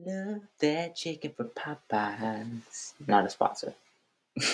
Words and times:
Love 0.00 0.42
that 0.60 0.94
chicken 0.94 1.32
for 1.36 1.46
Popeyes. 1.46 2.92
Not 3.08 3.26
a 3.26 3.30
sponsor. 3.30 3.74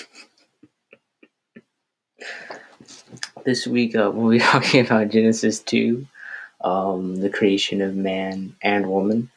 this 3.45 3.67
week 3.67 3.95
uh, 3.95 4.11
we'll 4.15 4.30
be 4.30 4.38
talking 4.43 4.80
about 4.87 5.11
Genesis 5.11 5.61
2, 5.61 6.07
um, 6.62 7.17
the 7.17 7.29
creation 7.29 7.83
of 7.83 7.95
man 7.95 8.57
and 8.62 8.87
woman. 8.88 9.30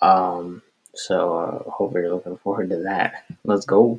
Um, 0.00 0.62
so 0.94 1.36
uh, 1.36 1.68
hope 1.68 1.94
you're 1.94 2.14
looking 2.14 2.36
forward 2.36 2.70
to 2.70 2.84
that. 2.84 3.24
Let's 3.42 3.66
go. 3.66 3.98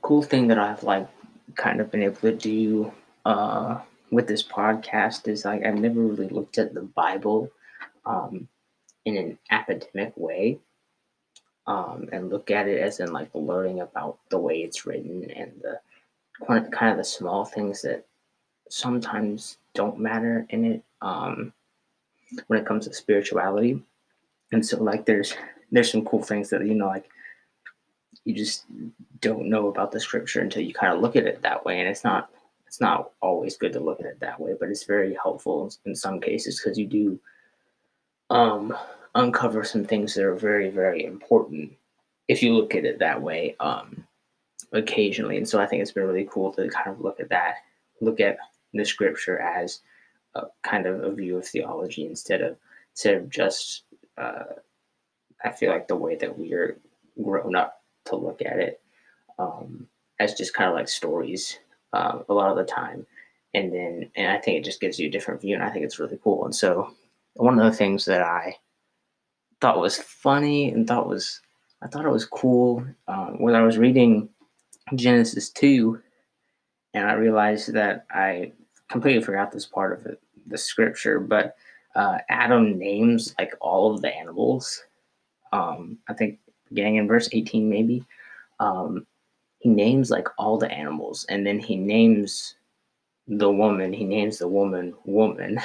Cool 0.00 0.22
thing 0.22 0.48
that 0.48 0.58
I've 0.58 0.82
like 0.82 1.08
kind 1.54 1.80
of 1.80 1.92
been 1.92 2.02
able 2.02 2.16
to 2.22 2.32
do 2.32 2.92
uh, 3.24 3.80
with 4.10 4.26
this 4.26 4.42
podcast 4.42 5.28
is 5.28 5.44
like 5.44 5.64
I've 5.64 5.78
never 5.78 6.00
really 6.00 6.28
looked 6.28 6.58
at 6.58 6.74
the 6.74 6.82
Bible 6.82 7.50
um, 8.04 8.48
in 9.04 9.16
an 9.16 9.38
academic 9.50 10.12
way 10.16 10.58
um, 11.66 12.08
and 12.12 12.30
look 12.30 12.50
at 12.50 12.68
it 12.68 12.80
as 12.80 13.00
in 13.00 13.12
like 13.12 13.30
learning 13.34 13.80
about 13.80 14.18
the 14.30 14.38
way 14.38 14.58
it's 14.58 14.84
written 14.86 15.30
and 15.30 15.52
the 15.62 15.80
kind 16.46 16.92
of 16.92 16.96
the 16.96 17.04
small 17.04 17.44
things 17.44 17.82
that 17.82 18.04
sometimes 18.68 19.58
don't 19.74 19.98
matter 19.98 20.46
in 20.50 20.64
it 20.64 20.82
um, 21.00 21.52
when 22.46 22.58
it 22.58 22.66
comes 22.66 22.86
to 22.86 22.94
spirituality. 22.94 23.82
And 24.50 24.64
so 24.64 24.82
like 24.82 25.06
there's 25.06 25.34
there's 25.70 25.90
some 25.90 26.04
cool 26.04 26.22
things 26.22 26.50
that 26.50 26.66
you 26.66 26.74
know 26.74 26.86
like 26.86 27.08
you 28.24 28.34
just 28.34 28.64
don't 29.20 29.48
know 29.48 29.68
about 29.68 29.92
the 29.92 30.00
scripture 30.00 30.40
until 30.40 30.62
you 30.62 30.74
kind 30.74 30.92
of 30.92 31.00
look 31.00 31.16
at 31.16 31.26
it 31.26 31.42
that 31.42 31.64
way 31.64 31.80
and 31.80 31.88
it's 31.88 32.04
not 32.04 32.30
it's 32.72 32.80
not 32.80 33.10
always 33.20 33.58
good 33.58 33.74
to 33.74 33.80
look 33.80 34.00
at 34.00 34.06
it 34.06 34.18
that 34.20 34.40
way 34.40 34.54
but 34.58 34.70
it's 34.70 34.84
very 34.84 35.14
helpful 35.22 35.70
in 35.84 35.94
some 35.94 36.18
cases 36.18 36.58
because 36.58 36.78
you 36.78 36.86
do 36.86 37.20
um 38.30 38.74
uncover 39.14 39.62
some 39.62 39.84
things 39.84 40.14
that 40.14 40.24
are 40.24 40.34
very 40.34 40.70
very 40.70 41.04
important 41.04 41.70
if 42.28 42.42
you 42.42 42.54
look 42.54 42.74
at 42.74 42.86
it 42.86 42.98
that 42.98 43.20
way 43.20 43.54
um 43.60 44.02
occasionally. 44.72 45.36
And 45.36 45.46
so 45.46 45.60
i 45.60 45.66
think 45.66 45.82
it's 45.82 45.92
been 45.92 46.06
really 46.06 46.26
cool 46.30 46.50
to 46.54 46.66
kind 46.70 46.88
of 46.88 47.02
look 47.02 47.20
at 47.20 47.28
that 47.28 47.56
look 48.00 48.20
at 48.20 48.38
the 48.72 48.86
scripture 48.86 49.38
as 49.38 49.80
a 50.34 50.44
kind 50.62 50.86
of 50.86 51.04
a 51.04 51.12
view 51.12 51.36
of 51.36 51.46
theology 51.46 52.06
instead 52.06 52.40
of 52.40 52.56
instead 52.94 53.16
of 53.16 53.28
just 53.28 53.82
uh, 54.16 54.44
i 55.44 55.50
feel 55.50 55.70
like 55.70 55.88
the 55.88 55.94
way 55.94 56.16
that 56.16 56.38
we 56.38 56.54
are 56.54 56.78
grown 57.22 57.54
up 57.54 57.82
to 58.06 58.16
look 58.16 58.40
at 58.40 58.58
it 58.58 58.80
um, 59.38 59.86
as 60.20 60.32
just 60.32 60.54
kind 60.54 60.70
of 60.70 60.74
like 60.74 60.88
stories 60.88 61.58
uh, 61.92 62.18
a 62.28 62.34
lot 62.34 62.50
of 62.50 62.56
the 62.56 62.64
time. 62.64 63.06
And 63.54 63.70
then 63.72 64.10
and 64.16 64.32
i 64.32 64.38
think 64.38 64.56
it 64.58 64.64
just 64.64 64.80
gives 64.80 64.98
you 64.98 65.08
a 65.08 65.10
different 65.10 65.42
view 65.42 65.54
and 65.54 65.62
i 65.62 65.68
think 65.68 65.84
it's 65.84 65.98
really 65.98 66.18
cool. 66.24 66.44
And 66.46 66.54
so 66.54 66.90
one 67.34 67.58
of 67.58 67.70
the 67.70 67.76
things 67.76 68.06
that 68.06 68.22
i 68.22 68.56
thought 69.60 69.78
was 69.78 69.96
funny 69.96 70.70
and 70.70 70.86
thought 70.86 71.08
was 71.08 71.40
I 71.82 71.88
thought 71.88 72.04
it 72.04 72.10
was 72.10 72.24
cool 72.24 72.84
um, 73.08 73.40
when 73.40 73.54
I 73.54 73.62
was 73.62 73.76
reading 73.76 74.28
Genesis 74.94 75.50
two, 75.50 76.00
and 76.94 77.06
I 77.06 77.14
realized 77.14 77.72
that 77.72 78.06
I 78.10 78.52
completely 78.88 79.22
forgot 79.22 79.50
this 79.50 79.66
part 79.66 79.98
of 79.98 80.06
it, 80.06 80.20
the 80.46 80.58
scripture, 80.58 81.18
but 81.18 81.56
uh, 81.96 82.18
Adam 82.28 82.78
names 82.78 83.34
like 83.38 83.54
all 83.60 83.92
of 83.92 84.00
the 84.00 84.14
animals. 84.14 84.82
Um, 85.52 85.98
I 86.08 86.14
think 86.14 86.38
beginning 86.68 86.96
in 86.96 87.08
verse 87.08 87.28
eighteen, 87.32 87.68
maybe. 87.68 88.04
Um, 88.60 89.06
he 89.62 89.68
names 89.68 90.10
like 90.10 90.28
all 90.38 90.58
the 90.58 90.70
animals, 90.70 91.24
and 91.28 91.46
then 91.46 91.58
he 91.58 91.76
names 91.76 92.56
the 93.28 93.50
woman. 93.50 93.92
He 93.92 94.04
names 94.04 94.38
the 94.38 94.48
woman 94.48 94.94
woman. 95.04 95.60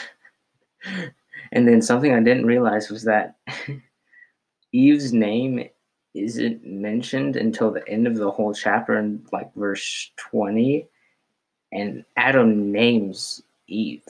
and 1.52 1.68
then 1.68 1.82
something 1.82 2.14
I 2.14 2.22
didn't 2.22 2.46
realize 2.46 2.90
was 2.90 3.04
that 3.04 3.36
Eve's 4.72 5.14
name 5.14 5.68
isn't 6.14 6.66
mentioned 6.66 7.36
until 7.36 7.72
the 7.72 7.88
end 7.88 8.08
of 8.08 8.16
the 8.16 8.32
whole 8.32 8.54
chapter 8.54 8.98
in 8.98 9.26
like 9.32 9.54
verse 9.54 10.12
20 10.18 10.88
and 11.72 12.04
Adam 12.16 12.72
names 12.72 13.44
Eve 13.68 14.04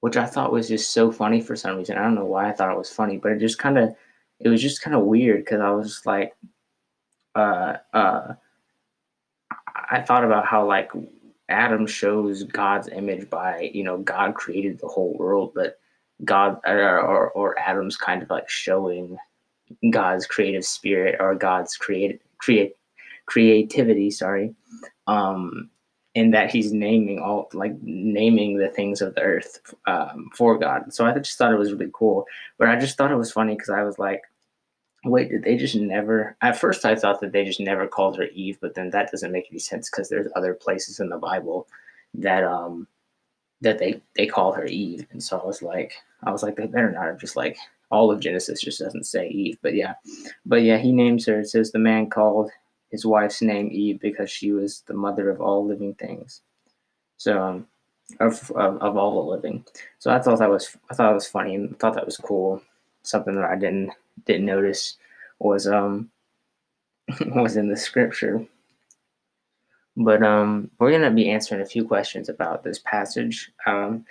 which 0.00 0.16
I 0.16 0.26
thought 0.26 0.52
was 0.52 0.68
just 0.68 0.92
so 0.92 1.10
funny 1.10 1.40
for 1.40 1.56
some 1.56 1.76
reason. 1.76 1.96
I 1.98 2.02
don't 2.02 2.14
know 2.14 2.24
why 2.26 2.48
I 2.48 2.52
thought 2.52 2.70
it 2.70 2.78
was 2.78 2.92
funny, 2.92 3.16
but 3.16 3.32
it 3.32 3.40
just 3.40 3.58
kind 3.58 3.76
of 3.76 3.94
it 4.38 4.48
was 4.48 4.62
just 4.62 4.82
kind 4.82 4.94
of 4.94 5.04
weird 5.04 5.44
because 5.44 5.60
I 5.60 5.70
was 5.70 6.02
like 6.06 6.36
uh 7.34 7.78
uh 7.92 8.34
I 9.90 10.02
thought 10.02 10.24
about 10.24 10.46
how 10.46 10.66
like 10.66 10.90
Adam 11.48 11.86
shows 11.86 12.42
God's 12.42 12.88
image 12.88 13.30
by, 13.30 13.70
you 13.72 13.84
know, 13.84 13.98
God 13.98 14.34
created 14.34 14.78
the 14.78 14.88
whole 14.88 15.14
world, 15.14 15.52
but 15.54 15.78
God 16.24 16.58
or, 16.66 17.00
or, 17.00 17.30
or 17.30 17.58
Adam's 17.58 17.96
kind 17.96 18.22
of 18.22 18.30
like 18.30 18.48
showing 18.48 19.18
God's 19.90 20.26
creative 20.26 20.64
spirit 20.64 21.16
or 21.20 21.34
God's 21.34 21.76
create 21.76 22.20
create 22.38 22.76
creativity, 23.26 24.10
sorry, 24.10 24.54
um, 25.06 25.70
in 26.14 26.30
that 26.30 26.50
He's 26.50 26.72
naming 26.72 27.18
all 27.18 27.48
like 27.52 27.74
naming 27.82 28.56
the 28.56 28.68
things 28.68 29.02
of 29.02 29.14
the 29.14 29.22
earth 29.22 29.74
um, 29.86 30.30
for 30.34 30.58
God. 30.58 30.92
So 30.92 31.06
I 31.06 31.12
just 31.18 31.36
thought 31.36 31.52
it 31.52 31.58
was 31.58 31.72
really 31.72 31.90
cool, 31.92 32.24
but 32.58 32.68
I 32.68 32.76
just 32.76 32.96
thought 32.96 33.12
it 33.12 33.16
was 33.16 33.32
funny 33.32 33.54
because 33.54 33.70
I 33.70 33.82
was 33.82 33.98
like, 33.98 34.22
wait, 35.06 35.30
did 35.30 35.44
they 35.44 35.56
just 35.56 35.74
never? 35.74 36.36
At 36.42 36.58
first, 36.58 36.84
I 36.84 36.94
thought 36.94 37.20
that 37.20 37.32
they 37.32 37.44
just 37.44 37.60
never 37.60 37.86
called 37.86 38.16
her 38.16 38.26
Eve, 38.34 38.58
but 38.60 38.74
then 38.74 38.90
that 38.90 39.10
doesn't 39.10 39.32
make 39.32 39.48
any 39.50 39.58
sense 39.58 39.90
because 39.90 40.08
there's 40.08 40.28
other 40.36 40.54
places 40.54 41.00
in 41.00 41.08
the 41.08 41.18
Bible 41.18 41.66
that 42.14 42.44
um 42.44 42.86
that 43.60 43.78
they 43.78 44.00
they 44.16 44.26
call 44.26 44.52
her 44.52 44.66
Eve, 44.66 45.06
and 45.10 45.22
so 45.22 45.38
I 45.38 45.46
was 45.46 45.62
like, 45.62 45.92
I 46.24 46.30
was 46.30 46.42
like, 46.42 46.56
they 46.56 46.66
better 46.66 46.90
not 46.90 47.06
have 47.06 47.20
just 47.20 47.36
like 47.36 47.56
all 47.90 48.10
of 48.10 48.20
Genesis 48.20 48.60
just 48.60 48.80
doesn't 48.80 49.04
say 49.04 49.28
Eve, 49.28 49.58
but 49.62 49.74
yeah, 49.74 49.94
but 50.44 50.62
yeah, 50.62 50.78
he 50.78 50.92
names 50.92 51.26
her. 51.26 51.40
It 51.40 51.48
says 51.48 51.72
the 51.72 51.78
man 51.78 52.10
called 52.10 52.50
his 52.90 53.06
wife's 53.06 53.42
name 53.42 53.68
Eve 53.72 54.00
because 54.00 54.30
she 54.30 54.52
was 54.52 54.82
the 54.86 54.94
mother 54.94 55.30
of 55.30 55.40
all 55.40 55.64
living 55.64 55.94
things. 55.94 56.42
So 57.16 57.40
um, 57.42 57.66
of, 58.20 58.50
of, 58.52 58.78
of 58.78 58.96
all 58.96 59.22
the 59.22 59.30
living. 59.30 59.64
So 59.98 60.10
I 60.10 60.20
thought 60.20 60.38
that 60.38 60.50
was 60.50 60.76
I 60.90 60.94
thought 60.94 61.10
it 61.10 61.14
was 61.14 61.28
funny 61.28 61.54
and 61.54 61.78
thought 61.78 61.94
that 61.94 62.06
was 62.06 62.16
cool. 62.16 62.62
Something 63.02 63.36
that 63.36 63.50
I 63.50 63.56
didn't 63.56 63.92
didn't 64.24 64.46
notice 64.46 64.96
was 65.38 65.66
um 65.66 66.10
was 67.26 67.56
in 67.56 67.68
the 67.68 67.76
scripture. 67.76 68.44
But 69.96 70.22
um 70.22 70.70
we're 70.78 70.92
gonna 70.92 71.10
be 71.10 71.30
answering 71.30 71.60
a 71.60 71.66
few 71.66 71.86
questions 71.86 72.28
about 72.28 72.64
this 72.64 72.78
passage. 72.78 73.50
Um 73.66 74.04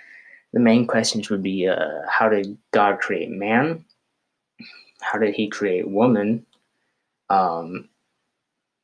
the 0.52 0.60
main 0.60 0.86
questions 0.86 1.28
would 1.28 1.42
be 1.42 1.68
uh, 1.68 2.00
how 2.08 2.30
did 2.30 2.56
God 2.70 2.98
create 2.98 3.30
man? 3.30 3.84
How 5.02 5.18
did 5.18 5.34
he 5.34 5.48
create 5.48 5.86
woman? 5.86 6.46
Um, 7.28 7.90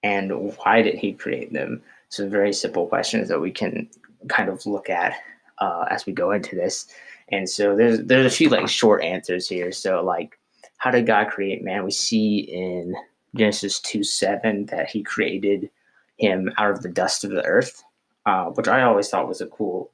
and 0.02 0.54
why 0.58 0.82
did 0.82 0.96
he 0.96 1.14
create 1.14 1.52
them? 1.52 1.82
Some 2.10 2.28
very 2.28 2.52
simple 2.52 2.86
questions 2.86 3.28
that 3.28 3.40
we 3.40 3.50
can 3.50 3.88
kind 4.28 4.50
of 4.50 4.66
look 4.66 4.90
at 4.90 5.14
uh, 5.60 5.86
as 5.88 6.04
we 6.04 6.12
go 6.12 6.32
into 6.32 6.56
this. 6.56 6.88
And 7.28 7.48
so 7.48 7.74
there's 7.74 8.00
there's 8.00 8.26
a 8.26 8.36
few 8.36 8.50
like 8.50 8.68
short 8.68 9.02
answers 9.02 9.48
here. 9.48 9.72
So 9.72 10.04
like, 10.04 10.38
how 10.82 10.90
did 10.90 11.06
God 11.06 11.28
create 11.28 11.62
man? 11.62 11.84
We 11.84 11.92
see 11.92 12.38
in 12.40 12.96
Genesis 13.36 13.78
two 13.78 14.02
seven 14.02 14.66
that 14.66 14.90
He 14.90 15.04
created 15.04 15.70
him 16.18 16.52
out 16.58 16.72
of 16.72 16.82
the 16.82 16.88
dust 16.88 17.22
of 17.22 17.30
the 17.30 17.44
earth, 17.44 17.84
uh, 18.26 18.46
which 18.46 18.66
I 18.66 18.82
always 18.82 19.08
thought 19.08 19.28
was 19.28 19.40
a 19.40 19.46
cool 19.46 19.92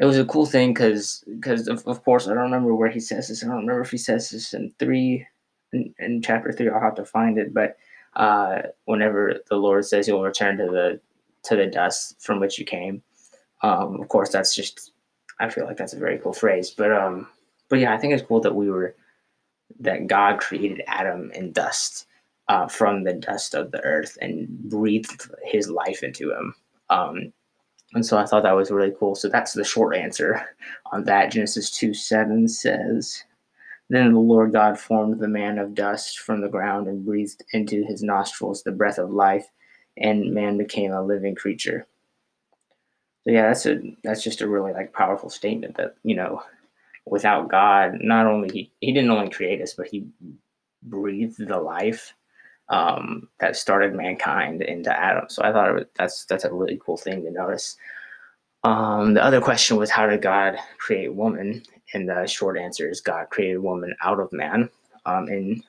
it 0.00 0.06
was 0.06 0.18
a 0.18 0.24
cool 0.24 0.46
thing 0.46 0.72
because 0.72 1.22
because 1.28 1.68
of, 1.68 1.86
of 1.86 2.02
course 2.04 2.26
I 2.26 2.32
don't 2.32 2.44
remember 2.44 2.74
where 2.74 2.88
he 2.88 3.00
says 3.00 3.28
this. 3.28 3.44
I 3.44 3.48
don't 3.48 3.56
remember 3.66 3.82
if 3.82 3.90
he 3.90 3.98
says 3.98 4.30
this 4.30 4.54
in 4.54 4.72
three 4.78 5.26
in, 5.74 5.94
in 5.98 6.22
chapter 6.22 6.52
three. 6.52 6.70
I'll 6.70 6.80
have 6.80 6.94
to 6.94 7.04
find 7.04 7.36
it. 7.36 7.52
But 7.52 7.76
uh, 8.16 8.62
whenever 8.86 9.40
the 9.50 9.56
Lord 9.56 9.84
says 9.84 10.06
He 10.06 10.12
will 10.12 10.22
return 10.22 10.56
to 10.56 10.64
the 10.64 11.00
to 11.44 11.56
the 11.56 11.66
dust 11.66 12.16
from 12.18 12.40
which 12.40 12.58
you 12.58 12.64
came, 12.64 13.02
um, 13.62 14.00
of 14.00 14.08
course 14.08 14.30
that's 14.30 14.54
just 14.54 14.92
I 15.38 15.50
feel 15.50 15.66
like 15.66 15.76
that's 15.76 15.92
a 15.92 15.98
very 15.98 16.16
cool 16.18 16.32
phrase. 16.32 16.70
But 16.70 16.92
um, 16.92 17.28
but 17.68 17.78
yeah, 17.78 17.92
I 17.92 17.98
think 17.98 18.14
it's 18.14 18.26
cool 18.26 18.40
that 18.40 18.54
we 18.54 18.70
were 18.70 18.94
that 19.80 20.06
God 20.06 20.40
created 20.40 20.82
Adam 20.86 21.30
in 21.32 21.52
dust 21.52 22.06
uh, 22.48 22.66
from 22.66 23.04
the 23.04 23.12
dust 23.12 23.54
of 23.54 23.70
the 23.70 23.80
earth 23.82 24.16
and 24.20 24.48
breathed 24.48 25.30
His 25.44 25.70
life 25.70 26.02
into 26.02 26.32
him. 26.32 26.54
Um, 26.90 27.32
and 27.94 28.04
so 28.04 28.18
I 28.18 28.26
thought 28.26 28.42
that 28.42 28.56
was 28.56 28.70
really 28.70 28.92
cool. 28.98 29.14
So 29.14 29.28
that's 29.28 29.52
the 29.52 29.64
short 29.64 29.96
answer 29.96 30.46
on 30.92 31.04
that. 31.04 31.32
Genesis 31.32 31.70
2 31.70 31.94
7 31.94 32.48
says, 32.48 33.24
Then 33.88 34.12
the 34.12 34.18
Lord 34.18 34.52
God 34.52 34.78
formed 34.78 35.20
the 35.20 35.28
man 35.28 35.58
of 35.58 35.74
dust 35.74 36.18
from 36.18 36.40
the 36.40 36.48
ground 36.48 36.86
and 36.86 37.04
breathed 37.04 37.42
into 37.52 37.84
his 37.84 38.02
nostrils 38.02 38.62
the 38.62 38.72
breath 38.72 38.98
of 38.98 39.10
life, 39.10 39.46
and 39.96 40.34
man 40.34 40.58
became 40.58 40.92
a 40.92 41.02
living 41.02 41.34
creature. 41.34 41.86
So 43.24 43.32
yeah, 43.32 43.48
that's 43.48 43.66
a 43.66 43.80
that's 44.04 44.22
just 44.22 44.42
a 44.42 44.48
really 44.48 44.72
like 44.72 44.92
powerful 44.92 45.30
statement 45.30 45.76
that, 45.76 45.94
you 46.02 46.14
know, 46.14 46.42
without 47.10 47.48
God, 47.48 47.98
not 48.00 48.26
only 48.26 48.48
he, 48.50 48.72
he 48.80 48.92
didn't 48.92 49.10
only 49.10 49.30
create 49.30 49.60
us, 49.62 49.74
but 49.74 49.88
he 49.88 50.06
breathed 50.82 51.38
the 51.38 51.58
life 51.58 52.14
um, 52.68 53.28
that 53.40 53.56
started 53.56 53.94
mankind 53.94 54.62
into 54.62 54.96
Adam. 54.96 55.24
So 55.28 55.42
I 55.42 55.52
thought 55.52 55.74
was, 55.74 55.84
that's 55.96 56.24
that's 56.26 56.44
a 56.44 56.52
really 56.52 56.80
cool 56.84 56.96
thing 56.96 57.24
to 57.24 57.30
notice. 57.30 57.76
Um, 58.64 59.14
the 59.14 59.24
other 59.24 59.40
question 59.40 59.76
was, 59.76 59.90
how 59.90 60.06
did 60.06 60.22
God 60.22 60.56
create 60.78 61.14
woman? 61.14 61.62
And 61.94 62.08
the 62.08 62.26
short 62.26 62.58
answer 62.58 62.88
is 62.88 63.00
God 63.00 63.30
created 63.30 63.58
woman 63.58 63.94
out 64.02 64.20
of 64.20 64.32
man. 64.32 64.68
Um, 65.06 65.28
in 65.28 65.62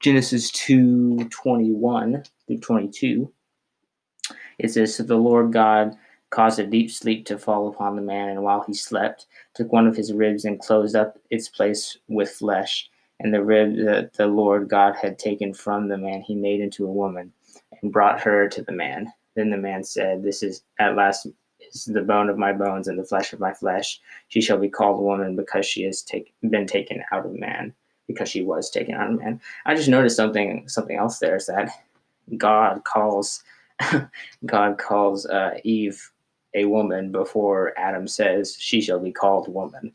Genesis 0.00 0.50
2 0.50 1.28
21 1.28 2.24
through 2.46 2.58
22, 2.58 3.32
it 4.58 4.70
says, 4.70 4.96
So 4.96 5.04
the 5.04 5.16
Lord 5.16 5.52
God 5.52 5.96
caused 6.32 6.58
a 6.58 6.66
deep 6.66 6.90
sleep 6.90 7.26
to 7.26 7.38
fall 7.38 7.68
upon 7.68 7.94
the 7.94 8.02
man, 8.02 8.30
and 8.30 8.42
while 8.42 8.64
he 8.66 8.72
slept, 8.72 9.26
took 9.54 9.70
one 9.70 9.86
of 9.86 9.94
his 9.94 10.12
ribs 10.12 10.46
and 10.46 10.60
closed 10.60 10.96
up 10.96 11.18
its 11.30 11.48
place 11.48 11.98
with 12.08 12.30
flesh. 12.30 12.90
And 13.20 13.32
the 13.32 13.44
rib 13.44 13.76
that 13.84 14.14
the 14.14 14.26
Lord 14.26 14.68
God 14.68 14.96
had 14.96 15.18
taken 15.18 15.54
from 15.54 15.86
the 15.86 15.98
man, 15.98 16.22
he 16.22 16.34
made 16.34 16.60
into 16.60 16.86
a 16.86 16.92
woman 16.92 17.32
and 17.80 17.92
brought 17.92 18.20
her 18.20 18.48
to 18.48 18.62
the 18.62 18.72
man. 18.72 19.12
Then 19.36 19.50
the 19.50 19.58
man 19.58 19.84
said, 19.84 20.22
This 20.22 20.42
is 20.42 20.64
at 20.80 20.96
last 20.96 21.28
is 21.60 21.84
the 21.84 22.00
bone 22.00 22.28
of 22.28 22.38
my 22.38 22.52
bones 22.52 22.88
and 22.88 22.98
the 22.98 23.04
flesh 23.04 23.32
of 23.32 23.40
my 23.40 23.52
flesh. 23.52 24.00
She 24.28 24.40
shall 24.40 24.58
be 24.58 24.68
called 24.68 25.00
woman 25.00 25.36
because 25.36 25.66
she 25.66 25.82
has 25.84 26.02
take, 26.02 26.32
been 26.48 26.66
taken 26.66 27.02
out 27.12 27.26
of 27.26 27.38
man, 27.38 27.74
because 28.06 28.28
she 28.28 28.42
was 28.42 28.70
taken 28.70 28.94
out 28.94 29.10
of 29.10 29.18
man. 29.18 29.40
I 29.66 29.74
just 29.74 29.88
noticed 29.88 30.16
something 30.16 30.66
something 30.66 30.96
else 30.96 31.18
there 31.18 31.36
is 31.36 31.46
that 31.46 31.70
God 32.38 32.84
calls 32.84 33.44
God 34.46 34.78
calls 34.78 35.26
uh, 35.26 35.58
Eve 35.64 36.11
a 36.54 36.64
woman 36.66 37.10
before 37.10 37.72
Adam 37.78 38.06
says 38.06 38.56
she 38.58 38.80
shall 38.80 38.98
be 38.98 39.12
called 39.12 39.52
woman, 39.52 39.92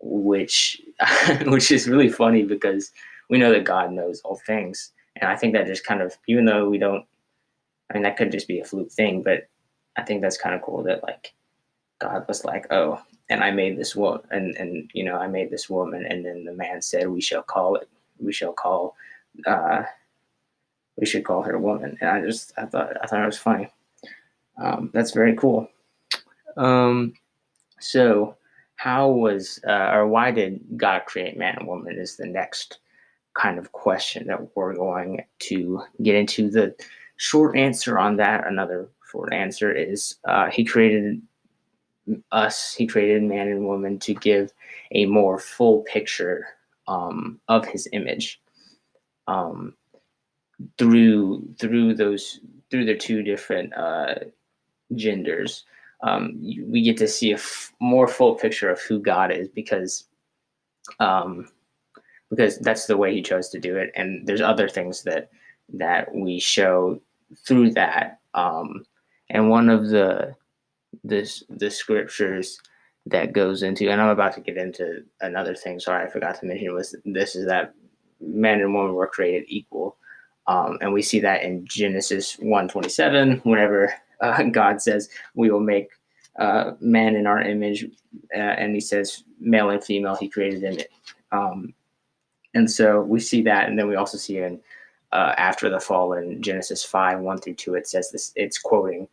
which 0.00 0.80
which 1.46 1.70
is 1.70 1.88
really 1.88 2.08
funny 2.08 2.42
because 2.42 2.92
we 3.28 3.38
know 3.38 3.52
that 3.52 3.64
God 3.64 3.92
knows 3.92 4.20
all 4.20 4.40
things, 4.46 4.92
and 5.16 5.30
I 5.30 5.36
think 5.36 5.52
that 5.54 5.66
just 5.66 5.84
kind 5.84 6.02
of 6.02 6.16
even 6.28 6.44
though 6.44 6.68
we 6.68 6.78
don't, 6.78 7.04
I 7.90 7.94
mean 7.94 8.02
that 8.04 8.16
could 8.16 8.32
just 8.32 8.48
be 8.48 8.60
a 8.60 8.64
fluke 8.64 8.92
thing, 8.92 9.22
but 9.22 9.48
I 9.96 10.02
think 10.02 10.22
that's 10.22 10.38
kind 10.38 10.54
of 10.54 10.62
cool 10.62 10.82
that 10.84 11.02
like 11.02 11.34
God 11.98 12.24
was 12.28 12.44
like, 12.44 12.72
oh, 12.72 13.00
and 13.28 13.42
I 13.42 13.50
made 13.50 13.76
this 13.76 13.96
woman, 13.96 14.22
and 14.30 14.56
and 14.56 14.90
you 14.94 15.04
know 15.04 15.16
I 15.16 15.26
made 15.26 15.50
this 15.50 15.68
woman, 15.68 16.04
and 16.06 16.24
then 16.24 16.44
the 16.44 16.54
man 16.54 16.82
said, 16.82 17.08
we 17.08 17.20
shall 17.20 17.42
call 17.42 17.76
it, 17.76 17.88
we 18.18 18.32
shall 18.32 18.52
call, 18.52 18.94
uh, 19.46 19.82
we 20.96 21.06
should 21.06 21.24
call 21.24 21.42
her 21.42 21.58
woman, 21.58 21.96
and 22.00 22.10
I 22.10 22.20
just 22.20 22.52
I 22.56 22.66
thought 22.66 22.96
I 23.02 23.06
thought 23.06 23.22
it 23.22 23.26
was 23.26 23.38
funny. 23.38 23.68
Um, 24.58 24.90
that's 24.92 25.12
very 25.12 25.36
cool. 25.36 25.68
Um, 26.56 27.14
so 27.80 28.36
how 28.76 29.08
was 29.08 29.60
uh, 29.66 29.90
or 29.92 30.06
why 30.06 30.30
did 30.30 30.60
God 30.76 31.02
create 31.06 31.36
man 31.36 31.56
and 31.58 31.66
woman 31.66 31.98
is 31.98 32.16
the 32.16 32.26
next 32.26 32.78
kind 33.36 33.58
of 33.58 33.72
question 33.72 34.26
that 34.26 34.56
we're 34.56 34.74
going 34.74 35.22
to 35.38 35.82
get 36.02 36.14
into. 36.14 36.50
The 36.50 36.74
short 37.16 37.56
answer 37.56 37.98
on 37.98 38.16
that, 38.16 38.46
another 38.46 38.88
short 39.10 39.32
answer 39.32 39.70
is 39.70 40.16
uh, 40.24 40.50
he 40.50 40.64
created 40.64 41.20
us, 42.32 42.74
he 42.74 42.86
created 42.86 43.22
man 43.22 43.48
and 43.48 43.66
woman 43.66 43.98
to 44.00 44.14
give 44.14 44.52
a 44.92 45.06
more 45.06 45.38
full 45.38 45.82
picture 45.82 46.46
um, 46.88 47.40
of 47.48 47.66
his 47.66 47.88
image 47.92 48.40
um, 49.26 49.74
through 50.78 51.46
through 51.58 51.94
those 51.94 52.40
through 52.70 52.84
the 52.84 52.96
two 52.96 53.22
different 53.22 53.74
uh, 53.74 54.14
genders. 54.94 55.64
Um, 56.02 56.38
we 56.40 56.82
get 56.82 56.96
to 56.98 57.08
see 57.08 57.32
a 57.32 57.36
f- 57.36 57.72
more 57.80 58.06
full 58.06 58.34
picture 58.34 58.70
of 58.70 58.80
who 58.80 59.00
God 59.00 59.30
is 59.32 59.48
because 59.48 60.04
um, 61.00 61.48
because 62.30 62.58
that's 62.58 62.86
the 62.86 62.96
way 62.96 63.14
He 63.14 63.22
chose 63.22 63.48
to 63.50 63.58
do 63.58 63.76
it, 63.76 63.90
and 63.96 64.26
there's 64.26 64.40
other 64.40 64.68
things 64.68 65.02
that 65.04 65.30
that 65.72 66.14
we 66.14 66.38
show 66.38 67.00
through 67.46 67.72
that. 67.72 68.20
Um, 68.34 68.84
and 69.30 69.50
one 69.50 69.68
of 69.68 69.88
the 69.88 70.34
this 71.02 71.42
the 71.48 71.70
scriptures 71.70 72.60
that 73.06 73.32
goes 73.32 73.62
into, 73.62 73.88
and 73.90 74.00
I'm 74.00 74.08
about 74.08 74.34
to 74.34 74.40
get 74.40 74.56
into 74.56 75.04
another 75.20 75.54
thing. 75.54 75.80
Sorry, 75.80 76.04
I 76.04 76.10
forgot 76.10 76.38
to 76.40 76.46
mention 76.46 76.74
was 76.74 76.94
this 77.04 77.36
is 77.36 77.46
that 77.46 77.74
men 78.20 78.60
and 78.60 78.74
women 78.74 78.94
were 78.94 79.06
created 79.06 79.44
equal, 79.48 79.96
um, 80.46 80.78
and 80.80 80.92
we 80.92 81.02
see 81.02 81.20
that 81.20 81.42
in 81.42 81.64
Genesis 81.66 82.34
one 82.40 82.68
twenty 82.68 82.88
seven. 82.88 83.40
Whenever 83.44 83.92
uh, 84.20 84.42
God 84.52 84.82
says, 84.82 85.08
"We 85.34 85.50
will 85.50 85.60
make 85.60 85.88
uh, 86.38 86.72
man 86.80 87.16
in 87.16 87.26
our 87.26 87.40
image," 87.40 87.84
uh, 88.34 88.38
and 88.38 88.74
He 88.74 88.80
says, 88.80 89.24
"Male 89.40 89.70
and 89.70 89.84
female, 89.84 90.16
He 90.16 90.28
created 90.28 90.62
them." 90.62 90.86
Um, 91.32 91.74
and 92.54 92.70
so 92.70 93.02
we 93.02 93.20
see 93.20 93.42
that, 93.42 93.68
and 93.68 93.78
then 93.78 93.88
we 93.88 93.96
also 93.96 94.18
see 94.18 94.38
in 94.38 94.60
uh, 95.12 95.34
after 95.36 95.68
the 95.68 95.80
fall 95.80 96.12
in 96.14 96.42
Genesis 96.42 96.84
five 96.84 97.20
one 97.20 97.38
through 97.38 97.54
two. 97.54 97.74
It 97.74 97.86
says 97.86 98.10
this. 98.10 98.32
It's 98.36 98.58
quoting 98.58 99.08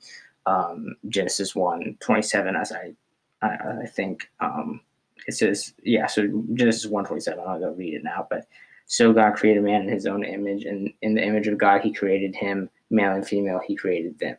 um, 0.45 0.95
Genesis 1.07 1.55
1 1.55 1.97
27, 1.99 2.55
as 2.55 2.71
I, 2.71 2.93
I, 3.41 3.81
I 3.83 3.85
think 3.85 4.29
um, 4.39 4.81
it 5.27 5.33
says, 5.33 5.73
yeah, 5.83 6.07
so 6.07 6.27
Genesis 6.53 6.85
1 6.85 7.05
27, 7.05 7.39
I'm 7.39 7.61
not 7.61 7.67
to 7.67 7.73
read 7.73 7.93
it 7.93 8.03
now, 8.03 8.27
but 8.29 8.47
so 8.85 9.13
God 9.13 9.35
created 9.35 9.63
man 9.63 9.83
in 9.83 9.89
his 9.89 10.05
own 10.05 10.23
image, 10.23 10.65
and 10.65 10.91
in 11.01 11.15
the 11.15 11.23
image 11.23 11.47
of 11.47 11.57
God, 11.57 11.81
he 11.81 11.93
created 11.93 12.35
him, 12.35 12.69
male 12.89 13.13
and 13.13 13.25
female, 13.25 13.61
he 13.65 13.75
created 13.75 14.19
them. 14.19 14.35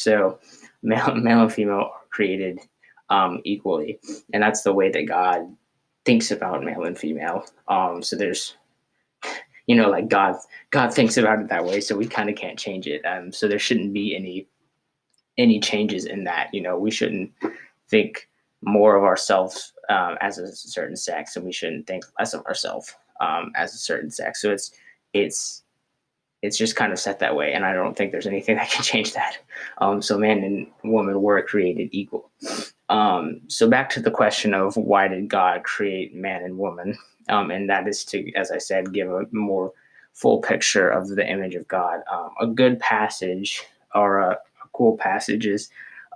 So 0.00 0.38
male, 0.82 1.14
male 1.14 1.42
and 1.42 1.52
female 1.52 1.90
are 1.92 2.00
created 2.10 2.60
um, 3.08 3.40
equally, 3.44 3.98
and 4.32 4.42
that's 4.42 4.62
the 4.62 4.72
way 4.72 4.90
that 4.90 5.06
God 5.06 5.54
thinks 6.04 6.30
about 6.30 6.64
male 6.64 6.84
and 6.84 6.96
female. 6.96 7.44
Um, 7.68 8.02
so 8.02 8.16
there's 8.16 8.56
you 9.66 9.76
know 9.76 9.88
like 9.88 10.08
god 10.08 10.36
god 10.70 10.92
thinks 10.92 11.16
about 11.16 11.38
it 11.38 11.48
that 11.48 11.64
way 11.64 11.80
so 11.80 11.94
we 11.94 12.06
kind 12.06 12.30
of 12.30 12.34
can't 12.34 12.58
change 12.58 12.86
it 12.88 13.04
um, 13.04 13.30
so 13.30 13.46
there 13.46 13.58
shouldn't 13.58 13.92
be 13.92 14.16
any 14.16 14.48
any 15.40 15.58
changes 15.58 16.04
in 16.04 16.24
that. 16.24 16.50
You 16.52 16.60
know, 16.60 16.78
we 16.78 16.90
shouldn't 16.90 17.32
think 17.88 18.28
more 18.62 18.96
of 18.96 19.04
ourselves 19.04 19.72
um, 19.88 20.16
as 20.20 20.38
a 20.38 20.54
certain 20.54 20.96
sex, 20.96 21.34
and 21.34 21.44
we 21.44 21.52
shouldn't 21.52 21.86
think 21.86 22.04
less 22.18 22.34
of 22.34 22.44
ourselves 22.46 22.94
um, 23.20 23.50
as 23.56 23.74
a 23.74 23.78
certain 23.78 24.10
sex. 24.10 24.42
So 24.42 24.50
it's 24.50 24.72
it's 25.12 25.62
it's 26.42 26.56
just 26.56 26.76
kind 26.76 26.92
of 26.92 26.98
set 26.98 27.18
that 27.18 27.36
way, 27.36 27.52
and 27.52 27.64
I 27.64 27.72
don't 27.72 27.96
think 27.96 28.12
there's 28.12 28.26
anything 28.26 28.56
that 28.56 28.70
can 28.70 28.82
change 28.82 29.12
that. 29.14 29.38
Um, 29.78 30.02
so 30.02 30.18
man 30.18 30.42
and 30.42 30.66
woman 30.84 31.20
were 31.20 31.42
created 31.42 31.90
equal. 31.92 32.30
Um, 32.88 33.42
so 33.48 33.68
back 33.68 33.90
to 33.90 34.00
the 34.00 34.10
question 34.10 34.54
of 34.54 34.76
why 34.76 35.08
did 35.08 35.28
God 35.28 35.62
create 35.62 36.14
man 36.14 36.42
and 36.42 36.58
woman, 36.58 36.98
um, 37.28 37.50
and 37.50 37.68
that 37.68 37.86
is 37.86 38.04
to, 38.06 38.32
as 38.34 38.50
I 38.50 38.58
said, 38.58 38.92
give 38.92 39.10
a 39.10 39.26
more 39.32 39.72
full 40.12 40.40
picture 40.40 40.88
of 40.88 41.08
the 41.08 41.26
image 41.26 41.54
of 41.54 41.68
God. 41.68 42.00
Um, 42.10 42.30
a 42.40 42.46
good 42.46 42.78
passage 42.80 43.64
or 43.94 44.18
a, 44.18 44.38
cool 44.72 44.96
passages. 44.96 45.68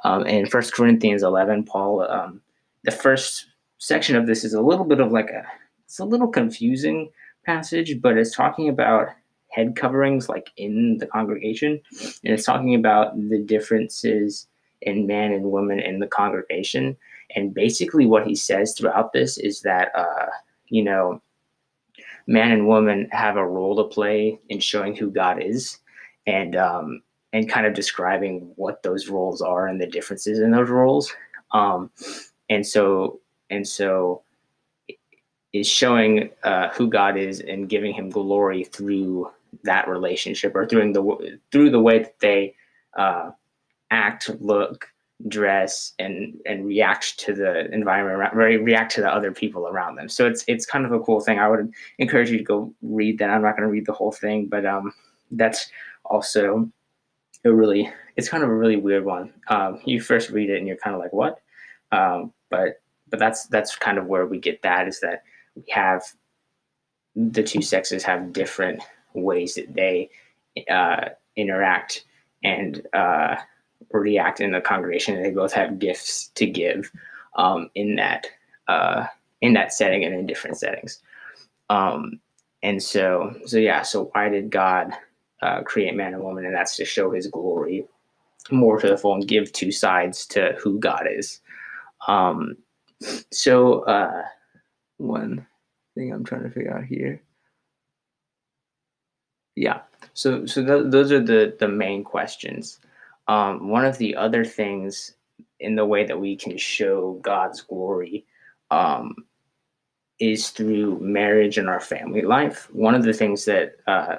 Um, 0.05 0.27
in 0.27 0.47
First 0.47 0.75
Corinthians 0.75 1.23
11, 1.23 1.65
Paul, 1.65 2.03
um, 2.03 2.41
the 2.85 2.91
first 2.91 3.47
section 3.79 4.17
of 4.17 4.27
this 4.27 4.45
is 4.45 4.55
a 4.55 4.61
little 4.61 4.85
bit 4.85 5.01
of 5.01 5.13
like 5.13 5.31
a, 5.31 5.45
it's 5.85 5.99
a 5.99 6.05
little 6.05 6.29
confusing 6.29 7.11
passage, 7.45 8.01
but 8.01 8.17
it's 8.17 8.35
talking 8.35 8.69
about 8.69 9.09
head 9.55 9.77
coverings 9.77 10.29
like 10.29 10.51
in 10.57 10.99
the 10.99 11.07
congregation, 11.07 11.81
and 11.93 12.35
it's 12.35 12.45
talking 12.45 12.75
about 12.75 13.17
the 13.17 13.39
differences 13.39 14.47
in 14.83 15.07
man 15.07 15.33
and 15.33 15.45
woman 15.45 15.81
in 15.81 15.99
the 15.99 16.07
congregation. 16.07 16.97
And 17.37 17.55
basically, 17.55 18.07
what 18.07 18.27
he 18.27 18.35
says 18.35 18.75
throughout 18.75 19.13
this 19.13 19.39
is 19.39 19.63
that, 19.63 19.91
uh, 19.95 20.27
you 20.69 20.83
know, 20.83 21.23
man 22.27 22.51
and 22.51 22.67
woman 22.67 23.09
have 23.13 23.37
a 23.37 23.47
role 23.47 23.77
to 23.77 23.85
play 23.85 24.39
in 24.49 24.61
showing 24.61 24.97
who 24.97 25.11
God 25.11 25.43
is. 25.43 25.79
And 26.27 26.57
um, 26.57 27.03
and 27.35 27.51
kind 27.51 27.67
of 27.67 27.75
describing 27.75 28.53
what 28.55 28.83
those 28.85 29.09
roles 29.09 29.43
are 29.43 29.67
and 29.67 29.81
the 29.81 29.87
differences 29.89 30.39
in 30.39 30.53
those 30.53 30.71
roles. 30.71 31.13
Um, 31.51 31.91
and 32.49 32.67
so 32.67 33.21
and 33.51 33.67
so 33.67 34.23
is 35.53 35.67
showing 35.67 36.31
uh, 36.45 36.69
who 36.71 36.89
God 36.89 37.17
is 37.17 37.41
and 37.41 37.69
giving 37.69 37.93
Him 37.93 38.09
glory 38.09 38.65
through 38.65 39.31
that 39.63 39.89
relationship 39.89 40.55
or 40.55 40.67
through 40.67 40.93
the 40.93 41.39
through 41.53 41.71
the 41.71 41.81
way 41.81 42.01
that 42.01 42.19
they 42.21 42.55
uh, 42.97 43.31
act, 43.91 44.31
look, 44.41 44.89
dress, 45.29 45.93
and 45.99 46.35
and 46.47 46.67
react 46.67 47.19
to 47.21 47.33
the 47.33 47.73
environment, 47.73 48.35
re- 48.35 48.57
react 48.57 48.93
to 48.95 49.01
the 49.01 49.13
other 49.13 49.33
people 49.33 49.69
around 49.69 49.97
them. 49.97 50.09
So 50.09 50.27
it's 50.27 50.45
it's 50.49 50.67
kind 50.67 50.85
of 50.85 50.93
a 50.93 51.01
cool 51.01 51.21
thing. 51.21 51.39
I 51.39 51.49
would 51.49 51.73
encourage 51.99 52.31
you 52.31 52.39
to 52.39 52.45
go 52.45 52.75
read 52.83 53.19
that. 53.19 53.31
I'm 53.31 53.43
not 53.43 53.57
going 53.57 53.67
to 53.69 53.73
read 53.73 53.87
the 53.87 53.93
whole 53.93 54.13
thing, 54.13 54.47
but 54.47 54.67
um, 54.67 54.93
that's 55.31 55.71
also 56.05 56.71
a 57.45 57.53
really 57.53 57.93
it's 58.17 58.29
kind 58.29 58.43
of 58.43 58.51
a 58.51 58.55
really 58.55 58.77
weird 58.77 59.05
one. 59.05 59.33
Um, 59.49 59.81
you 59.85 60.01
first 60.01 60.31
read 60.31 60.51
it 60.51 60.59
and 60.59 60.67
you're 60.67 60.77
kind 60.77 60.95
of 60.95 61.01
like 61.01 61.13
what, 61.13 61.41
um, 61.93 62.33
but 62.51 62.81
but 63.11 63.19
that's 63.19 63.47
that's 63.47 63.77
kind 63.77 63.99
of 63.99 64.07
where 64.07 64.27
we 64.27 64.39
get 64.39 64.63
that 64.63 64.89
is 64.89 65.01
that 65.01 65.23
we 65.55 65.65
have 65.71 66.03
the 67.17 67.43
two 67.43 67.63
sexes 67.63 68.03
have 68.03 68.33
different 68.33 68.83
ways 69.15 69.55
that 69.55 69.75
they 69.75 70.11
uh, 70.71 71.09
interact 71.37 72.05
and 72.43 72.87
uh, 72.93 73.37
react 73.91 74.41
in 74.41 74.53
the 74.53 74.61
congregation. 74.61 75.23
They 75.23 75.31
both 75.31 75.53
have 75.53 75.79
gifts 75.79 76.29
to 76.35 76.47
give 76.47 76.91
um, 77.37 77.71
in 77.75 77.97
that 77.97 78.27
uh, 78.69 79.07
in 79.41 79.55
that 79.55 79.73
setting 79.73 80.05
and 80.05 80.15
in 80.15 80.27
different 80.27 80.59
settings. 80.59 81.01
Um, 81.71 82.21
and 82.63 82.83
so 82.83 83.35
so 83.47 83.59
yeah. 83.59 83.83
So 83.83 84.11
why 84.13 84.29
did 84.29 84.51
God 84.51 84.93
uh, 85.43 85.63
create 85.63 85.95
man 85.95 86.15
and 86.15 86.23
woman, 86.23 86.45
and 86.45 86.55
that's 86.55 86.77
to 86.77 86.85
show 86.85 87.11
His 87.11 87.27
glory 87.27 87.87
more 88.51 88.79
to 88.79 88.89
the 88.89 88.97
full 88.97 89.15
and 89.15 89.27
give 89.27 89.53
two 89.53 89.73
sides 89.73 90.27
to 90.27 90.57
who 90.63 90.79
God 90.79 91.07
is. 91.11 91.41
Um, 92.09 92.57
so 93.33 93.81
uh, 93.81 94.23
one 94.99 95.47
thing 95.95 96.13
I'm 96.13 96.25
trying 96.25 96.45
to 96.45 96.51
figure 96.51 96.77
out 96.77 96.85
here. 96.85 97.23
Yeah. 99.57 99.81
So 100.15 100.47
so 100.47 100.65
th- 100.65 100.91
those 100.91 101.13
are 101.13 101.23
the 101.23 101.57
the 101.59 101.69
main 101.69 102.05
questions. 102.05 102.79
Um, 103.29 103.69
one 103.69 103.85
of 103.85 103.99
the 103.99 104.17
other 104.17 104.45
things 104.45 105.15
in 105.61 105.77
the 105.77 105.87
way 105.87 106.05
that 106.05 106.21
we 106.21 106.37
can 106.37 106.59
show 106.59 107.19
God's 107.23 107.63
glory 107.63 108.27
um, 108.71 109.15
is 110.21 110.51
through 110.51 110.99
marriage 111.01 111.59
and 111.59 111.69
our 111.69 111.81
family 111.81 112.23
life. 112.23 112.69
One 112.73 112.95
of 112.95 113.03
the 113.03 113.13
things 113.13 113.45
that 113.47 113.77
uh, 113.87 114.17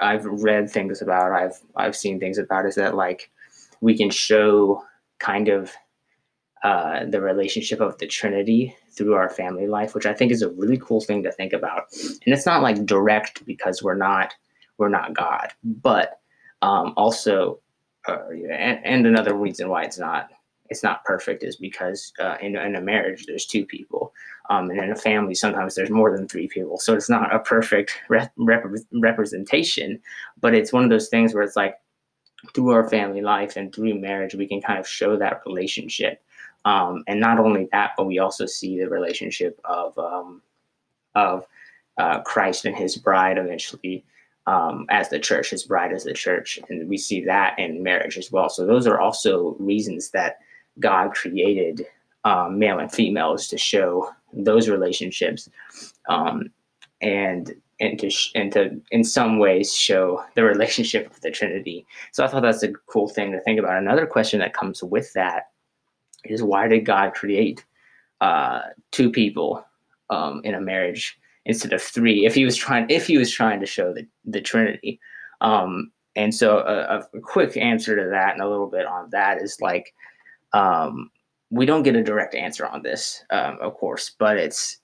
I've 0.00 0.24
read 0.24 0.70
things 0.70 1.02
about, 1.02 1.32
I've 1.32 1.60
I've 1.76 1.96
seen 1.96 2.20
things 2.20 2.38
about, 2.38 2.66
is 2.66 2.74
that 2.76 2.94
like 2.94 3.30
we 3.80 3.96
can 3.96 4.10
show 4.10 4.82
kind 5.18 5.48
of 5.48 5.72
uh, 6.62 7.04
the 7.06 7.20
relationship 7.20 7.80
of 7.80 7.98
the 7.98 8.06
Trinity 8.06 8.74
through 8.96 9.14
our 9.14 9.28
family 9.28 9.66
life, 9.66 9.94
which 9.94 10.06
I 10.06 10.14
think 10.14 10.32
is 10.32 10.42
a 10.42 10.50
really 10.50 10.78
cool 10.78 11.00
thing 11.00 11.22
to 11.22 11.32
think 11.32 11.52
about. 11.52 11.84
And 12.24 12.34
it's 12.34 12.46
not 12.46 12.62
like 12.62 12.86
direct 12.86 13.44
because 13.46 13.82
we're 13.82 13.96
not 13.96 14.34
we're 14.78 14.88
not 14.88 15.14
God, 15.14 15.52
but 15.62 16.20
um, 16.62 16.94
also, 16.96 17.60
uh, 18.08 18.28
and, 18.30 18.80
and 18.84 19.06
another 19.06 19.34
reason 19.34 19.68
why 19.68 19.84
it's 19.84 19.98
not 19.98 20.30
it's 20.70 20.82
not 20.82 21.04
perfect 21.04 21.42
is 21.42 21.56
because 21.56 22.12
uh, 22.18 22.36
in, 22.40 22.56
in 22.56 22.74
a 22.74 22.80
marriage 22.80 23.26
there's 23.26 23.46
two 23.46 23.66
people 23.66 24.12
um, 24.50 24.70
and 24.70 24.80
in 24.80 24.90
a 24.90 24.96
family 24.96 25.34
sometimes 25.34 25.74
there's 25.74 25.90
more 25.90 26.16
than 26.16 26.26
three 26.26 26.48
people 26.48 26.78
so 26.78 26.94
it's 26.94 27.10
not 27.10 27.34
a 27.34 27.38
perfect 27.38 27.98
rep- 28.08 28.32
rep- 28.38 28.64
representation 28.92 30.00
but 30.40 30.54
it's 30.54 30.72
one 30.72 30.84
of 30.84 30.90
those 30.90 31.08
things 31.08 31.34
where 31.34 31.42
it's 31.42 31.56
like 31.56 31.76
through 32.54 32.70
our 32.70 32.88
family 32.88 33.20
life 33.20 33.56
and 33.56 33.74
through 33.74 33.94
marriage 33.94 34.34
we 34.34 34.46
can 34.46 34.60
kind 34.60 34.78
of 34.78 34.88
show 34.88 35.16
that 35.16 35.42
relationship 35.46 36.22
um, 36.64 37.04
and 37.06 37.20
not 37.20 37.38
only 37.38 37.68
that, 37.72 37.92
but 37.96 38.06
we 38.06 38.18
also 38.18 38.46
see 38.46 38.78
the 38.78 38.88
relationship 38.88 39.60
of 39.64 39.98
um, 39.98 40.42
of 41.14 41.46
uh, 41.98 42.20
Christ 42.22 42.64
and 42.64 42.76
His 42.76 42.96
bride 42.96 43.38
eventually 43.38 44.04
um, 44.46 44.86
as 44.90 45.08
the 45.08 45.18
church, 45.18 45.50
His 45.50 45.64
bride 45.64 45.92
as 45.92 46.04
the 46.04 46.14
church, 46.14 46.58
and 46.68 46.88
we 46.88 46.98
see 46.98 47.24
that 47.24 47.58
in 47.58 47.82
marriage 47.82 48.18
as 48.18 48.32
well. 48.32 48.48
So 48.48 48.66
those 48.66 48.86
are 48.86 49.00
also 49.00 49.56
reasons 49.58 50.10
that 50.10 50.38
God 50.80 51.12
created 51.12 51.86
um, 52.24 52.58
male 52.58 52.78
and 52.78 52.90
females 52.90 53.46
to 53.48 53.58
show 53.58 54.10
those 54.32 54.68
relationships, 54.68 55.48
um, 56.08 56.50
and 57.00 57.54
and 57.80 57.98
to 57.98 58.08
sh- 58.08 58.32
and 58.34 58.52
to 58.52 58.80
in 58.90 59.04
some 59.04 59.38
ways 59.38 59.74
show 59.74 60.24
the 60.34 60.44
relationship 60.44 61.10
of 61.10 61.20
the 61.20 61.30
Trinity. 61.30 61.86
So 62.12 62.24
I 62.24 62.28
thought 62.28 62.42
that's 62.42 62.62
a 62.62 62.72
cool 62.86 63.08
thing 63.08 63.32
to 63.32 63.40
think 63.40 63.58
about. 63.58 63.76
Another 63.76 64.06
question 64.06 64.40
that 64.40 64.54
comes 64.54 64.82
with 64.82 65.12
that 65.12 65.50
is 66.24 66.42
why 66.42 66.68
did 66.68 66.84
God 66.84 67.14
create 67.14 67.64
uh, 68.20 68.60
two 68.90 69.10
people 69.10 69.64
um, 70.10 70.40
in 70.44 70.54
a 70.54 70.60
marriage 70.60 71.18
instead 71.44 71.72
of 71.72 71.82
three? 71.82 72.26
If 72.26 72.34
he 72.34 72.44
was 72.44 72.56
trying, 72.56 72.86
if 72.90 73.06
he 73.06 73.18
was 73.18 73.30
trying 73.30 73.60
to 73.60 73.66
show 73.66 73.92
the 73.92 74.06
the 74.24 74.40
Trinity, 74.40 75.00
um, 75.40 75.90
and 76.16 76.34
so 76.34 76.58
a, 76.58 76.98
a, 76.98 77.20
quick 77.20 77.56
answer 77.56 77.96
to 77.96 78.08
that 78.10 78.34
and 78.34 78.42
a 78.42 78.48
little 78.48 78.68
bit 78.68 78.86
on 78.86 79.10
that 79.10 79.42
is 79.42 79.60
like 79.60 79.92
um, 80.52 81.10
we 81.50 81.66
don't 81.66 81.82
get 81.82 81.96
a 81.96 82.02
direct 82.02 82.34
answer 82.34 82.66
on 82.66 82.82
this, 82.82 83.24
um, 83.30 83.58
of 83.60 83.74
course, 83.74 84.12
but 84.18 84.36
it's 84.36 84.78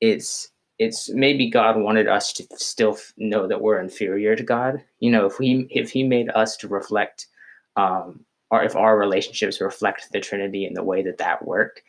it's 0.00 0.50
it's 0.78 1.10
maybe 1.10 1.50
God 1.50 1.78
wanted 1.78 2.08
us 2.08 2.32
to 2.32 2.46
still 2.56 2.96
know 3.18 3.46
that 3.46 3.60
we're 3.60 3.80
inferior 3.80 4.34
to 4.34 4.42
God. 4.42 4.82
You 5.00 5.10
know, 5.10 5.26
if 5.26 5.36
he 5.38 5.66
if 5.70 5.90
he 5.90 6.02
made 6.02 6.30
us 6.30 6.56
to 6.58 6.68
reflect 6.68 7.26
um, 7.76 8.24
or 8.50 8.62
if 8.62 8.76
our 8.76 8.98
relationships 8.98 9.60
reflect 9.60 10.10
the 10.12 10.20
Trinity 10.20 10.66
in 10.66 10.74
the 10.74 10.82
way 10.82 11.02
that 11.02 11.18
that 11.18 11.44
worked, 11.44 11.82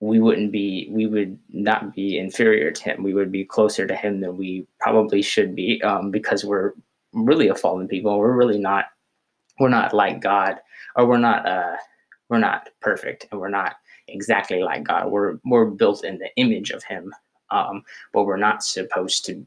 we 0.00 0.18
wouldn't 0.18 0.50
be, 0.50 0.88
we 0.90 1.06
would 1.06 1.38
not 1.50 1.94
be 1.94 2.18
inferior 2.18 2.70
to 2.70 2.82
Him. 2.82 3.02
We 3.02 3.14
would 3.14 3.30
be 3.30 3.44
closer 3.44 3.86
to 3.86 3.94
Him 3.94 4.20
than 4.20 4.36
we 4.36 4.66
probably 4.80 5.22
should 5.22 5.54
be 5.54 5.80
um, 5.82 6.10
because 6.10 6.44
we're 6.44 6.72
really 7.12 7.48
a 7.48 7.54
fallen 7.54 7.86
people. 7.86 8.18
We're 8.18 8.32
really 8.32 8.58
not, 8.58 8.86
we're 9.58 9.68
not 9.68 9.92
like 9.92 10.20
God, 10.20 10.56
or 10.96 11.06
we're 11.06 11.18
not, 11.18 11.46
uh, 11.46 11.76
we're 12.30 12.38
not 12.38 12.70
perfect, 12.80 13.26
and 13.30 13.40
we're 13.40 13.48
not 13.48 13.74
exactly 14.08 14.62
like 14.62 14.84
God. 14.84 15.10
We're 15.10 15.38
we're 15.44 15.66
built 15.66 16.04
in 16.04 16.18
the 16.18 16.30
image 16.36 16.70
of 16.70 16.82
Him, 16.84 17.12
um, 17.50 17.82
but 18.12 18.24
we're 18.24 18.36
not 18.36 18.62
supposed 18.62 19.26
to, 19.26 19.44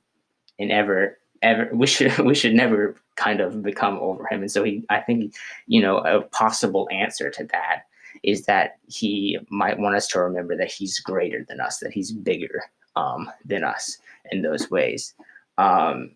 and 0.60 0.72
ever 0.72 1.18
ever 1.44 1.70
we 1.74 1.86
should 1.86 2.18
we 2.20 2.36
should 2.36 2.54
never 2.54 2.96
kind 3.16 3.42
of 3.42 3.62
become 3.62 3.98
over 4.00 4.26
him. 4.30 4.42
And 4.42 4.52
so 4.52 4.64
he 4.64 4.84
i 4.90 5.00
think 5.00 5.36
you 5.68 5.82
know 5.82 5.98
a 6.00 6.22
possible 6.22 6.88
answer 6.92 7.30
to 7.30 7.44
that 7.52 7.84
is 8.24 8.46
that 8.46 8.78
he 8.88 9.38
might 9.50 9.80
want 9.80 9.96
us 9.96 10.08
to 10.08 10.20
remember 10.20 10.56
that 10.56 10.72
he's 10.72 11.00
greater 11.00 11.46
than 11.48 11.60
us 11.60 11.80
that 11.80 11.92
he's 11.92 12.12
bigger 12.12 12.64
um, 12.96 13.30
than 13.44 13.64
us 13.64 13.98
in 14.32 14.44
those 14.44 14.70
ways. 14.70 15.16
Um, 15.58 16.16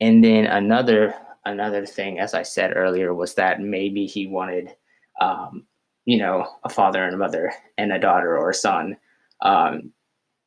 and 0.00 0.22
then 0.24 0.46
another 0.46 1.14
another 1.46 1.86
thing 1.86 2.20
as 2.20 2.34
i 2.34 2.42
said 2.42 2.76
earlier 2.76 3.14
was 3.14 3.34
that 3.34 3.60
maybe 3.60 4.04
he 4.06 4.26
wanted 4.26 4.74
um, 5.20 5.64
you 6.04 6.18
know 6.18 6.46
a 6.64 6.68
father 6.68 7.04
and 7.04 7.14
a 7.14 7.18
mother 7.18 7.52
and 7.78 7.92
a 7.92 7.98
daughter 7.98 8.36
or 8.36 8.50
a 8.50 8.54
son. 8.54 8.96
Um, 9.42 9.92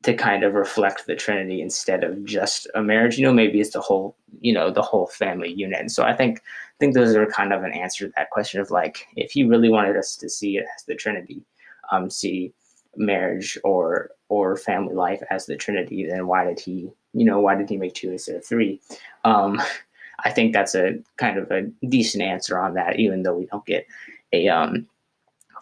to 0.04 0.14
kind 0.14 0.44
of 0.44 0.54
reflect 0.54 1.06
the 1.06 1.16
Trinity 1.16 1.60
instead 1.60 2.04
of 2.04 2.24
just 2.24 2.66
a 2.74 2.82
marriage. 2.82 3.18
You 3.18 3.24
know, 3.24 3.32
maybe 3.32 3.60
it's 3.60 3.72
the 3.72 3.80
whole, 3.80 4.16
you 4.40 4.52
know, 4.52 4.70
the 4.70 4.82
whole 4.82 5.06
family 5.06 5.52
unit. 5.52 5.80
And 5.80 5.90
so 5.90 6.04
I 6.04 6.14
think 6.14 6.38
I 6.38 6.76
think 6.78 6.94
those 6.94 7.14
are 7.14 7.26
kind 7.26 7.52
of 7.52 7.62
an 7.62 7.72
answer 7.72 8.06
to 8.06 8.12
that 8.16 8.30
question 8.30 8.60
of 8.60 8.70
like, 8.70 9.06
if 9.16 9.30
he 9.30 9.44
really 9.44 9.70
wanted 9.70 9.96
us 9.96 10.16
to 10.16 10.28
see 10.28 10.58
it 10.58 10.66
as 10.76 10.84
the 10.84 10.94
Trinity, 10.94 11.42
um, 11.90 12.10
see 12.10 12.52
marriage 12.96 13.58
or 13.64 14.10
or 14.28 14.56
family 14.56 14.94
life 14.94 15.22
as 15.30 15.46
the 15.46 15.56
Trinity, 15.56 16.06
then 16.06 16.26
why 16.26 16.44
did 16.44 16.60
he, 16.60 16.90
you 17.12 17.24
know, 17.24 17.40
why 17.40 17.54
did 17.54 17.68
he 17.68 17.76
make 17.76 17.94
two 17.94 18.10
instead 18.10 18.36
of 18.36 18.44
three? 18.44 18.80
Um, 19.24 19.60
I 20.24 20.30
think 20.30 20.52
that's 20.52 20.74
a 20.74 20.98
kind 21.16 21.38
of 21.38 21.50
a 21.50 21.62
decent 21.88 22.22
answer 22.22 22.58
on 22.58 22.74
that, 22.74 22.98
even 22.98 23.22
though 23.22 23.36
we 23.36 23.46
don't 23.46 23.64
get 23.66 23.86
a 24.32 24.48
um, 24.48 24.86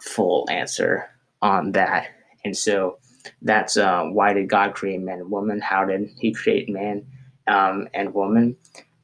full 0.01 0.47
answer 0.49 1.09
on 1.41 1.71
that. 1.73 2.07
And 2.45 2.57
so 2.57 2.97
that's 3.41 3.77
uh, 3.77 4.03
why 4.03 4.33
did 4.33 4.49
God 4.49 4.73
create 4.73 5.01
man 5.01 5.19
and 5.19 5.31
woman? 5.31 5.59
How 5.59 5.85
did 5.85 6.09
He 6.19 6.33
create 6.33 6.69
man 6.69 7.05
um, 7.47 7.87
and 7.93 8.13
woman? 8.13 8.55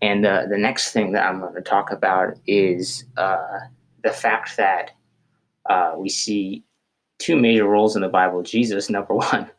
And 0.01 0.25
uh, 0.25 0.45
the 0.49 0.57
next 0.57 0.91
thing 0.91 1.11
that 1.13 1.25
I'm 1.25 1.41
going 1.41 1.55
to 1.55 1.61
talk 1.61 1.91
about 1.91 2.37
is 2.47 3.05
uh, 3.17 3.59
the 4.03 4.11
fact 4.11 4.55
that 4.57 4.91
uh, 5.69 5.93
we 5.97 6.09
see 6.09 6.63
two 7.19 7.35
major 7.35 7.65
roles 7.65 7.95
in 7.95 8.01
the 8.01 8.09
Bible. 8.09 8.41
Jesus, 8.41 8.89
number 8.89 9.13
one, 9.15 9.49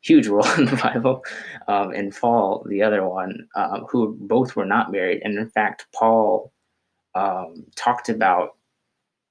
huge 0.00 0.26
role 0.26 0.50
in 0.52 0.64
the 0.64 0.76
Bible, 0.76 1.22
um, 1.68 1.92
and 1.92 2.14
Paul, 2.14 2.64
the 2.68 2.82
other 2.82 3.06
one, 3.06 3.46
um, 3.54 3.86
who 3.90 4.16
both 4.20 4.56
were 4.56 4.66
not 4.66 4.90
married. 4.90 5.20
And 5.22 5.38
in 5.38 5.48
fact, 5.50 5.86
Paul 5.94 6.52
um, 7.14 7.66
talked 7.76 8.08
about 8.08 8.56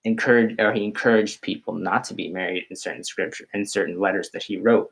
encouraged 0.05 0.59
or 0.59 0.73
he 0.73 0.83
encouraged 0.83 1.41
people 1.41 1.73
not 1.73 2.03
to 2.05 2.13
be 2.13 2.29
married 2.29 2.65
in 2.69 2.75
certain 2.75 3.03
scripture 3.03 3.47
in 3.53 3.65
certain 3.65 3.99
letters 3.99 4.29
that 4.31 4.43
he 4.43 4.57
wrote. 4.57 4.91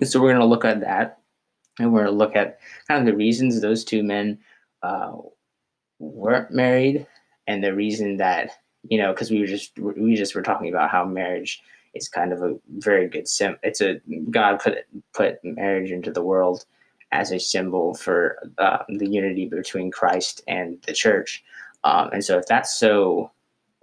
And 0.00 0.08
so 0.08 0.20
we're 0.20 0.30
going 0.30 0.40
to 0.40 0.46
look 0.46 0.64
at 0.64 0.80
that, 0.80 1.18
and 1.78 1.92
we're 1.92 2.04
going 2.04 2.12
to 2.12 2.18
look 2.18 2.36
at 2.36 2.58
kind 2.88 3.00
of 3.00 3.06
the 3.06 3.16
reasons 3.16 3.60
those 3.60 3.84
two 3.84 4.02
men 4.02 4.38
uh, 4.82 5.12
weren't 5.98 6.50
married, 6.50 7.06
and 7.46 7.62
the 7.62 7.74
reason 7.74 8.16
that 8.16 8.50
you 8.84 8.98
know 8.98 9.12
because 9.12 9.30
we 9.30 9.40
were 9.40 9.46
just 9.46 9.78
we 9.78 10.14
just 10.14 10.34
were 10.34 10.42
talking 10.42 10.68
about 10.68 10.90
how 10.90 11.04
marriage 11.04 11.62
is 11.94 12.08
kind 12.08 12.32
of 12.32 12.42
a 12.42 12.56
very 12.78 13.08
good 13.08 13.28
sim. 13.28 13.56
It's 13.62 13.80
a 13.80 14.00
God 14.30 14.60
put 14.60 14.78
put 15.12 15.38
marriage 15.44 15.90
into 15.90 16.10
the 16.10 16.22
world 16.22 16.64
as 17.12 17.30
a 17.30 17.38
symbol 17.38 17.94
for 17.94 18.38
uh, 18.58 18.78
the 18.88 19.08
unity 19.08 19.46
between 19.46 19.90
Christ 19.90 20.42
and 20.48 20.80
the 20.86 20.94
church. 20.94 21.44
Um, 21.84 22.08
and 22.12 22.24
so 22.24 22.38
if 22.38 22.46
that's 22.46 22.74
so 22.74 23.30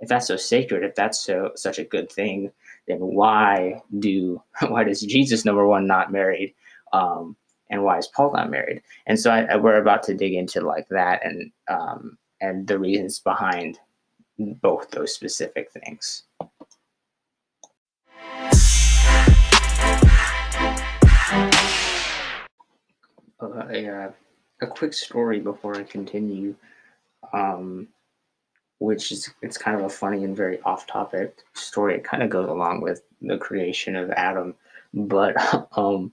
if 0.01 0.09
that's 0.09 0.27
so 0.27 0.35
sacred, 0.35 0.83
if 0.83 0.95
that's 0.95 1.19
so 1.19 1.51
such 1.55 1.79
a 1.79 1.83
good 1.83 2.11
thing, 2.11 2.51
then 2.87 2.99
why 2.99 3.81
do 3.99 4.41
why 4.67 4.83
does 4.83 5.01
Jesus 5.01 5.45
number 5.45 5.67
one 5.67 5.87
not 5.87 6.11
married, 6.11 6.53
um, 6.93 7.35
and 7.69 7.83
why 7.83 7.97
is 7.97 8.07
Paul 8.07 8.33
not 8.33 8.49
married? 8.49 8.81
And 9.07 9.19
so 9.19 9.31
I, 9.31 9.41
I, 9.43 9.55
we're 9.57 9.81
about 9.81 10.03
to 10.03 10.13
dig 10.13 10.33
into 10.33 10.61
like 10.61 10.87
that 10.89 11.25
and 11.25 11.51
um, 11.67 12.17
and 12.41 12.67
the 12.67 12.79
reasons 12.79 13.19
behind 13.19 13.79
both 14.37 14.89
those 14.91 15.13
specific 15.13 15.71
things. 15.71 16.23
Uh, 23.41 23.63
a, 23.69 24.13
a 24.61 24.67
quick 24.67 24.93
story 24.93 25.39
before 25.39 25.75
I 25.77 25.83
continue. 25.83 26.55
Um, 27.33 27.87
which 28.79 29.11
is 29.11 29.29
it's 29.41 29.57
kind 29.57 29.77
of 29.77 29.85
a 29.85 29.89
funny 29.89 30.23
and 30.23 30.35
very 30.35 30.59
off-topic 30.61 31.43
story. 31.53 31.95
It 31.95 32.03
kind 32.03 32.23
of 32.23 32.29
goes 32.29 32.49
along 32.49 32.81
with 32.81 33.03
the 33.21 33.37
creation 33.37 33.95
of 33.95 34.09
Adam, 34.11 34.55
but 34.93 35.35
um, 35.77 36.11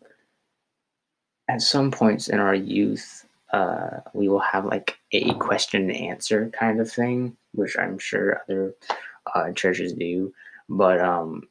at 1.49 1.63
some 1.63 1.91
points 1.91 2.29
in 2.29 2.41
our 2.41 2.55
youth, 2.55 3.27
uh, 3.53 4.01
we 4.13 4.29
will 4.29 4.41
have 4.41 4.65
like 4.65 4.99
a 5.13 5.33
question 5.35 5.83
and 5.83 5.97
answer 5.97 6.51
kind 6.51 6.81
of 6.81 6.91
thing 6.91 7.37
which 7.57 7.77
I'm 7.79 7.99
sure 7.99 8.43
other 8.49 8.75
uh, 9.35 9.53
churches 9.53 9.93
do. 9.93 10.33
But 10.69 11.01
um, 11.01 11.49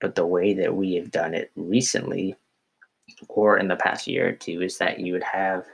but 0.00 0.14
the 0.14 0.26
way 0.26 0.54
that 0.54 0.74
we 0.74 0.94
have 0.94 1.10
done 1.10 1.34
it 1.34 1.50
recently, 1.54 2.36
or 3.28 3.58
in 3.58 3.68
the 3.68 3.76
past 3.76 4.06
year 4.06 4.28
or 4.28 4.32
two, 4.32 4.62
is 4.62 4.78
that 4.78 5.00
you 5.00 5.12
would 5.12 5.22
have 5.22 5.64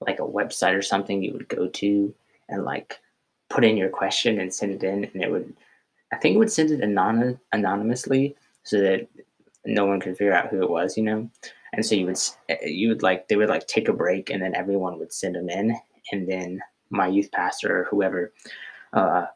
like 0.00 0.18
a 0.18 0.22
website 0.22 0.74
or 0.74 0.82
something 0.82 1.22
you 1.22 1.32
would 1.32 1.48
go 1.48 1.68
to 1.68 2.14
and 2.48 2.64
like 2.64 3.00
put 3.52 3.64
in 3.64 3.76
your 3.76 3.90
question 3.90 4.40
and 4.40 4.52
send 4.52 4.72
it 4.72 4.82
in, 4.82 5.04
and 5.04 5.22
it 5.22 5.30
would, 5.30 5.54
I 6.12 6.16
think 6.16 6.34
it 6.34 6.38
would 6.38 6.50
send 6.50 6.70
it 6.70 6.82
anon- 6.82 7.38
anonymously 7.52 8.34
so 8.64 8.80
that 8.80 9.08
no 9.64 9.86
one 9.86 10.00
could 10.00 10.16
figure 10.16 10.32
out 10.32 10.48
who 10.48 10.62
it 10.62 10.70
was, 10.70 10.96
you 10.96 11.02
know. 11.02 11.30
And 11.74 11.84
so 11.84 11.94
you 11.94 12.06
would 12.06 12.18
you 12.62 12.88
would 12.88 13.02
like 13.02 13.28
they 13.28 13.36
would 13.36 13.48
like 13.48 13.66
take 13.66 13.88
a 13.88 13.92
break, 13.92 14.30
and 14.30 14.42
then 14.42 14.54
everyone 14.54 14.98
would 14.98 15.12
send 15.12 15.36
them 15.36 15.48
in, 15.48 15.76
and 16.12 16.28
then 16.28 16.60
my 16.90 17.06
youth 17.06 17.30
pastor 17.32 17.80
or 17.80 17.84
whoever. 17.84 18.32
Uh, 18.92 19.26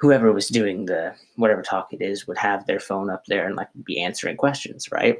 whoever 0.00 0.32
was 0.32 0.48
doing 0.48 0.86
the 0.86 1.14
whatever 1.36 1.62
talk 1.62 1.92
it 1.92 2.00
is 2.00 2.26
would 2.26 2.38
have 2.38 2.66
their 2.66 2.80
phone 2.80 3.10
up 3.10 3.24
there 3.26 3.46
and 3.46 3.54
like 3.54 3.68
be 3.84 4.00
answering 4.00 4.36
questions, 4.36 4.90
right? 4.90 5.18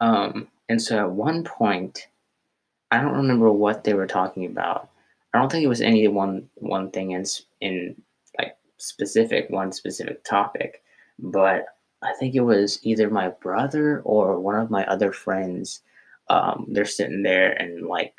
Um, 0.00 0.48
and 0.68 0.80
so 0.80 0.98
at 0.98 1.10
one 1.10 1.44
point, 1.44 2.08
I 2.90 3.00
don't 3.00 3.16
remember 3.16 3.50
what 3.50 3.84
they 3.84 3.94
were 3.94 4.06
talking 4.06 4.44
about. 4.44 4.90
I 5.34 5.38
don't 5.38 5.50
think 5.50 5.64
it 5.64 5.68
was 5.68 5.80
any 5.80 6.06
one 6.08 6.48
one 6.54 6.90
thing 6.92 7.10
in 7.10 7.24
in 7.60 8.00
like 8.38 8.56
specific 8.78 9.50
one 9.50 9.72
specific 9.72 10.22
topic, 10.22 10.82
but 11.18 11.66
I 12.02 12.12
think 12.14 12.34
it 12.36 12.40
was 12.40 12.78
either 12.84 13.10
my 13.10 13.30
brother 13.30 14.00
or 14.04 14.38
one 14.38 14.54
of 14.54 14.70
my 14.70 14.86
other 14.86 15.10
friends. 15.12 15.80
Um, 16.30 16.66
they're 16.70 16.84
sitting 16.84 17.22
there 17.22 17.52
and 17.52 17.86
like 17.86 18.14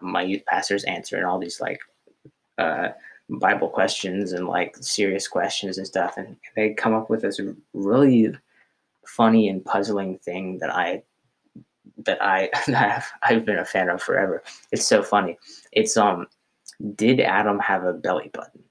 my 0.00 0.22
youth 0.22 0.44
pastors 0.46 0.84
answering 0.84 1.24
all 1.24 1.38
these 1.38 1.60
like 1.60 1.80
uh, 2.58 2.88
Bible 3.30 3.68
questions 3.68 4.32
and 4.32 4.46
like 4.46 4.76
serious 4.80 5.26
questions 5.26 5.78
and 5.78 5.86
stuff, 5.86 6.18
and 6.18 6.36
they 6.54 6.74
come 6.74 6.94
up 6.94 7.08
with 7.08 7.22
this 7.22 7.40
really 7.72 8.36
funny 9.06 9.48
and 9.48 9.64
puzzling 9.64 10.18
thing 10.18 10.58
that 10.58 10.70
I 10.70 11.02
that 12.04 12.22
I 12.22 12.50
that 12.68 13.04
I've, 13.22 13.44
been 13.44 13.58
a 13.58 13.64
fan 13.64 13.88
of 13.88 14.02
forever. 14.02 14.42
It's 14.72 14.86
so 14.86 15.02
funny. 15.02 15.38
It's 15.72 15.96
um, 15.96 16.26
did 16.94 17.20
Adam 17.20 17.58
have 17.60 17.84
a 17.84 17.92
belly 17.92 18.30
button? 18.32 18.62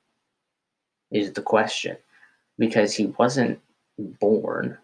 Is 1.12 1.34
the 1.34 1.42
question 1.42 1.98
because 2.58 2.94
he 2.94 3.08
wasn't 3.18 3.60
born, 3.98 4.78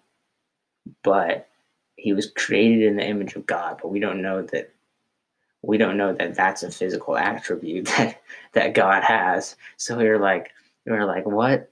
but 1.04 1.48
he 1.96 2.14
was 2.14 2.32
created 2.32 2.84
in 2.84 2.96
the 2.96 3.06
image 3.06 3.36
of 3.36 3.46
God. 3.46 3.80
But 3.82 3.90
we 3.90 4.00
don't 4.00 4.22
know 4.22 4.42
that 4.44 4.72
we 5.62 5.78
don't 5.78 5.98
know 5.98 6.14
that 6.14 6.36
that's 6.36 6.64
a 6.64 6.72
physical 6.72 7.18
attribute 7.18 7.86
that 7.98 8.22
that 8.54 8.74
God 8.74 9.04
has. 9.04 9.56
So 9.78 9.98
we 9.98 10.08
are 10.08 10.20
like, 10.20 10.52
we 10.86 10.94
are 10.94 11.06
like, 11.06 11.26
what? 11.26 11.70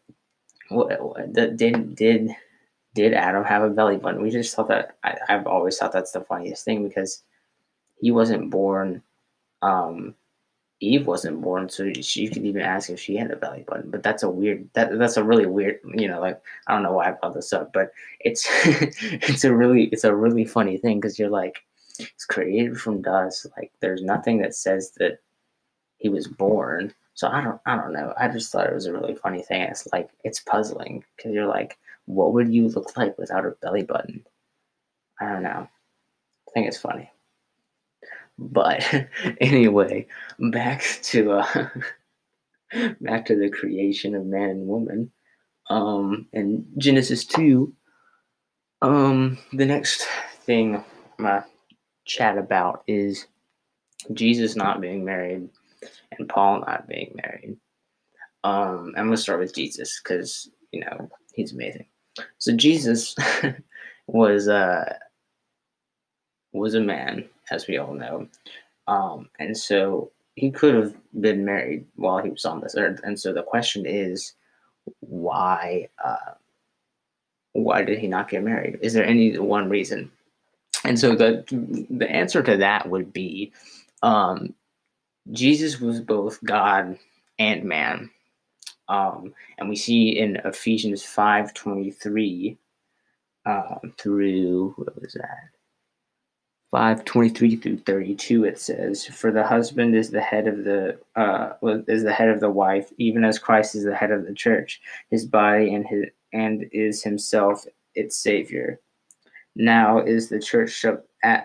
What, 0.70 1.02
what 1.02 1.34
did 1.34 1.96
did 1.96 2.30
did 2.94 3.14
Adam 3.14 3.44
have 3.44 3.64
a 3.64 3.70
belly 3.70 3.98
button? 3.98 4.22
We 4.22 4.30
just 4.30 4.56
thought 4.56 4.68
that 4.70 4.98
I, 5.04 5.16
have 5.28 5.48
always 5.48 5.78
thought 5.78 5.92
that's 5.92 6.12
the 6.12 6.22
funniest 6.22 6.66
thing 6.66 6.88
because 6.88 7.24
he 8.02 8.12
wasn't 8.12 8.50
born. 8.50 9.04
Um, 9.62 10.16
Eve 10.82 11.06
wasn't 11.06 11.42
born, 11.42 11.68
so 11.70 11.92
she 11.94 12.28
could 12.30 12.46
even 12.46 12.62
ask 12.62 12.90
if 12.90 13.00
she 13.00 13.18
had 13.18 13.32
a 13.32 13.36
belly 13.36 13.66
button. 13.68 13.92
But 13.92 14.02
that's 14.02 14.24
a 14.24 14.30
weird. 14.30 14.70
That 14.74 14.98
that's 14.98 15.18
a 15.18 15.24
really 15.24 15.46
weird. 15.46 15.80
You 15.94 16.08
know, 16.08 16.22
like 16.22 16.42
I 16.68 16.74
don't 16.74 16.84
know 16.84 16.94
why 16.94 17.10
I 17.10 17.12
brought 17.12 17.34
this 17.34 17.52
up, 17.52 17.74
but 17.74 17.92
it's 18.22 18.48
it's 18.66 19.44
a 19.44 19.54
really 19.54 19.86
it's 19.86 20.06
a 20.06 20.16
really 20.16 20.46
funny 20.46 20.78
thing 20.78 21.00
because 21.00 21.20
you're 21.20 21.30
like, 21.30 21.58
it's 22.00 22.26
created 22.26 22.80
from 22.80 23.02
dust. 23.02 23.46
Like 23.58 23.72
there's 23.82 24.02
nothing 24.02 24.40
that 24.40 24.56
says 24.56 24.92
that 24.98 25.20
he 25.98 26.10
was 26.10 26.28
born. 26.28 26.94
So 27.20 27.28
I 27.28 27.44
don't 27.44 27.60
I 27.66 27.76
don't 27.76 27.92
know. 27.92 28.14
I 28.18 28.30
just 28.30 28.50
thought 28.50 28.68
it 28.68 28.74
was 28.74 28.86
a 28.86 28.94
really 28.94 29.14
funny 29.14 29.42
thing. 29.42 29.64
It's 29.64 29.86
like 29.92 30.10
it's 30.24 30.40
puzzling 30.40 31.04
because 31.18 31.34
you're 31.34 31.48
like, 31.48 31.78
what 32.06 32.32
would 32.32 32.54
you 32.54 32.70
look 32.70 32.96
like 32.96 33.18
without 33.18 33.46
a 33.46 33.58
belly 33.62 33.84
button? 33.84 34.26
I 35.20 35.26
don't 35.26 35.44
know. 35.44 35.68
I 35.68 36.52
think 36.54 36.68
it's 36.68 36.78
funny. 36.78 37.12
But 38.38 38.86
anyway, 39.42 40.08
back 40.40 40.82
to 41.12 41.34
uh 41.34 41.70
back 43.02 43.26
to 43.26 43.36
the 43.36 43.50
creation 43.50 44.16
of 44.16 44.26
man 44.26 44.52
and 44.52 44.68
woman. 44.68 45.12
Um 45.70 46.28
in 46.32 46.68
Genesis 46.78 47.26
2, 47.26 47.74
um 48.82 49.38
the 49.52 49.66
next 49.66 50.08
thing 50.46 50.86
my 51.18 51.44
chat 52.06 52.38
about 52.38 52.84
is 52.88 53.28
Jesus 54.14 54.56
not 54.56 54.80
being 54.80 55.04
married 55.04 55.50
and 56.18 56.30
Paul 56.30 56.62
not 56.62 56.88
being 56.88 57.12
married. 57.16 57.58
Um, 58.44 58.94
I'm 58.98 59.06
gonna 59.06 59.18
start 59.18 59.40
with 59.40 59.56
Jesus 59.56 60.00
because 60.02 60.50
you 60.72 60.82
know 60.82 61.10
he's 61.34 61.54
amazing. 61.54 61.86
So 62.38 62.56
Jesus 62.56 63.16
was 64.08 64.48
uh 64.48 64.98
was 66.54 66.74
a 66.74 66.82
man, 66.82 67.26
as 67.52 67.68
we 67.68 67.78
all 67.78 67.94
know, 67.94 68.28
um, 68.88 69.30
and 69.40 69.56
so 69.58 70.12
he 70.36 70.52
could 70.52 70.74
have 70.74 70.96
been 71.20 71.46
married 71.46 71.86
while 71.96 72.20
he 72.24 72.30
was 72.30 72.46
on 72.46 72.62
this 72.62 72.76
earth. 72.78 73.02
And 73.04 73.20
so 73.20 73.34
the 73.34 73.44
question 73.44 73.86
is, 73.86 74.34
why? 75.02 75.90
Uh, 76.04 76.34
why 77.54 77.84
did 77.84 78.00
he 78.00 78.08
not 78.08 78.30
get 78.30 78.44
married? 78.44 78.80
Is 78.82 78.94
there 78.94 79.06
any 79.06 79.38
one 79.38 79.70
reason? 79.70 80.12
And 80.86 80.98
so 80.98 81.16
the 81.16 81.44
the 81.90 82.10
answer 82.10 82.42
to 82.42 82.58
that 82.58 82.90
would 82.90 83.12
be 83.12 83.52
um, 84.02 84.54
Jesus 85.32 85.80
was 85.80 86.02
both 86.02 86.44
God 86.44 86.98
and 87.38 87.64
man. 87.64 88.10
Um, 88.88 89.34
and 89.58 89.70
we 89.70 89.76
see 89.76 90.18
in 90.18 90.38
Ephesians 90.46 91.04
5 91.04 91.54
23 91.54 92.58
um, 93.46 93.94
through, 93.98 94.74
what 94.78 95.00
was 95.02 95.14
that? 95.14 95.50
523 96.72 97.56
through 97.56 97.78
32 97.80 98.44
it 98.44 98.60
says 98.60 99.04
for 99.04 99.32
the 99.32 99.44
husband 99.44 99.96
is 99.96 100.12
the 100.12 100.22
head 100.22 100.48
of 100.48 100.64
the 100.66 101.00
uh 101.16 101.54
is 101.88 102.04
the 102.04 102.14
head 102.14 102.30
of 102.30 102.40
the 102.40 102.50
wife 102.52 102.92
even 103.00 103.24
as 103.24 103.40
christ 103.40 103.74
is 103.74 103.86
the 103.86 103.96
head 103.96 104.12
of 104.12 104.28
the 104.28 104.36
church 104.36 104.80
his 105.10 105.26
body 105.26 105.74
and 105.74 105.88
his 105.88 106.06
and 106.32 106.70
is 106.72 107.02
himself 107.02 107.66
its 107.96 108.18
savior 108.18 108.80
now 109.56 110.00
is 110.00 110.30
the 110.30 110.40
church 110.40 110.86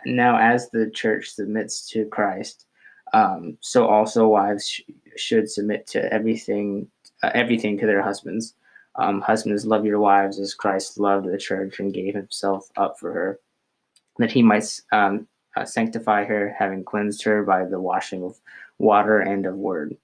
now 0.06 0.38
as 0.38 0.70
the 0.70 0.90
church 0.90 1.30
submits 1.30 1.88
to 1.90 2.06
Christ, 2.06 2.66
um, 3.14 3.56
so 3.60 3.86
also 3.86 4.26
wives 4.26 4.68
sh- 4.68 4.80
should 5.16 5.48
submit 5.48 5.86
to 5.86 6.12
everything 6.12 6.88
uh, 7.22 7.30
everything 7.32 7.78
to 7.78 7.86
their 7.86 8.02
husbands. 8.02 8.54
Um, 8.96 9.20
husbands, 9.20 9.64
love 9.64 9.86
your 9.86 10.00
wives 10.00 10.38
as 10.38 10.52
Christ 10.52 10.98
loved 10.98 11.26
the 11.26 11.38
church 11.38 11.78
and 11.78 11.94
gave 11.94 12.14
himself 12.14 12.68
up 12.76 12.98
for 12.98 13.12
her, 13.12 13.40
that 14.18 14.32
he 14.32 14.42
might 14.42 14.68
um, 14.92 15.26
uh, 15.56 15.64
sanctify 15.64 16.24
her, 16.24 16.54
having 16.56 16.84
cleansed 16.84 17.22
her 17.22 17.44
by 17.44 17.64
the 17.64 17.80
washing 17.80 18.22
of 18.24 18.38
water 18.78 19.20
and 19.20 19.46
of 19.46 19.54
word. 19.54 19.96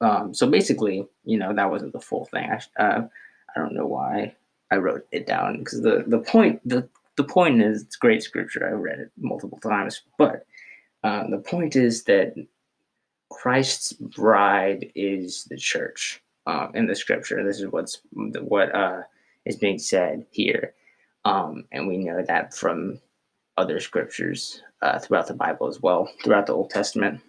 Um, 0.00 0.34
so 0.34 0.48
basically, 0.48 1.06
you 1.24 1.38
know, 1.38 1.54
that 1.54 1.70
wasn't 1.70 1.92
the 1.92 2.00
full 2.00 2.26
thing. 2.26 2.50
I, 2.50 2.82
uh, 2.82 3.08
I 3.54 3.60
don't 3.60 3.74
know 3.74 3.86
why 3.86 4.34
I 4.72 4.76
wrote 4.76 5.06
it 5.12 5.26
down 5.26 5.58
because 5.58 5.80
the, 5.80 6.04
the 6.08 6.18
point 6.18 6.60
the 6.68 6.88
the 7.16 7.24
point 7.24 7.62
is, 7.62 7.82
it's 7.82 7.96
great 7.96 8.22
scripture. 8.22 8.68
I 8.68 8.72
read 8.72 8.98
it 8.98 9.10
multiple 9.16 9.58
times, 9.58 10.02
but 10.18 10.44
uh, 11.04 11.26
the 11.28 11.38
point 11.38 11.76
is 11.76 12.04
that 12.04 12.34
Christ's 13.30 13.92
bride 13.92 14.90
is 14.94 15.44
the 15.44 15.56
church 15.56 16.22
um, 16.46 16.70
in 16.74 16.86
the 16.86 16.94
scripture. 16.94 17.42
This 17.44 17.60
is 17.60 17.66
what's 17.68 18.00
what 18.12 18.74
uh, 18.74 19.02
is 19.44 19.56
being 19.56 19.78
said 19.78 20.26
here, 20.30 20.74
um, 21.24 21.64
and 21.72 21.86
we 21.86 21.98
know 21.98 22.22
that 22.22 22.54
from 22.54 23.00
other 23.56 23.80
scriptures 23.80 24.62
uh, 24.82 24.98
throughout 24.98 25.26
the 25.26 25.34
Bible 25.34 25.66
as 25.66 25.80
well, 25.80 26.08
throughout 26.22 26.46
the 26.46 26.52
Old 26.52 26.70
Testament, 26.70 27.20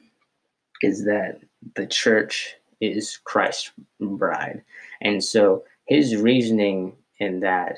is 0.82 1.06
that 1.06 1.40
the 1.76 1.88
church 1.88 2.56
is 2.80 3.18
Christ's 3.24 3.72
bride, 4.00 4.64
and 5.02 5.24
so 5.24 5.64
his 5.86 6.16
reasoning 6.16 6.96
in 7.20 7.40
that 7.40 7.78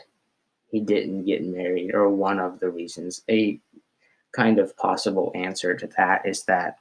he 0.71 0.80
didn't 0.82 1.25
get 1.25 1.45
married, 1.45 1.95
or 1.95 2.10
one 2.10 2.39
of 2.39 2.60
the 2.60 2.69
reasons. 2.69 3.23
A 3.30 3.60
kind 4.31 4.59
of 4.59 4.75
possible 4.77 5.31
answer 5.35 5.75
to 5.75 5.87
that 5.97 6.25
is 6.25 6.43
that 6.43 6.79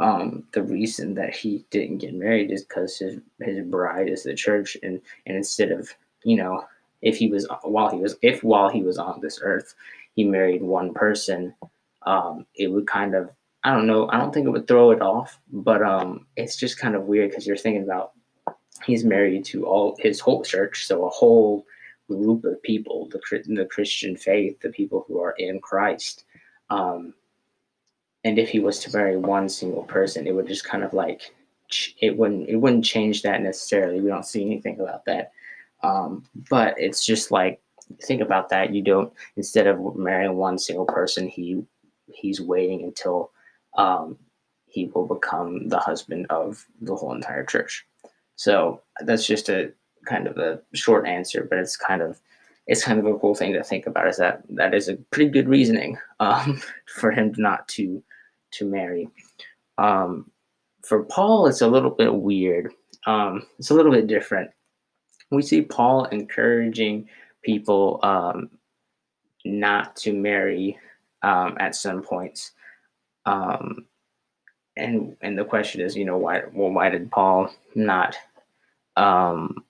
um, 0.00 0.44
the 0.52 0.62
reason 0.62 1.14
that 1.14 1.34
he 1.34 1.64
didn't 1.70 1.98
get 1.98 2.14
married 2.14 2.50
is 2.50 2.64
because 2.64 2.98
his 2.98 3.20
his 3.40 3.64
bride 3.66 4.08
is 4.08 4.24
the 4.24 4.34
church, 4.34 4.76
and 4.82 5.00
and 5.26 5.36
instead 5.36 5.70
of 5.70 5.94
you 6.24 6.36
know 6.36 6.64
if 7.02 7.16
he 7.16 7.28
was 7.28 7.46
while 7.62 7.90
he 7.90 7.98
was 7.98 8.16
if 8.22 8.42
while 8.42 8.68
he 8.68 8.82
was 8.82 8.98
on 8.98 9.20
this 9.20 9.40
earth 9.42 9.74
he 10.14 10.24
married 10.24 10.62
one 10.62 10.92
person, 10.94 11.54
um, 12.06 12.46
it 12.56 12.68
would 12.68 12.86
kind 12.86 13.14
of 13.14 13.30
I 13.62 13.72
don't 13.72 13.86
know 13.86 14.08
I 14.10 14.18
don't 14.18 14.34
think 14.34 14.46
it 14.46 14.50
would 14.50 14.66
throw 14.66 14.90
it 14.90 15.00
off, 15.00 15.38
but 15.52 15.82
um, 15.82 16.26
it's 16.36 16.56
just 16.56 16.78
kind 16.78 16.96
of 16.96 17.04
weird 17.04 17.30
because 17.30 17.46
you're 17.46 17.56
thinking 17.56 17.84
about 17.84 18.12
he's 18.84 19.04
married 19.04 19.44
to 19.46 19.64
all 19.64 19.96
his 20.00 20.18
whole 20.18 20.42
church, 20.42 20.86
so 20.86 21.06
a 21.06 21.10
whole 21.10 21.66
group 22.08 22.44
of 22.44 22.60
people, 22.62 23.08
the 23.10 23.20
the 23.46 23.66
Christian 23.66 24.16
faith, 24.16 24.60
the 24.60 24.70
people 24.70 25.04
who 25.06 25.20
are 25.20 25.34
in 25.38 25.60
Christ. 25.60 26.24
Um, 26.70 27.14
and 28.24 28.38
if 28.38 28.48
he 28.48 28.58
was 28.58 28.78
to 28.80 28.96
marry 28.96 29.16
one 29.16 29.48
single 29.48 29.84
person, 29.84 30.26
it 30.26 30.34
would 30.34 30.48
just 30.48 30.64
kind 30.64 30.82
of 30.82 30.94
like 30.94 31.34
it 32.00 32.16
wouldn't 32.16 32.48
it 32.48 32.56
wouldn't 32.56 32.84
change 32.84 33.22
that 33.22 33.42
necessarily. 33.42 34.00
We 34.00 34.08
don't 34.08 34.26
see 34.26 34.44
anything 34.44 34.80
about 34.80 35.04
that. 35.06 35.32
Um, 35.82 36.24
but 36.50 36.74
it's 36.78 37.04
just 37.04 37.30
like 37.30 37.60
think 38.02 38.22
about 38.22 38.48
that. 38.48 38.74
You 38.74 38.82
don't 38.82 39.12
instead 39.36 39.66
of 39.66 39.96
marrying 39.96 40.36
one 40.36 40.58
single 40.58 40.86
person, 40.86 41.28
he 41.28 41.62
he's 42.06 42.40
waiting 42.40 42.82
until 42.82 43.30
um, 43.76 44.18
he 44.66 44.90
will 44.94 45.06
become 45.06 45.68
the 45.68 45.78
husband 45.78 46.26
of 46.30 46.64
the 46.80 46.94
whole 46.94 47.14
entire 47.14 47.44
church. 47.44 47.86
So 48.36 48.82
that's 49.00 49.26
just 49.26 49.48
a 49.48 49.72
kind 50.06 50.26
of 50.26 50.38
a 50.38 50.60
short 50.74 51.06
answer, 51.06 51.46
but 51.48 51.58
it's 51.58 51.76
kind 51.76 52.02
of 52.02 52.20
it's 52.66 52.84
kind 52.84 52.98
of 52.98 53.06
a 53.06 53.18
cool 53.18 53.34
thing 53.34 53.52
to 53.52 53.62
think 53.62 53.86
about. 53.86 54.08
Is 54.08 54.16
that 54.18 54.42
that 54.50 54.74
is 54.74 54.88
a 54.88 54.96
pretty 54.96 55.30
good 55.30 55.48
reasoning 55.48 55.98
um, 56.20 56.60
for 56.86 57.10
him 57.10 57.34
not 57.36 57.68
to 57.68 58.02
to 58.52 58.64
marry. 58.64 59.08
Um, 59.78 60.30
for 60.82 61.04
Paul, 61.04 61.46
it's 61.46 61.62
a 61.62 61.68
little 61.68 61.90
bit 61.90 62.14
weird. 62.14 62.72
Um, 63.06 63.46
it's 63.58 63.70
a 63.70 63.74
little 63.74 63.92
bit 63.92 64.06
different. 64.06 64.50
We 65.30 65.42
see 65.42 65.62
Paul 65.62 66.04
encouraging 66.06 67.08
people 67.42 68.00
um, 68.02 68.50
not 69.44 69.96
to 69.96 70.12
marry 70.12 70.78
um, 71.22 71.56
at 71.58 71.74
some 71.74 72.02
points. 72.02 72.52
Um, 73.26 73.86
and 74.76 75.16
and 75.20 75.38
the 75.38 75.44
question 75.44 75.80
is, 75.80 75.96
you 75.96 76.04
know, 76.04 76.18
why 76.18 76.42
well, 76.52 76.70
why 76.70 76.88
did 76.88 77.10
Paul 77.10 77.50
not 77.74 78.16
um, 78.96 79.64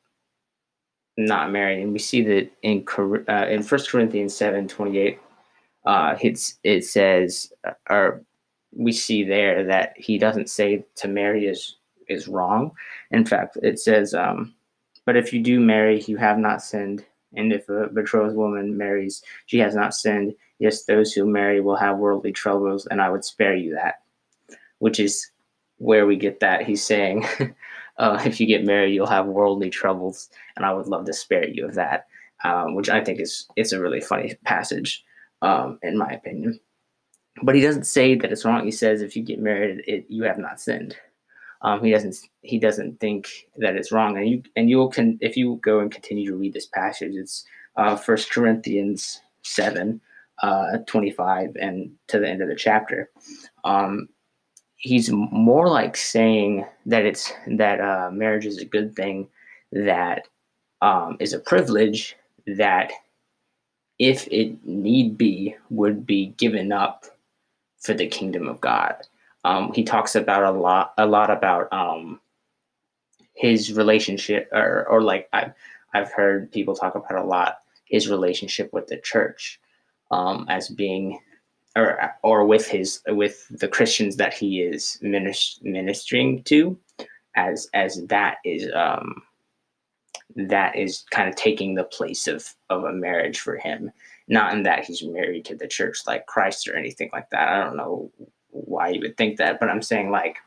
not 1.17 1.53
marry? 1.53 1.83
And 1.83 1.93
we 1.93 1.99
see 1.99 2.23
that 2.23 2.51
in 2.63 2.85
uh, 3.29 3.47
in 3.49 3.63
First 3.63 3.91
Corinthians 3.91 4.35
seven 4.35 4.69
twenty 4.69 4.99
eight, 4.99 5.21
uh, 5.87 6.17
it's 6.21 6.59
it 6.65 6.85
says, 6.85 7.53
or 7.89 8.23
we 8.77 8.93
see 8.93 9.23
there 9.23 9.65
that 9.65 9.95
he 9.97 10.19
doesn't 10.19 10.51
say 10.51 10.85
to 10.97 11.09
marry 11.09 11.47
is 11.47 11.77
is 12.09 12.29
wrong. 12.29 12.73
In 13.11 13.25
fact, 13.25 13.57
it 13.63 13.79
says, 13.79 14.15
um, 14.15 14.55
but 15.07 15.17
if 15.17 15.33
you 15.33 15.43
do 15.43 15.61
marry, 15.61 16.03
you 16.03 16.17
have 16.17 16.39
not 16.39 16.63
sinned. 16.63 17.05
And 17.37 17.53
if 17.53 17.69
a 17.69 17.89
betrothed 17.89 18.37
woman 18.37 18.77
marries, 18.77 19.23
she 19.47 19.59
has 19.59 19.75
not 19.75 19.95
sinned. 19.95 20.35
Yes, 20.59 20.85
those 20.85 21.13
who 21.13 21.27
marry 21.27 21.61
will 21.61 21.77
have 21.77 21.99
worldly 21.99 22.33
troubles, 22.33 22.87
and 22.87 23.01
I 23.03 23.11
would 23.11 23.25
spare 23.25 23.57
you 23.57 23.75
that. 23.75 23.97
Which 24.79 25.01
is 25.01 25.31
where 25.79 26.07
we 26.07 26.17
get 26.17 26.41
that. 26.41 26.63
He's 26.63 26.85
saying, 26.85 27.27
uh, 27.99 28.23
if 28.25 28.41
you 28.41 28.47
get 28.47 28.65
married, 28.65 28.95
you'll 28.95 29.07
have 29.07 29.27
worldly 29.27 29.71
troubles, 29.71 30.29
and 30.57 30.65
I 30.65 30.73
would 30.73 30.87
love 30.87 31.05
to 31.07 31.13
spare 31.13 31.49
you 31.49 31.67
of 31.67 31.75
that. 31.75 32.07
Um, 32.43 32.75
which 32.75 32.91
I 32.91 33.03
think 33.03 33.21
is 33.21 33.47
it's 33.57 33.73
a 33.73 33.81
really 33.81 34.03
funny 34.03 34.35
passage, 34.45 35.03
um, 35.41 35.79
in 35.83 35.97
my 35.97 36.11
opinion. 36.11 36.61
But 37.43 37.55
he 37.55 37.63
doesn't 37.63 37.87
say 37.87 38.17
that 38.17 38.31
it's 38.31 38.45
wrong. 38.45 38.65
He 38.65 38.71
says 38.71 39.01
if 39.01 39.17
you 39.17 39.23
get 39.23 39.41
married, 39.41 39.83
it, 39.87 40.05
you 40.09 40.25
have 40.25 40.39
not 40.39 40.61
sinned. 40.61 40.97
Um, 41.63 41.83
he 41.83 41.91
doesn't 41.91 42.17
he 42.43 42.59
doesn't 42.59 43.01
think 43.01 43.29
that 43.57 43.77
it's 43.77 43.93
wrong, 43.93 44.19
and 44.19 44.29
you 44.29 44.43
and 44.57 44.69
you 44.69 44.89
can 44.91 45.19
if 45.23 45.37
you 45.37 45.59
go 45.63 45.81
and 45.81 45.91
continue 45.91 46.31
to 46.31 46.37
read 46.37 46.53
this 46.53 46.67
passage, 46.67 47.15
it's 47.15 47.47
uh, 47.77 47.97
First 47.97 48.31
Corinthians 48.31 49.21
seven, 49.43 50.01
uh, 50.43 50.79
twenty 50.87 51.11
five, 51.11 51.57
and 51.59 51.93
to 52.09 52.19
the 52.19 52.29
end 52.29 52.43
of 52.43 52.49
the 52.49 52.57
chapter. 52.57 53.11
Um, 53.65 54.09
he's 54.85 55.11
more 55.11 55.67
like 55.67 55.97
saying 55.97 56.67
that 56.85 57.07
it's 57.07 57.33
that 57.47 57.81
uh, 57.81 58.11
marriage 58.13 58.45
is 58.45 58.59
a 58.59 58.67
good 58.67 58.95
thing, 58.95 59.27
that 59.73 60.29
um, 60.83 61.17
is 61.21 61.33
a 61.33 61.39
privilege 61.39 62.17
that 62.47 62.93
if 63.99 64.29
it 64.31 64.63
need 64.63 65.17
be 65.17 65.57
would 65.71 66.05
be 66.05 66.35
given 66.37 66.71
up 66.71 67.07
for 67.81 67.95
the 67.95 68.07
kingdom 68.07 68.47
of 68.47 68.61
God. 68.61 68.95
Um, 69.45 69.73
he 69.73 69.85
talks 69.85 70.15
about 70.15 70.43
a 70.43 70.51
lot, 70.51 70.93
a 70.99 71.07
lot 71.07 71.31
about 71.31 71.73
um, 71.73 72.21
his 73.35 73.73
relationship, 73.73 74.51
or, 74.53 74.87
or 74.87 75.03
like 75.03 75.31
I've, 75.33 75.55
I've 75.95 76.13
heard 76.13 76.53
people 76.53 76.75
talk 76.75 76.95
about 76.95 77.17
a 77.17 77.27
lot 77.27 77.59
his 77.87 78.11
relationship 78.11 78.71
with 78.75 78.89
the 78.89 78.99
church 78.99 79.59
um, 80.11 80.45
as 80.51 80.69
being, 80.69 81.21
or 81.77 82.15
or 82.23 82.47
with 82.47 82.67
his 82.67 83.01
with 83.09 83.47
the 83.51 83.69
Christians 83.69 84.17
that 84.17 84.35
he 84.35 84.63
is 84.63 84.99
ministering 85.03 86.43
to, 86.45 86.79
as 87.37 87.69
as 87.75 88.05
that 88.07 88.39
is 88.45 88.71
um, 88.75 89.23
that 90.37 90.77
is 90.77 91.05
kind 91.11 91.29
of 91.29 91.37
taking 91.37 91.75
the 91.75 91.85
place 91.85 92.27
of 92.27 92.49
of 92.71 92.85
a 92.85 92.93
marriage 92.93 93.41
for 93.41 93.57
him. 93.57 93.91
Not 94.29 94.55
in 94.55 94.63
that 94.63 94.85
he's 94.85 95.03
married 95.03 95.45
to 95.47 95.57
the 95.57 95.69
church 95.69 95.99
like 96.07 96.27
Christ 96.27 96.67
or 96.67 96.77
anything 96.77 97.11
like 97.13 97.29
that. 97.31 97.49
I 97.49 97.65
don't 97.65 97.77
know 97.77 98.11
why 98.51 98.89
you 98.89 99.01
would 99.01 99.17
think 99.17 99.37
that, 99.39 99.61
but 99.61 99.69
I'm 99.69 99.83
saying 99.83 100.11
like 100.11 100.39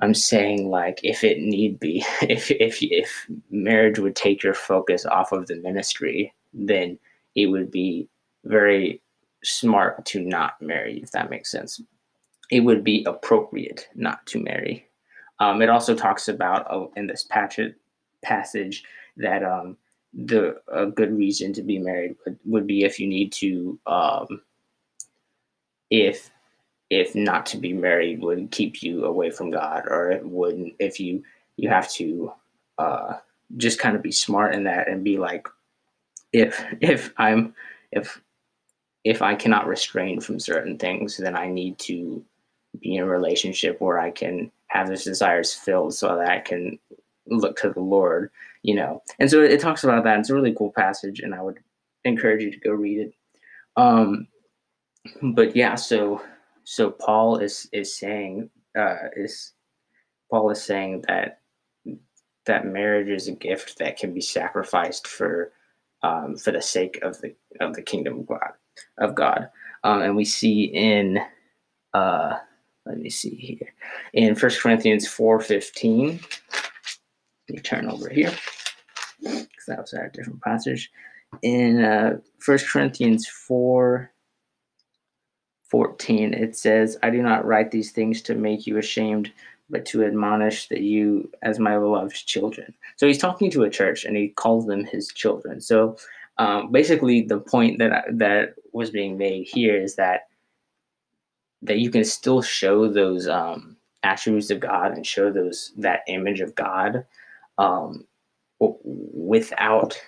I'm 0.00 0.14
saying 0.14 0.68
like 0.68 1.00
if 1.02 1.24
it 1.24 1.40
need 1.40 1.80
be, 1.80 2.04
if 2.22 2.50
if 2.50 2.82
if 2.82 3.26
marriage 3.50 3.98
would 3.98 4.16
take 4.16 4.42
your 4.42 4.54
focus 4.54 5.04
off 5.06 5.32
of 5.32 5.46
the 5.46 5.56
ministry, 5.56 6.32
then 6.52 6.98
it 7.34 7.46
would 7.46 7.70
be 7.70 8.08
very 8.44 9.00
smart 9.44 10.04
to 10.06 10.20
not 10.20 10.60
marry, 10.60 11.00
if 11.02 11.10
that 11.12 11.30
makes 11.30 11.50
sense. 11.50 11.80
It 12.50 12.60
would 12.60 12.84
be 12.84 13.04
appropriate 13.04 13.88
not 13.94 14.24
to 14.26 14.42
marry. 14.42 14.86
Um, 15.38 15.62
it 15.62 15.70
also 15.70 15.94
talks 15.94 16.28
about 16.28 16.70
uh, 16.70 16.86
in 16.96 17.06
this 17.06 17.24
passage 17.24 17.74
passage 18.22 18.84
that 19.16 19.42
um, 19.42 19.76
the 20.14 20.60
a 20.68 20.86
good 20.86 21.16
reason 21.16 21.52
to 21.54 21.62
be 21.62 21.78
married 21.78 22.14
would, 22.24 22.38
would 22.44 22.66
be 22.66 22.84
if 22.84 23.00
you 23.00 23.06
need 23.06 23.32
to 23.32 23.78
um, 23.86 24.42
if 25.90 26.30
if 26.90 27.14
not 27.14 27.46
to 27.46 27.56
be 27.56 27.72
married 27.72 28.20
would 28.20 28.50
keep 28.50 28.82
you 28.82 29.04
away 29.04 29.30
from 29.30 29.50
God, 29.50 29.84
or 29.86 30.10
it 30.10 30.24
wouldn't 30.24 30.74
if 30.78 31.00
you 31.00 31.22
you 31.56 31.68
have 31.68 31.90
to 31.92 32.32
uh, 32.78 33.14
just 33.56 33.78
kind 33.78 33.96
of 33.96 34.02
be 34.02 34.12
smart 34.12 34.54
in 34.54 34.64
that 34.64 34.88
and 34.88 35.02
be 35.02 35.18
like, 35.18 35.48
if 36.32 36.64
if 36.80 37.12
I'm 37.16 37.54
if 37.92 38.20
if 39.04 39.22
I 39.22 39.34
cannot 39.34 39.66
restrain 39.66 40.20
from 40.20 40.38
certain 40.38 40.78
things, 40.78 41.16
then 41.16 41.36
I 41.36 41.48
need 41.48 41.78
to 41.80 42.24
be 42.80 42.96
in 42.96 43.02
a 43.02 43.06
relationship 43.06 43.80
where 43.80 43.98
I 43.98 44.10
can 44.10 44.50
have 44.68 44.88
those 44.88 45.04
desires 45.04 45.52
filled 45.52 45.94
so 45.94 46.16
that 46.16 46.28
I 46.28 46.38
can 46.38 46.78
look 47.26 47.56
to 47.58 47.70
the 47.70 47.80
Lord, 47.80 48.30
you 48.62 48.74
know. 48.74 49.02
And 49.18 49.30
so 49.30 49.42
it 49.42 49.60
talks 49.60 49.84
about 49.84 50.04
that. 50.04 50.20
It's 50.20 50.30
a 50.30 50.34
really 50.34 50.54
cool 50.54 50.72
passage, 50.72 51.20
and 51.20 51.34
I 51.34 51.42
would 51.42 51.58
encourage 52.04 52.42
you 52.42 52.50
to 52.52 52.60
go 52.60 52.70
read 52.70 53.00
it. 53.00 53.14
Um, 53.76 54.28
but 55.34 55.56
yeah, 55.56 55.74
so 55.74 56.22
so 56.64 56.90
Paul 56.90 57.38
is 57.38 57.68
is 57.72 57.96
saying 57.96 58.50
uh, 58.78 59.08
is 59.16 59.52
Paul 60.30 60.50
is 60.50 60.62
saying 60.62 61.04
that 61.08 61.40
that 62.46 62.66
marriage 62.66 63.08
is 63.08 63.28
a 63.28 63.32
gift 63.32 63.78
that 63.78 63.96
can 63.96 64.14
be 64.14 64.20
sacrificed 64.20 65.06
for 65.06 65.52
um, 66.02 66.36
for 66.36 66.52
the 66.52 66.62
sake 66.62 67.00
of 67.02 67.20
the 67.20 67.34
of 67.60 67.74
the 67.74 67.82
kingdom 67.82 68.20
of 68.20 68.26
God 68.26 68.52
of 68.98 69.14
God, 69.14 69.48
um, 69.84 70.02
and 70.02 70.16
we 70.16 70.24
see 70.24 70.64
in 70.64 71.20
uh, 71.94 72.38
let 72.86 72.98
me 72.98 73.10
see 73.10 73.34
here 73.34 73.72
in 74.12 74.34
First 74.34 74.60
Corinthians 74.60 75.06
four 75.06 75.40
fifteen. 75.40 76.20
Me 77.48 77.58
turn 77.58 77.88
over 77.88 78.08
here 78.08 78.32
because 79.20 79.66
that 79.68 79.78
was 79.78 79.92
our 79.94 80.08
different 80.08 80.40
passage 80.42 80.90
in 81.42 81.84
uh, 81.84 82.18
First 82.38 82.68
Corinthians 82.68 83.26
four 83.26 84.12
14, 85.72 86.34
it 86.34 86.54
says, 86.54 86.98
I 87.02 87.08
do 87.08 87.22
not 87.22 87.46
write 87.46 87.70
these 87.70 87.92
things 87.92 88.20
to 88.22 88.34
make 88.34 88.66
you 88.66 88.76
ashamed, 88.76 89.32
but 89.70 89.86
to 89.86 90.04
admonish 90.04 90.68
that 90.68 90.82
you 90.82 91.30
as 91.40 91.58
my 91.58 91.78
beloved 91.78 92.14
children. 92.14 92.74
So 92.96 93.06
he's 93.06 93.16
talking 93.16 93.50
to 93.52 93.62
a 93.62 93.70
church 93.70 94.04
and 94.04 94.14
he 94.14 94.28
calls 94.28 94.66
them 94.66 94.84
his 94.84 95.08
children. 95.08 95.62
So 95.62 95.96
um, 96.36 96.70
basically, 96.70 97.22
the 97.22 97.40
point 97.40 97.78
that 97.78 98.04
that 98.18 98.54
was 98.72 98.90
being 98.90 99.16
made 99.16 99.46
here 99.46 99.76
is 99.76 99.96
that 99.96 100.28
that 101.62 101.78
you 101.78 101.90
can 101.90 102.04
still 102.04 102.42
show 102.42 102.88
those 102.88 103.28
um, 103.28 103.76
attributes 104.02 104.50
of 104.50 104.60
God 104.60 104.92
and 104.92 105.06
show 105.06 105.30
those 105.30 105.72
that 105.76 106.00
image 106.08 106.40
of 106.40 106.54
God 106.54 107.04
um, 107.58 108.04
without 108.58 110.00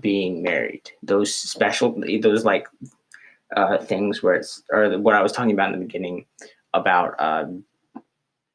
being 0.00 0.42
married. 0.42 0.90
Those 1.02 1.34
special, 1.34 2.02
those 2.22 2.44
like 2.44 2.66
uh, 3.54 3.78
things 3.78 4.22
where 4.22 4.34
it's 4.34 4.62
or 4.72 4.98
what 4.98 5.14
I 5.14 5.22
was 5.22 5.32
talking 5.32 5.52
about 5.52 5.72
in 5.72 5.78
the 5.78 5.86
beginning 5.86 6.26
about 6.74 7.14
um, 7.20 7.64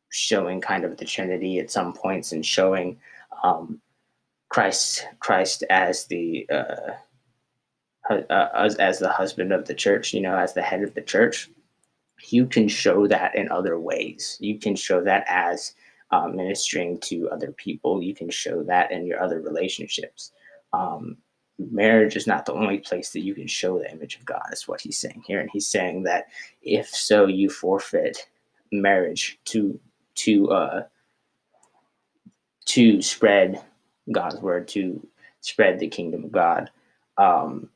showing 0.09 0.61
kind 0.61 0.83
of 0.83 0.97
the 0.97 1.05
Trinity 1.05 1.59
at 1.59 1.71
some 1.71 1.93
points 1.93 2.31
and 2.31 2.45
showing 2.45 2.99
um, 3.43 3.79
Christ 4.49 5.07
Christ 5.19 5.63
as 5.69 6.05
the 6.05 6.47
uh, 6.49 6.91
uh, 8.29 8.49
as, 8.55 8.75
as 8.75 8.99
the 8.99 9.09
husband 9.09 9.51
of 9.51 9.65
the 9.65 9.73
church, 9.73 10.13
you 10.13 10.21
know, 10.21 10.37
as 10.37 10.53
the 10.53 10.61
head 10.61 10.83
of 10.83 10.93
the 10.93 11.01
church. 11.01 11.49
You 12.29 12.45
can 12.45 12.67
show 12.67 13.07
that 13.07 13.35
in 13.35 13.49
other 13.49 13.79
ways. 13.79 14.37
You 14.39 14.59
can 14.59 14.75
show 14.75 15.03
that 15.03 15.25
as 15.27 15.73
um, 16.11 16.35
ministering 16.35 16.99
to 16.99 17.29
other 17.31 17.51
people. 17.51 18.03
You 18.03 18.13
can 18.13 18.29
show 18.29 18.63
that 18.63 18.91
in 18.91 19.05
your 19.05 19.21
other 19.21 19.41
relationships. 19.41 20.31
Um, 20.71 21.17
marriage 21.57 22.15
is 22.15 22.27
not 22.27 22.45
the 22.45 22.53
only 22.53 22.79
place 22.79 23.11
that 23.11 23.21
you 23.21 23.33
can 23.33 23.47
show 23.47 23.79
the 23.79 23.91
image 23.91 24.15
of 24.15 24.25
God, 24.25 24.45
is 24.51 24.67
what 24.67 24.81
he's 24.81 24.97
saying 24.97 25.23
here. 25.25 25.39
And 25.39 25.49
he's 25.51 25.67
saying 25.67 26.03
that 26.03 26.27
if 26.61 26.87
so, 26.89 27.25
you 27.25 27.49
forfeit 27.49 28.27
marriage 28.71 29.39
to 29.45 29.79
to 30.13 30.49
uh 30.51 30.83
to 32.65 33.01
spread 33.01 33.61
God's 34.11 34.37
word, 34.37 34.67
to 34.69 35.05
spread 35.41 35.79
the 35.79 35.87
kingdom 35.87 36.23
of 36.23 36.31
God. 36.31 36.69
Um, 37.17 37.69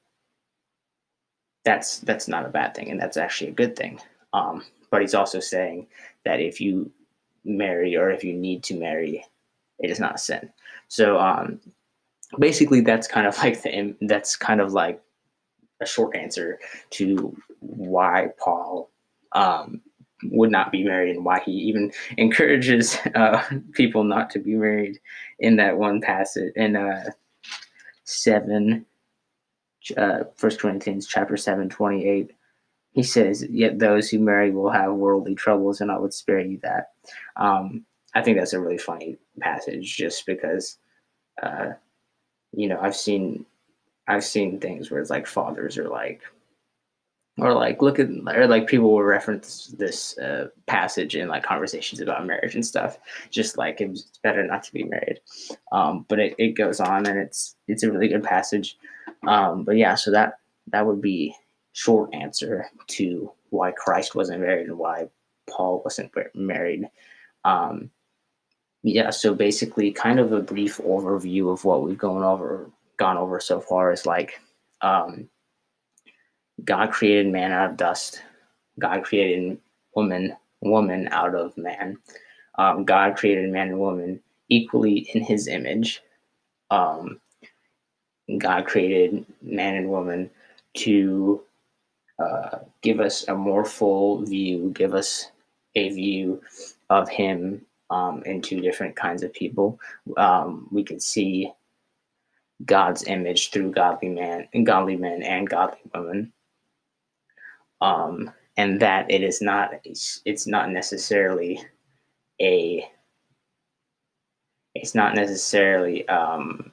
that's 1.66 2.00
that's 2.00 2.28
not 2.28 2.46
a 2.46 2.50
bad 2.50 2.74
thing, 2.76 2.90
and 2.90 3.00
that's 3.00 3.18
actually 3.18 3.50
a 3.50 3.54
good 3.54 3.76
thing. 3.76 4.00
Um, 4.34 4.64
but 4.92 5.02
he's 5.02 5.16
also 5.16 5.40
saying 5.40 5.88
that 6.24 6.40
if 6.40 6.62
you 6.62 6.92
marry 7.44 7.96
or 7.96 8.10
if 8.10 8.24
you 8.24 8.34
need 8.34 8.64
to 8.64 8.80
marry, 8.80 9.26
it 9.80 9.90
is 9.90 10.00
not 10.00 10.16
a 10.16 10.20
sin. 10.20 10.50
So 10.88 11.20
um, 11.20 11.60
basically, 12.40 12.82
that's 12.82 13.08
kind 13.08 13.28
of 13.28 13.38
like 13.44 13.62
the 13.62 13.96
that's 14.02 14.36
kind 14.36 14.62
of 14.62 14.74
like 14.74 15.02
a 15.82 15.86
short 15.86 16.16
answer 16.16 16.60
to 16.92 17.36
why 17.60 18.30
Paul 18.40 18.90
um, 19.34 19.82
would 20.24 20.52
not 20.52 20.72
be 20.72 20.84
married 20.84 21.16
and 21.16 21.26
why 21.26 21.42
he 21.42 21.52
even 21.52 21.92
encourages 22.18 22.98
uh, 23.16 23.44
people 23.74 24.04
not 24.04 24.30
to 24.32 24.40
be 24.40 24.54
married 24.54 25.00
in 25.40 25.58
that 25.58 25.78
one 25.78 26.00
passage 26.00 26.54
in 26.56 26.76
uh, 26.76 27.10
7 29.86 30.04
uh, 30.04 30.24
First 30.36 30.60
Corinthians 30.60 31.08
chapter 31.08 31.38
7 31.38 31.70
28 31.70 32.32
he 32.96 33.04
says 33.04 33.46
yet 33.50 33.78
those 33.78 34.10
who 34.10 34.20
marry 34.20 34.52
will 34.52 34.70
have 34.70 34.94
worldly 34.94 35.36
troubles 35.36 35.82
and 35.82 35.92
I 35.92 35.98
would 35.98 36.14
spare 36.14 36.40
you 36.40 36.58
that. 36.64 36.92
Um, 37.36 37.86
I 38.14 38.22
think 38.22 38.38
that's 38.38 38.54
a 38.54 38.60
really 38.62 38.78
funny 38.78 39.18
passage 39.42 39.98
just 39.98 40.26
because 40.26 40.78
uh, 41.44 41.72
you 42.54 42.70
know 42.70 42.80
I've 42.82 42.96
seen 42.96 43.46
I've 44.08 44.24
seen 44.24 44.62
things 44.62 44.90
where 44.90 45.02
it's 45.02 45.10
like 45.10 45.28
fathers 45.28 45.78
are 45.78 45.90
like 45.90 46.22
or 47.38 47.54
like 47.54 47.82
look 47.82 48.00
at 48.00 48.08
or 48.28 48.48
like 48.48 48.68
people 48.68 48.92
will 48.92 49.04
reference 49.04 49.68
this 49.78 50.18
uh, 50.20 50.48
passage 50.68 51.16
in 51.16 51.28
like 51.28 51.44
conversations 51.44 52.00
about 52.00 52.26
marriage 52.26 52.56
and 52.56 52.66
stuff. 52.66 52.98
Just 53.30 53.58
like 53.58 53.82
it's 53.82 54.20
better 54.24 54.46
not 54.46 54.64
to 54.64 54.74
be 54.74 54.84
married. 54.84 55.20
Um, 55.72 56.06
but 56.08 56.20
it, 56.20 56.36
it 56.38 56.52
goes 56.52 56.80
on 56.80 57.06
and 57.06 57.20
it's 57.20 57.56
it's 57.68 57.84
a 57.84 57.92
really 57.92 58.08
good 58.08 58.24
passage. 58.24 58.78
Um, 59.28 59.64
but 59.64 59.76
yeah 59.76 59.96
so 59.96 60.12
that 60.12 60.36
that 60.68 60.86
would 60.86 61.02
be 61.02 61.36
short 61.74 62.14
answer 62.14 62.68
to 62.88 63.32
why 63.50 63.72
christ 63.72 64.16
wasn't 64.16 64.40
married 64.42 64.68
and 64.68 64.78
why 64.78 65.10
paul 65.50 65.82
wasn't 65.84 66.12
married. 66.34 66.90
Um, 67.44 67.92
yeah 68.82 69.10
so 69.10 69.34
basically 69.34 69.92
kind 69.92 70.20
of 70.20 70.32
a 70.32 70.42
brief 70.42 70.78
overview 70.78 71.52
of 71.52 71.66
what 71.66 71.84
we've 71.84 71.98
gone 71.98 72.24
over 72.24 72.72
gone 72.98 73.18
over 73.18 73.40
so 73.40 73.60
far 73.60 73.92
is 73.92 74.06
like 74.06 74.40
um, 74.82 75.28
God 76.64 76.92
created 76.92 77.32
man 77.32 77.52
out 77.52 77.72
of 77.72 77.78
dust. 77.78 78.22
God 78.80 79.04
created 79.04 79.58
woman, 79.96 80.36
woman 80.62 81.10
out 81.12 81.36
of 81.36 81.58
man. 81.58 81.98
Um, 82.58 82.86
God 82.86 83.18
created 83.18 83.52
man 83.52 83.70
and 83.70 83.80
woman 83.80 84.22
equally 84.50 85.00
in 85.14 85.22
His 85.22 85.48
image. 85.48 86.02
Um, 86.72 87.20
God 88.38 88.66
created 88.66 89.26
man 89.42 89.76
and 89.76 89.90
woman 89.90 90.30
to 90.76 91.42
uh, 92.20 92.60
give 92.82 93.00
us 93.00 93.28
a 93.28 93.36
more 93.36 93.66
full 93.66 94.24
view, 94.24 94.72
give 94.74 94.94
us 94.94 95.32
a 95.76 95.90
view 95.90 96.42
of 96.90 97.10
Him 97.10 97.66
um, 97.90 98.24
in 98.26 98.42
two 98.42 98.62
different 98.62 98.96
kinds 98.96 99.24
of 99.24 99.34
people. 99.34 99.80
Um, 100.18 100.68
we 100.72 100.84
can 100.84 101.00
see 101.00 101.52
God's 102.64 103.04
image 103.04 103.52
through 103.52 103.72
godly 103.72 104.10
man 104.10 104.48
and 104.54 104.66
godly 104.66 104.96
men 104.96 105.22
and 105.22 105.50
godly 105.50 105.80
women 105.94 106.32
um, 107.82 108.32
and 108.58 108.80
that 108.80 109.10
it 109.12 109.24
is 109.24 109.42
not 109.42 109.74
it's, 109.84 110.48
not 110.48 110.72
necessarily 110.72 111.62
a 112.42 112.88
it's 114.74 114.94
not 114.94 115.16
necessarily 115.16 116.08
um, 116.10 116.72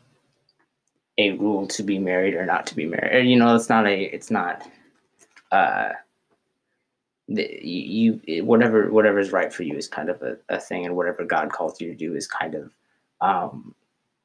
a 1.18 1.32
rule 1.32 1.66
to 1.68 1.82
be 1.82 1.98
married 1.98 2.34
or 2.34 2.44
not 2.44 2.66
to 2.66 2.74
be 2.74 2.86
married. 2.86 3.28
You 3.28 3.36
know, 3.36 3.54
it's 3.54 3.68
not 3.68 3.86
a 3.86 4.02
it's 4.14 4.30
not 4.30 4.68
uh, 5.52 5.90
the, 7.28 7.48
you, 7.62 8.20
you 8.26 8.44
whatever 8.44 8.90
whatever 8.90 9.18
is 9.18 9.32
right 9.32 9.52
for 9.52 9.62
you 9.62 9.76
is 9.76 9.88
kind 9.88 10.08
of 10.08 10.20
a, 10.22 10.36
a 10.48 10.58
thing, 10.58 10.84
and 10.84 10.96
whatever 10.96 11.24
God 11.24 11.50
calls 11.52 11.80
you 11.80 11.88
to 11.88 11.94
do 11.94 12.14
is 12.14 12.26
kind 12.26 12.54
of 12.54 12.72
um, 13.20 13.74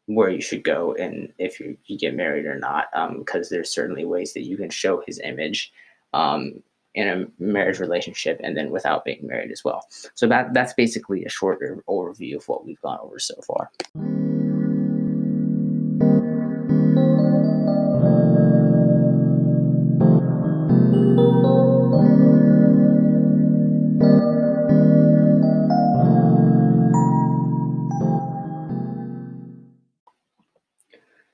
where 0.08 0.30
you 0.30 0.42
should 0.42 0.63
go, 0.63 0.94
and 0.94 1.32
if 1.38 1.60
you, 1.60 1.78
you 1.86 1.98
get 1.98 2.16
married 2.16 2.46
or 2.46 2.58
not, 2.58 2.88
because 3.20 3.48
um, 3.48 3.50
there's 3.52 3.70
certainly 3.70 4.06
ways 4.06 4.34
that 4.34 4.44
you 4.44 4.58
can 4.58 4.70
show 4.70 5.04
His 5.06 5.20
image 5.20 5.72
um, 6.13 6.62
in 6.98 7.08
a 7.08 7.28
marriage 7.38 7.80
relationship 7.80 8.41
and 8.43 8.58
then 8.58 8.72
without 8.72 9.06
being 9.06 9.20
married 9.22 9.52
as 9.52 9.63
well. 9.63 9.86
So 10.15 10.28
that 10.28 10.54
that's 10.54 10.74
basically 10.74 11.24
a 11.26 11.30
shorter 11.30 11.84
overview 11.88 12.38
of 12.38 12.48
what 12.48 12.65
we've 12.65 12.82
gone 12.82 12.98
over 13.02 13.20
so 13.20 13.36
far. 13.46 13.70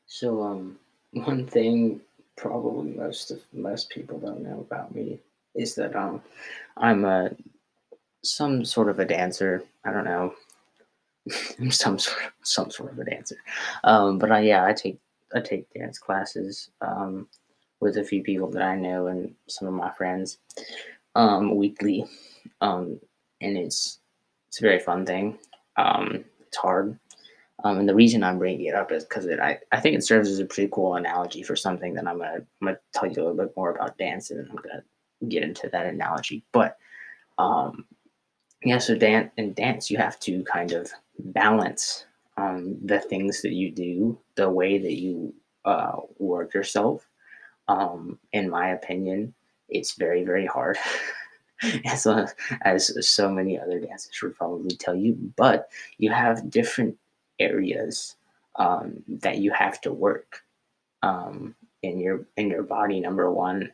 So 0.07 0.43
um 0.43 0.77
one 1.13 1.47
thing 1.47 2.01
probably 2.36 2.91
most 2.91 3.32
of 3.32 3.41
most 3.54 3.89
people 3.89 4.19
don't 4.19 4.41
know 4.41 4.65
about 4.69 4.93
me 4.93 5.19
is 5.56 5.76
that 5.76 5.96
um 5.96 6.22
I'm 6.78 7.06
a 7.06 7.32
some 8.24 8.63
sort 8.65 8.89
of 8.89 9.00
a 9.00 9.06
dancer. 9.06 9.63
I 9.86 9.91
don't 9.91 10.06
know. 10.06 10.34
some 11.69 12.00
sort 12.00 12.26
of 12.26 12.32
some 12.43 12.72
sort 12.72 12.91
of 12.91 13.00
a 13.00 13.06
dancer. 13.06 13.38
Um, 13.84 14.17
but 14.17 14.32
I 14.32 14.41
yeah, 14.41 14.65
I 14.65 14.74
take 14.74 15.00
I 15.36 15.41
take 15.41 15.72
dance 15.74 16.00
classes 16.00 16.69
um, 16.82 17.28
with 17.80 17.98
a 17.98 18.04
few 18.04 18.24
people 18.24 18.50
that 18.52 18.62
I 18.62 18.76
know 18.76 19.08
and 19.08 19.34
some 19.48 19.67
of 19.67 19.74
my 19.74 19.91
friends 19.91 20.39
um, 21.15 21.56
weekly, 21.56 22.06
um, 22.62 23.00
and 23.41 23.58
it's 23.58 24.00
it's 24.48 24.60
a 24.60 24.63
very 24.63 24.80
fun 24.80 25.06
thing. 25.06 25.38
Um, 25.78 26.24
it's 26.48 26.58
hard, 26.58 26.98
um, 27.63 27.80
and 27.80 27.88
the 27.88 27.95
reason 27.95 28.23
I'm 28.23 28.39
bringing 28.39 28.65
it 28.65 28.76
up 28.76 28.91
is 28.91 29.06
because 29.06 29.28
I 29.28 29.60
I 29.71 29.80
think 29.80 29.95
it 29.95 30.04
serves 30.04 30.30
as 30.30 30.39
a 30.39 30.45
pretty 30.45 30.69
cool 30.71 30.95
analogy 30.95 31.43
for 31.43 31.56
something 31.56 31.93
that 31.93 32.08
I'm 32.08 32.17
gonna 32.17 32.45
I'm 32.62 32.67
gonna 32.67 32.78
tell 32.93 33.08
you 33.08 33.13
a 33.13 33.23
little 33.23 33.38
bit 33.38 33.56
more 33.56 33.71
about 33.71 33.97
dance, 33.97 34.32
and 34.32 34.47
I'm 34.49 34.56
gonna 34.58 34.84
get 35.30 35.43
into 35.43 35.69
that 35.69 35.86
analogy. 35.86 36.43
But 36.52 36.78
um, 37.38 37.86
yeah, 38.63 38.78
so 38.80 38.95
dance 38.95 39.32
and 39.38 39.56
dance, 39.56 39.89
you 39.89 39.97
have 39.97 40.19
to 40.21 40.43
kind 40.43 40.73
of 40.73 40.91
balance 41.19 42.06
um, 42.38 42.78
the 42.84 42.99
things 42.99 43.41
that 43.41 43.54
you 43.54 43.71
do, 43.71 44.19
the 44.36 44.49
way 44.49 44.78
that 44.78 44.99
you 44.99 45.34
uh, 45.65 45.97
work 46.17 46.54
yourself. 46.54 47.08
Um, 47.67 48.19
in 48.34 48.49
my 48.49 48.69
opinion, 48.69 49.34
it's 49.69 49.93
very, 49.93 50.23
very 50.26 50.45
hard. 50.45 50.78
as, 51.86 52.06
uh, 52.06 52.28
as 52.63 53.08
so 53.08 53.30
many 53.30 53.58
other 53.60 53.80
dancers 53.80 54.21
would 54.21 54.36
probably 54.36 54.76
tell 54.76 54.95
you, 54.95 55.17
but 55.38 55.69
you 55.97 56.12
have 56.12 56.49
different 56.49 56.97
areas 57.39 58.15
um, 58.56 59.04
that 59.08 59.38
you 59.38 59.52
have 59.52 59.82
to 59.82 59.91
work 59.91 60.43
um, 61.02 61.56
in 61.82 62.00
your 62.00 62.26
in 62.38 62.50
your 62.50 62.63
body. 62.63 63.00
Number 63.00 63.32
one, 63.32 63.72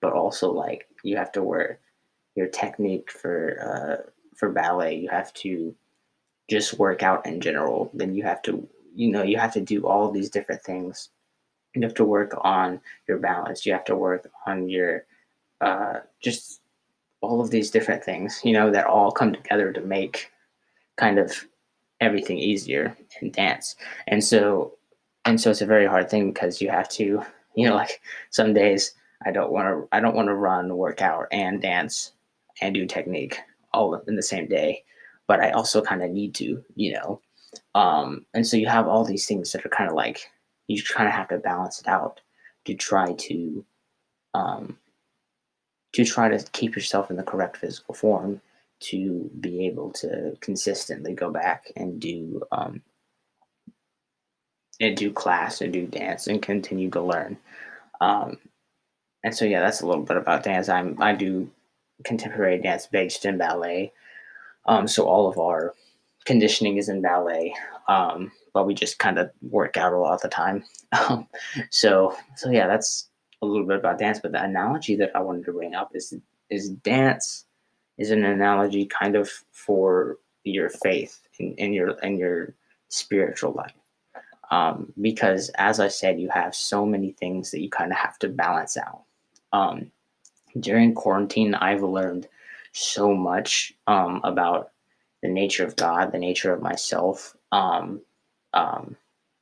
but 0.00 0.12
also 0.12 0.50
like 0.50 0.88
you 1.02 1.16
have 1.16 1.32
to 1.32 1.42
work 1.42 1.80
your 2.34 2.48
technique 2.48 3.10
for 3.10 4.02
uh, 4.06 4.10
for 4.36 4.50
ballet. 4.50 4.96
You 4.96 5.08
have 5.08 5.32
to 5.34 5.74
just 6.48 6.78
work 6.78 7.02
out 7.02 7.26
in 7.26 7.40
general. 7.40 7.90
Then 7.94 8.14
you 8.14 8.22
have 8.24 8.42
to 8.42 8.66
you 8.94 9.10
know 9.10 9.22
you 9.22 9.38
have 9.38 9.52
to 9.54 9.60
do 9.60 9.86
all 9.86 10.10
these 10.10 10.30
different 10.30 10.62
things. 10.62 11.10
You 11.74 11.82
have 11.82 11.94
to 11.94 12.04
work 12.04 12.34
on 12.42 12.80
your 13.08 13.18
balance. 13.18 13.66
You 13.66 13.72
have 13.72 13.84
to 13.86 13.96
work 13.96 14.30
on 14.46 14.68
your 14.68 15.04
uh, 15.60 16.00
just 16.20 16.60
all 17.20 17.40
of 17.40 17.50
these 17.50 17.70
different 17.70 18.04
things. 18.04 18.40
You 18.44 18.52
know 18.52 18.70
that 18.70 18.86
all 18.86 19.10
come 19.12 19.32
together 19.32 19.72
to 19.72 19.80
make 19.80 20.30
kind 20.96 21.18
of 21.18 21.46
everything 22.00 22.38
easier 22.38 22.96
in 23.20 23.30
dance. 23.30 23.76
And 24.06 24.22
so 24.22 24.74
and 25.24 25.40
so 25.40 25.50
it's 25.50 25.62
a 25.62 25.66
very 25.66 25.86
hard 25.86 26.10
thing 26.10 26.32
because 26.32 26.60
you 26.60 26.68
have 26.70 26.88
to 26.90 27.22
you 27.54 27.68
know 27.68 27.74
like 27.82 28.00
some 28.30 28.54
days 28.54 28.94
I 29.24 29.30
don't 29.30 29.52
want 29.52 29.68
to. 29.68 29.88
I 29.92 30.00
don't 30.00 30.14
want 30.14 30.28
to 30.28 30.34
run, 30.34 30.76
work 30.76 31.00
out, 31.02 31.26
and 31.32 31.60
dance 31.60 32.12
and 32.60 32.74
do 32.74 32.86
technique 32.86 33.38
all 33.72 33.94
in 34.06 34.16
the 34.16 34.22
same 34.22 34.46
day. 34.46 34.84
But 35.26 35.40
I 35.40 35.50
also 35.50 35.80
kind 35.80 36.02
of 36.02 36.10
need 36.10 36.34
to, 36.36 36.62
you 36.74 36.92
know. 36.92 37.20
Um, 37.74 38.26
and 38.34 38.46
so 38.46 38.56
you 38.56 38.66
have 38.66 38.86
all 38.86 39.04
these 39.04 39.26
things 39.26 39.52
that 39.52 39.64
are 39.64 39.70
kind 39.70 39.88
of 39.88 39.96
like 39.96 40.30
you 40.66 40.82
kind 40.82 41.08
of 41.08 41.14
have 41.14 41.28
to 41.28 41.38
balance 41.38 41.80
it 41.80 41.88
out 41.88 42.20
to 42.66 42.74
try 42.74 43.12
to 43.12 43.64
um, 44.34 44.78
to 45.92 46.04
try 46.04 46.28
to 46.28 46.44
keep 46.52 46.74
yourself 46.74 47.10
in 47.10 47.16
the 47.16 47.22
correct 47.22 47.56
physical 47.56 47.94
form 47.94 48.40
to 48.90 49.30
be 49.40 49.66
able 49.66 49.90
to 49.92 50.36
consistently 50.40 51.14
go 51.14 51.30
back 51.30 51.72
and 51.76 52.00
do 52.00 52.42
um, 52.52 52.82
and 54.80 54.96
do 54.96 55.12
class 55.12 55.60
and 55.60 55.72
do 55.72 55.86
dance 55.86 56.26
and 56.26 56.42
continue 56.42 56.90
to 56.90 57.00
learn. 57.00 57.36
Um, 58.00 58.38
and 59.22 59.34
so 59.34 59.44
yeah, 59.44 59.60
that's 59.60 59.80
a 59.80 59.86
little 59.86 60.04
bit 60.04 60.16
about 60.16 60.44
dance. 60.44 60.68
I'm 60.68 61.00
I 61.00 61.14
do 61.14 61.50
contemporary 62.04 62.58
dance 62.58 62.86
based 62.86 63.24
in 63.24 63.38
ballet. 63.38 63.92
Um, 64.66 64.88
so 64.88 65.04
all 65.06 65.28
of 65.28 65.38
our 65.38 65.74
conditioning 66.24 66.76
is 66.76 66.88
in 66.88 67.02
ballet, 67.02 67.54
um, 67.88 68.32
but 68.52 68.66
we 68.66 68.74
just 68.74 68.98
kind 68.98 69.18
of 69.18 69.30
work 69.42 69.76
out 69.76 69.92
a 69.92 69.98
lot 69.98 70.14
of 70.14 70.22
the 70.22 70.28
time. 70.28 70.64
Um, 70.92 71.26
so 71.70 72.16
so 72.36 72.50
yeah, 72.50 72.66
that's 72.66 73.08
a 73.42 73.46
little 73.46 73.66
bit 73.66 73.78
about 73.78 73.98
dance. 73.98 74.20
But 74.20 74.32
the 74.32 74.42
analogy 74.42 74.96
that 74.96 75.12
I 75.14 75.20
wanted 75.20 75.44
to 75.46 75.52
bring 75.52 75.74
up 75.74 75.92
is 75.94 76.14
is 76.50 76.68
dance 76.70 77.46
is 77.98 78.10
an 78.10 78.24
analogy 78.24 78.86
kind 78.86 79.16
of 79.16 79.30
for 79.52 80.18
your 80.44 80.68
faith 80.68 81.20
in, 81.38 81.54
in 81.54 81.72
your 81.72 81.90
in 82.00 82.18
your 82.18 82.54
spiritual 82.88 83.52
life. 83.52 83.72
Um, 84.50 84.92
because 85.00 85.48
as 85.56 85.80
I 85.80 85.88
said, 85.88 86.20
you 86.20 86.28
have 86.28 86.54
so 86.54 86.84
many 86.84 87.12
things 87.12 87.50
that 87.50 87.60
you 87.60 87.70
kind 87.70 87.90
of 87.90 87.98
have 87.98 88.18
to 88.20 88.28
balance 88.28 88.76
out. 88.76 89.02
Um, 89.52 89.90
during 90.60 90.94
quarantine, 90.94 91.54
I've 91.54 91.82
learned 91.82 92.28
so 92.72 93.14
much 93.14 93.72
um, 93.86 94.20
about 94.24 94.70
the 95.22 95.28
nature 95.28 95.64
of 95.64 95.76
God, 95.76 96.12
the 96.12 96.18
nature 96.18 96.52
of 96.52 96.62
myself, 96.62 97.34
um, 97.50 98.00
um, 98.52 98.96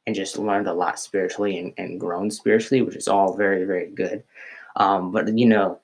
and 0.07 0.15
just 0.15 0.39
learned 0.39 0.69
a 0.69 0.73
lot 0.73 0.99
spiritually 0.99 1.59
and, 1.59 1.75
and, 1.77 2.01
grown 2.01 2.31
spiritually, 2.31 2.83
which 2.83 2.97
is 2.97 3.09
all 3.09 3.37
very, 3.37 3.65
very 3.65 3.91
good. 3.91 4.23
Um, 4.77 5.13
but 5.13 5.37
you 5.37 5.47
know, 5.47 5.81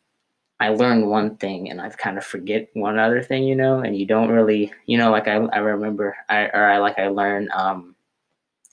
I 0.61 0.71
learned 0.71 1.09
one 1.09 1.37
thing 1.37 1.71
and 1.71 1.81
I've 1.81 1.97
kind 1.97 2.19
of 2.19 2.25
forget 2.25 2.69
one 2.73 2.99
other 2.99 3.23
thing, 3.23 3.45
you 3.45 3.55
know, 3.55 3.79
and 3.79 3.97
you 3.97 4.05
don't 4.07 4.29
really, 4.29 4.73
you 4.87 4.99
know, 4.99 5.11
like 5.11 5.29
I, 5.29 5.37
I 5.37 5.59
remember 5.59 6.17
I, 6.29 6.47
or 6.47 6.65
I, 6.65 6.79
like 6.79 6.99
I 6.99 7.09
learned, 7.09 7.51
um, 7.51 7.95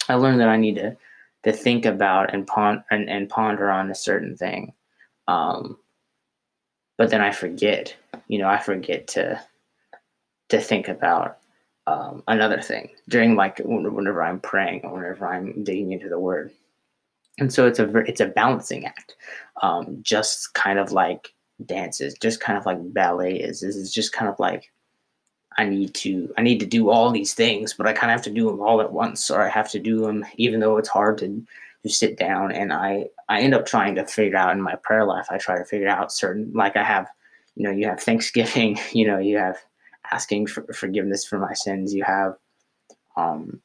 I 0.09 0.15
learned 0.15 0.39
that 0.39 0.49
I 0.49 0.57
need 0.57 0.75
to, 0.75 0.97
to 1.43 1.51
think 1.51 1.85
about 1.85 2.33
and 2.33 2.47
ponder 2.47 2.83
and, 2.89 3.07
and 3.07 3.29
ponder 3.29 3.69
on 3.69 3.91
a 3.91 3.95
certain 3.95 4.35
thing. 4.35 4.73
Um, 5.27 5.77
but 6.97 7.11
then 7.11 7.21
I 7.21 7.31
forget, 7.31 7.95
you 8.27 8.39
know, 8.39 8.49
I 8.49 8.57
forget 8.57 9.07
to, 9.09 9.39
to 10.49 10.59
think 10.59 10.87
about, 10.87 11.37
um, 11.85 12.23
another 12.27 12.61
thing 12.61 12.89
during 13.09 13.35
like 13.35 13.59
whenever 13.63 14.23
I'm 14.23 14.39
praying 14.39 14.81
or 14.85 14.95
whenever 14.95 15.27
I'm 15.27 15.63
digging 15.63 15.91
into 15.91 16.09
the 16.09 16.19
word. 16.19 16.51
And 17.37 17.53
so 17.53 17.67
it's 17.67 17.77
a, 17.77 17.95
it's 17.99 18.21
a 18.21 18.25
balancing 18.25 18.85
act. 18.85 19.15
Um, 19.61 19.99
just 20.01 20.55
kind 20.55 20.79
of 20.79 20.91
like, 20.91 21.31
dances, 21.63 22.15
just 22.15 22.39
kind 22.39 22.57
of 22.57 22.65
like 22.65 22.93
ballet 22.93 23.35
is. 23.35 23.63
Is 23.63 23.77
it's 23.77 23.93
just 23.93 24.13
kind 24.13 24.29
of 24.29 24.39
like 24.39 24.71
I 25.57 25.65
need 25.65 25.93
to 25.95 26.33
I 26.37 26.41
need 26.41 26.59
to 26.59 26.65
do 26.65 26.89
all 26.89 27.11
these 27.11 27.33
things, 27.33 27.73
but 27.73 27.87
I 27.87 27.93
kind 27.93 28.11
of 28.11 28.15
have 28.17 28.25
to 28.25 28.31
do 28.31 28.47
them 28.47 28.61
all 28.61 28.81
at 28.81 28.91
once, 28.91 29.31
or 29.31 29.41
I 29.41 29.49
have 29.49 29.69
to 29.71 29.79
do 29.79 30.01
them 30.01 30.25
even 30.37 30.59
though 30.59 30.77
it's 30.77 30.89
hard 30.89 31.17
to 31.19 31.45
to 31.83 31.89
sit 31.89 32.17
down. 32.17 32.51
And 32.51 32.73
I 32.73 33.07
I 33.29 33.41
end 33.41 33.53
up 33.53 33.65
trying 33.65 33.95
to 33.95 34.05
figure 34.05 34.37
out 34.37 34.53
in 34.53 34.61
my 34.61 34.75
prayer 34.75 35.05
life. 35.05 35.27
I 35.29 35.37
try 35.37 35.57
to 35.57 35.65
figure 35.65 35.87
out 35.87 36.11
certain 36.11 36.51
like 36.53 36.75
I 36.75 36.83
have, 36.83 37.07
you 37.55 37.63
know, 37.63 37.71
you 37.71 37.87
have 37.87 38.01
Thanksgiving, 38.01 38.79
you 38.91 39.07
know, 39.07 39.19
you 39.19 39.37
have 39.37 39.57
asking 40.11 40.47
for 40.47 40.61
forgiveness 40.73 41.25
for 41.25 41.39
my 41.39 41.53
sins, 41.53 41.93
you 41.93 42.03
have 42.03 42.35
um, 43.17 43.61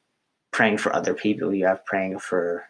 praying 0.51 0.77
for 0.77 0.95
other 0.95 1.13
people, 1.13 1.53
you 1.53 1.65
have 1.65 1.85
praying 1.85 2.19
for 2.19 2.65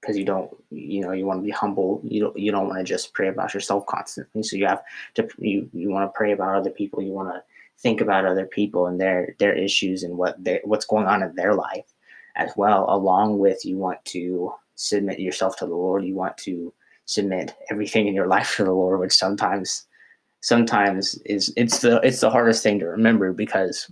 because 0.00 0.16
you 0.16 0.24
don't 0.24 0.50
you 0.70 1.00
know 1.00 1.12
you 1.12 1.26
want 1.26 1.40
to 1.40 1.44
be 1.44 1.50
humble. 1.50 2.00
You 2.04 2.20
don't 2.20 2.38
you 2.38 2.50
don't 2.50 2.68
want 2.68 2.78
to 2.78 2.84
just 2.84 3.12
pray 3.14 3.28
about 3.28 3.54
yourself 3.54 3.86
constantly. 3.86 4.42
So 4.42 4.56
you 4.56 4.66
have 4.66 4.82
to 5.14 5.28
you 5.38 5.68
you 5.72 5.90
want 5.90 6.08
to 6.08 6.16
pray 6.16 6.32
about 6.32 6.56
other 6.56 6.70
people. 6.70 7.02
You 7.02 7.12
want 7.12 7.34
to 7.34 7.42
think 7.78 8.00
about 8.00 8.24
other 8.24 8.46
people 8.46 8.86
and 8.86 9.00
their 9.00 9.34
their 9.38 9.54
issues 9.54 10.02
and 10.02 10.16
what 10.16 10.42
they 10.42 10.60
what's 10.64 10.86
going 10.86 11.06
on 11.06 11.22
in 11.22 11.34
their 11.34 11.54
life 11.54 11.92
as 12.36 12.52
well 12.56 12.86
along 12.88 13.38
with 13.38 13.64
you 13.64 13.76
want 13.76 14.04
to 14.04 14.52
submit 14.76 15.18
yourself 15.18 15.56
to 15.56 15.66
the 15.66 15.74
lord. 15.74 16.04
You 16.04 16.14
want 16.14 16.36
to 16.38 16.72
submit 17.08 17.54
everything 17.70 18.06
in 18.06 18.14
your 18.14 18.26
life 18.26 18.56
to 18.56 18.64
the 18.64 18.72
lord 18.72 19.00
which 19.00 19.14
sometimes 19.14 19.86
sometimes 20.40 21.14
is 21.24 21.52
it's 21.56 21.80
the 21.80 21.98
it's 22.02 22.20
the 22.20 22.28
hardest 22.28 22.62
thing 22.62 22.78
to 22.78 22.84
remember 22.84 23.32
because 23.32 23.90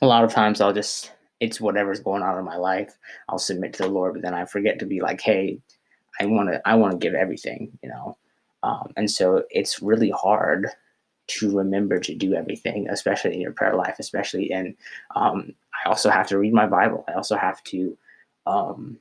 a 0.00 0.06
lot 0.06 0.24
of 0.24 0.32
times 0.32 0.60
i'll 0.60 0.72
just 0.72 1.12
it's 1.40 1.60
whatever's 1.60 2.00
going 2.00 2.22
on 2.22 2.38
in 2.38 2.44
my 2.44 2.56
life. 2.56 2.96
I'll 3.28 3.38
submit 3.38 3.72
to 3.74 3.84
the 3.84 3.88
Lord, 3.88 4.14
but 4.14 4.22
then 4.22 4.34
I 4.34 4.44
forget 4.44 4.78
to 4.78 4.86
be 4.86 5.00
like, 5.00 5.20
hey, 5.20 5.58
I 6.20 6.26
want 6.26 6.50
to 6.50 6.60
I 6.68 6.74
want 6.74 6.92
to 6.92 6.98
give 6.98 7.14
everything, 7.14 7.78
you 7.82 7.88
know. 7.88 8.16
Um, 8.62 8.92
and 8.96 9.10
so 9.10 9.44
it's 9.50 9.80
really 9.80 10.10
hard 10.10 10.68
to 11.28 11.56
remember 11.56 11.98
to 12.00 12.14
do 12.14 12.34
everything, 12.34 12.88
especially 12.90 13.34
in 13.34 13.40
your 13.40 13.52
prayer 13.52 13.74
life, 13.74 13.96
especially 13.98 14.52
and 14.52 14.76
um, 15.16 15.54
I 15.84 15.88
also 15.88 16.10
have 16.10 16.26
to 16.28 16.38
read 16.38 16.52
my 16.52 16.66
Bible. 16.66 17.04
I 17.08 17.14
also 17.14 17.36
have 17.36 17.62
to 17.64 17.96
um, 18.46 18.98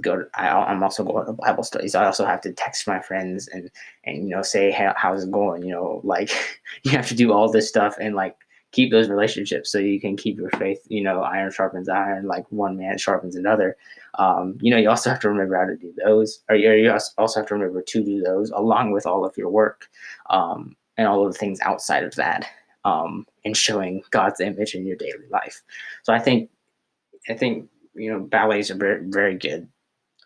go. 0.00 0.16
To, 0.16 0.24
I, 0.34 0.72
am 0.72 0.82
also 0.82 1.04
going 1.04 1.26
to 1.26 1.32
Bible 1.34 1.62
studies. 1.62 1.94
I 1.94 2.06
also 2.06 2.24
have 2.24 2.40
to 2.42 2.52
text 2.52 2.88
my 2.88 2.98
friends 2.98 3.46
and 3.48 3.70
and 4.04 4.28
you 4.28 4.34
know 4.34 4.42
say 4.42 4.72
hey, 4.72 4.90
how's 4.96 5.24
it 5.24 5.30
going. 5.30 5.62
You 5.62 5.72
know, 5.72 6.00
like 6.02 6.30
you 6.82 6.90
have 6.92 7.06
to 7.08 7.14
do 7.14 7.32
all 7.32 7.50
this 7.50 7.68
stuff 7.68 7.96
and 8.00 8.16
like 8.16 8.36
keep 8.72 8.90
those 8.90 9.08
relationships 9.08 9.70
so 9.70 9.78
you 9.78 10.00
can 10.00 10.16
keep 10.16 10.36
your 10.36 10.50
faith 10.50 10.80
you 10.88 11.02
know 11.02 11.22
iron 11.22 11.50
sharpens 11.50 11.88
iron 11.88 12.26
like 12.26 12.44
one 12.50 12.76
man 12.76 12.98
sharpens 12.98 13.36
another. 13.36 13.76
Um, 14.18 14.56
you 14.60 14.70
know 14.70 14.76
you 14.76 14.88
also 14.88 15.10
have 15.10 15.20
to 15.20 15.28
remember 15.28 15.56
how 15.56 15.66
to 15.66 15.76
do 15.76 15.92
those 16.04 16.42
or 16.48 16.56
you 16.56 16.90
also 17.18 17.40
have 17.40 17.48
to 17.48 17.54
remember 17.54 17.82
to 17.82 18.04
do 18.04 18.22
those 18.22 18.50
along 18.50 18.92
with 18.92 19.06
all 19.06 19.24
of 19.24 19.36
your 19.36 19.50
work 19.50 19.88
um, 20.30 20.76
and 20.96 21.06
all 21.06 21.26
of 21.26 21.32
the 21.32 21.38
things 21.38 21.60
outside 21.60 22.02
of 22.02 22.14
that 22.16 22.46
um, 22.84 23.26
and 23.44 23.56
showing 23.56 24.02
god's 24.10 24.40
image 24.40 24.74
in 24.74 24.86
your 24.86 24.96
daily 24.96 25.28
life. 25.30 25.62
So 26.02 26.12
i 26.12 26.18
think 26.18 26.50
i 27.28 27.34
think 27.34 27.68
you 27.94 28.12
know 28.12 28.20
ballet 28.20 28.60
is 28.60 28.70
a 28.70 28.74
very, 28.74 29.02
very 29.04 29.36
good 29.36 29.68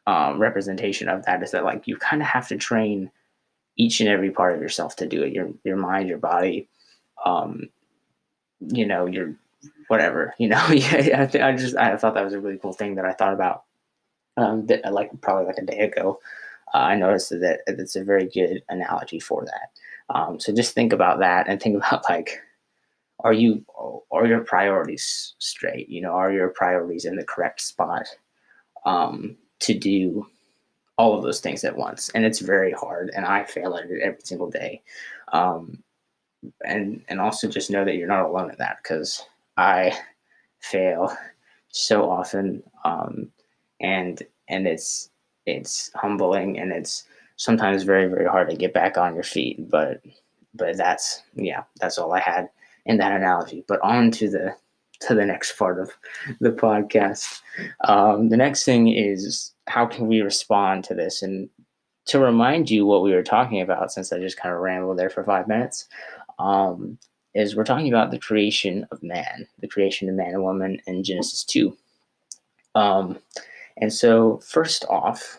um, 0.07 0.41
representation 0.41 1.09
of 1.09 1.25
that 1.27 1.43
is 1.43 1.51
that 1.53 1.65
like 1.65 1.87
you 1.87 1.97
kind 1.97 2.23
of 2.23 2.29
have 2.29 2.49
to 2.49 2.57
train 2.57 3.11
each 3.77 4.01
and 4.01 4.09
every 4.09 4.31
part 4.31 4.55
of 4.55 4.61
yourself 4.61 4.97
to 4.97 5.07
do 5.07 5.23
it 5.23 5.33
your 5.33 5.51
your 5.65 5.77
mind 5.77 6.09
your 6.09 6.19
body 6.19 6.69
um, 7.25 7.69
you 8.61 8.87
know, 8.87 9.07
you're 9.07 9.35
whatever, 9.89 10.35
you 10.39 10.49
know. 10.49 10.65
yeah, 10.73 11.23
I, 11.23 11.27
th- 11.27 11.45
I 11.45 11.57
just 11.57 11.77
I 11.77 11.97
thought 11.97 12.15
that 12.15 12.25
was 12.25 12.35
a 12.35 12.41
really 12.41 12.59
cool 12.59 12.73
thing 12.73 12.95
that 12.97 13.05
I 13.05 13.13
thought 13.13 13.35
about. 13.35 13.65
Um, 14.37 14.67
that 14.67 14.93
like 14.93 15.11
probably 15.21 15.47
like 15.47 15.59
a 15.59 15.67
day 15.67 15.81
ago, 15.81 16.21
uh, 16.73 16.79
I 16.79 16.95
noticed 16.97 17.31
that 17.31 17.61
it's 17.67 17.97
a 17.97 18.05
very 18.05 18.29
good 18.29 18.63
analogy 18.69 19.21
for 19.21 19.45
that. 19.45 20.15
Um, 20.15 20.41
so 20.41 20.55
just 20.55 20.75
think 20.75 20.93
about 20.93 21.19
that 21.21 21.49
and 21.49 21.61
think 21.61 21.77
about 21.85 22.09
like, 22.09 22.41
are 23.23 23.33
you 23.33 23.65
are 24.11 24.27
your 24.27 24.41
priorities 24.41 25.35
straight? 25.39 25.89
You 25.89 26.01
know, 26.03 26.13
are 26.13 26.33
your 26.33 26.49
priorities 26.49 27.05
in 27.05 27.17
the 27.17 27.25
correct 27.25 27.61
spot 27.61 28.07
um, 28.87 29.37
to 29.61 29.75
do 29.75 30.27
all 30.97 31.17
of 31.17 31.23
those 31.23 31.41
things 31.41 31.65
at 31.65 31.77
once? 31.77 32.11
And 32.11 32.25
it's 32.25 32.41
very 32.41 32.73
hard, 32.73 33.11
and 33.15 33.27
I 33.27 33.45
fail 33.45 33.75
at 33.77 33.91
it 33.91 34.01
every 34.03 34.21
single 34.23 34.51
day. 34.51 34.83
Um, 35.33 35.83
and 36.65 37.03
and 37.09 37.21
also 37.21 37.49
just 37.49 37.71
know 37.71 37.85
that 37.85 37.97
you're 37.97 38.09
not 38.09 38.25
alone 38.25 38.51
in 38.51 38.57
that 38.59 38.79
because 38.83 39.25
I 39.57 39.93
fail 40.61 41.17
so 41.69 42.11
often, 42.11 42.63
um, 42.85 43.31
and 43.81 44.23
and 44.49 44.67
it's 44.67 45.11
it's 45.47 45.91
humbling 45.95 46.59
and 46.59 46.73
it's 46.73 47.05
sometimes 47.37 47.83
very 47.83 48.07
very 48.07 48.27
hard 48.27 48.51
to 48.51 48.57
get 48.57 48.75
back 48.75 48.97
on 48.97 49.15
your 49.15 49.25
feet. 49.25 49.69
But 49.71 50.03
but 50.55 50.77
that's 50.77 51.23
yeah, 51.35 51.65
that's 51.81 51.99
all 51.99 52.13
I 52.13 52.21
had 52.21 52.49
in 52.87 52.99
that 52.99 53.13
analogy. 53.13 53.65
But 53.69 53.81
on 53.83 54.11
to 54.13 54.29
the 54.29 54.55
to 55.01 55.15
the 55.15 55.25
next 55.25 55.57
part 55.59 55.79
of 55.81 55.91
the 56.41 56.51
podcast. 56.51 57.41
Um, 57.85 58.29
the 58.29 58.37
next 58.37 58.65
thing 58.65 58.89
is 58.89 59.53
how 59.67 59.87
can 59.87 60.07
we 60.07 60.21
respond 60.21 60.85
to 60.85 60.95
this 60.95 61.23
and 61.23 61.49
to 62.07 62.19
remind 62.19 62.71
you 62.71 62.87
what 62.87 63.03
we 63.03 63.13
were 63.13 63.23
talking 63.23 63.61
about 63.61 63.93
since 63.93 64.13
I 64.13 64.19
just 64.19 64.37
kind 64.37 64.55
of 64.55 64.61
rambled 64.61 64.99
there 64.99 65.11
for 65.11 65.23
five 65.23 65.47
minutes 65.47 65.87
um, 66.41 66.99
is 67.35 67.55
we're 67.55 67.65
talking 67.65 67.89
about 67.89 68.11
the 68.11 68.19
creation 68.19 68.87
of 68.91 69.03
man, 69.03 69.47
the 69.61 69.69
creation 69.69 70.09
of 70.09 70.15
man 70.15 70.35
and 70.35 70.43
woman 70.43 70.81
in 70.87 71.05
Genesis 71.05 71.45
2. 71.45 71.77
Um, 72.75 73.19
and 73.77 73.93
so, 73.93 74.39
first 74.39 74.85
off, 74.89 75.39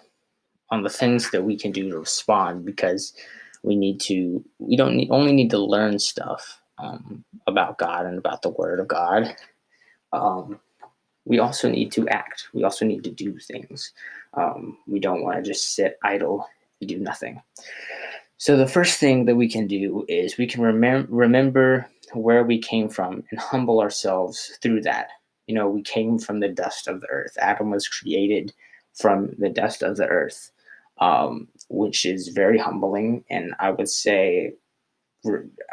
on 0.70 0.84
the 0.84 0.90
things 0.90 1.32
that 1.32 1.44
we 1.44 1.58
can 1.58 1.72
do 1.72 1.90
to 1.90 2.00
respond, 2.00 2.66
because 2.66 3.14
we 3.64 3.76
need 3.76 4.00
to, 4.02 4.44
we 4.60 4.78
don't 4.78 4.96
need, 4.96 5.10
only 5.12 5.34
need 5.34 5.50
to 5.50 5.60
learn 5.60 6.00
stuff 6.00 6.62
um, 6.78 7.26
about 7.48 7.78
God 7.78 8.06
and 8.06 8.18
about 8.18 8.42
the 8.42 8.50
Word 8.50 8.80
of 8.80 8.88
God. 8.88 9.36
Um, 10.14 10.60
we 11.26 11.40
also 11.40 11.70
need 11.70 11.92
to 11.94 12.08
act. 12.10 12.48
We 12.54 12.64
also 12.64 12.86
need 12.86 13.04
to 13.04 13.12
do 13.12 13.38
things. 13.38 13.92
Um, 14.34 14.78
we 14.88 15.00
don't 15.00 15.24
want 15.24 15.38
to 15.38 15.44
just 15.44 15.76
sit 15.76 15.98
idle 16.04 16.48
and 16.80 16.90
do 16.90 17.00
nothing. 17.00 17.42
So 18.42 18.58
the 18.58 18.66
first 18.66 19.00
thing 19.00 19.26
that 19.26 19.36
we 19.36 19.48
can 19.48 19.68
do 19.68 20.04
is 20.08 20.36
we 20.36 20.48
can 20.48 20.62
remem- 20.62 21.06
remember 21.10 21.86
where 22.14 22.44
we 22.44 22.58
came 22.58 22.90
from 22.90 23.24
and 23.30 23.40
humble 23.40 23.80
ourselves 23.80 24.58
through 24.64 24.82
that. 24.82 25.10
You 25.46 25.54
know, 25.54 25.70
we 25.70 25.84
came 25.84 26.18
from 26.18 26.40
the 26.40 26.48
dust 26.48 26.88
of 26.88 27.02
the 27.02 27.08
earth. 27.10 27.38
Adam 27.40 27.70
was 27.70 27.88
created 27.88 28.52
from 28.96 29.30
the 29.38 29.50
dust 29.50 29.84
of 29.84 29.96
the 29.96 30.08
earth, 30.08 30.52
um, 31.00 31.50
which 31.70 32.04
is 32.04 32.30
very 32.30 32.58
humbling. 32.58 33.24
And 33.30 33.54
I 33.60 33.70
would 33.70 33.88
say, 33.90 34.54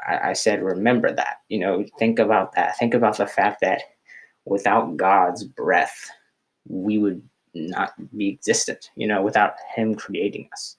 I 0.06 0.34
said, 0.34 0.62
remember 0.62 1.10
that. 1.10 1.36
You 1.48 1.60
know, 1.60 1.86
think 1.98 2.18
about 2.18 2.54
that. 2.54 2.76
Think 2.76 2.92
about 2.92 3.16
the 3.16 3.26
fact 3.26 3.62
that 3.62 3.80
without 4.44 4.94
God's 4.98 5.42
breath, 5.42 6.10
we 6.68 6.98
would 6.98 7.22
not 7.54 7.94
be 8.14 8.28
existent. 8.28 8.90
You 8.94 9.06
know, 9.06 9.22
without 9.22 9.54
Him 9.74 9.94
creating 9.94 10.50
us. 10.52 10.76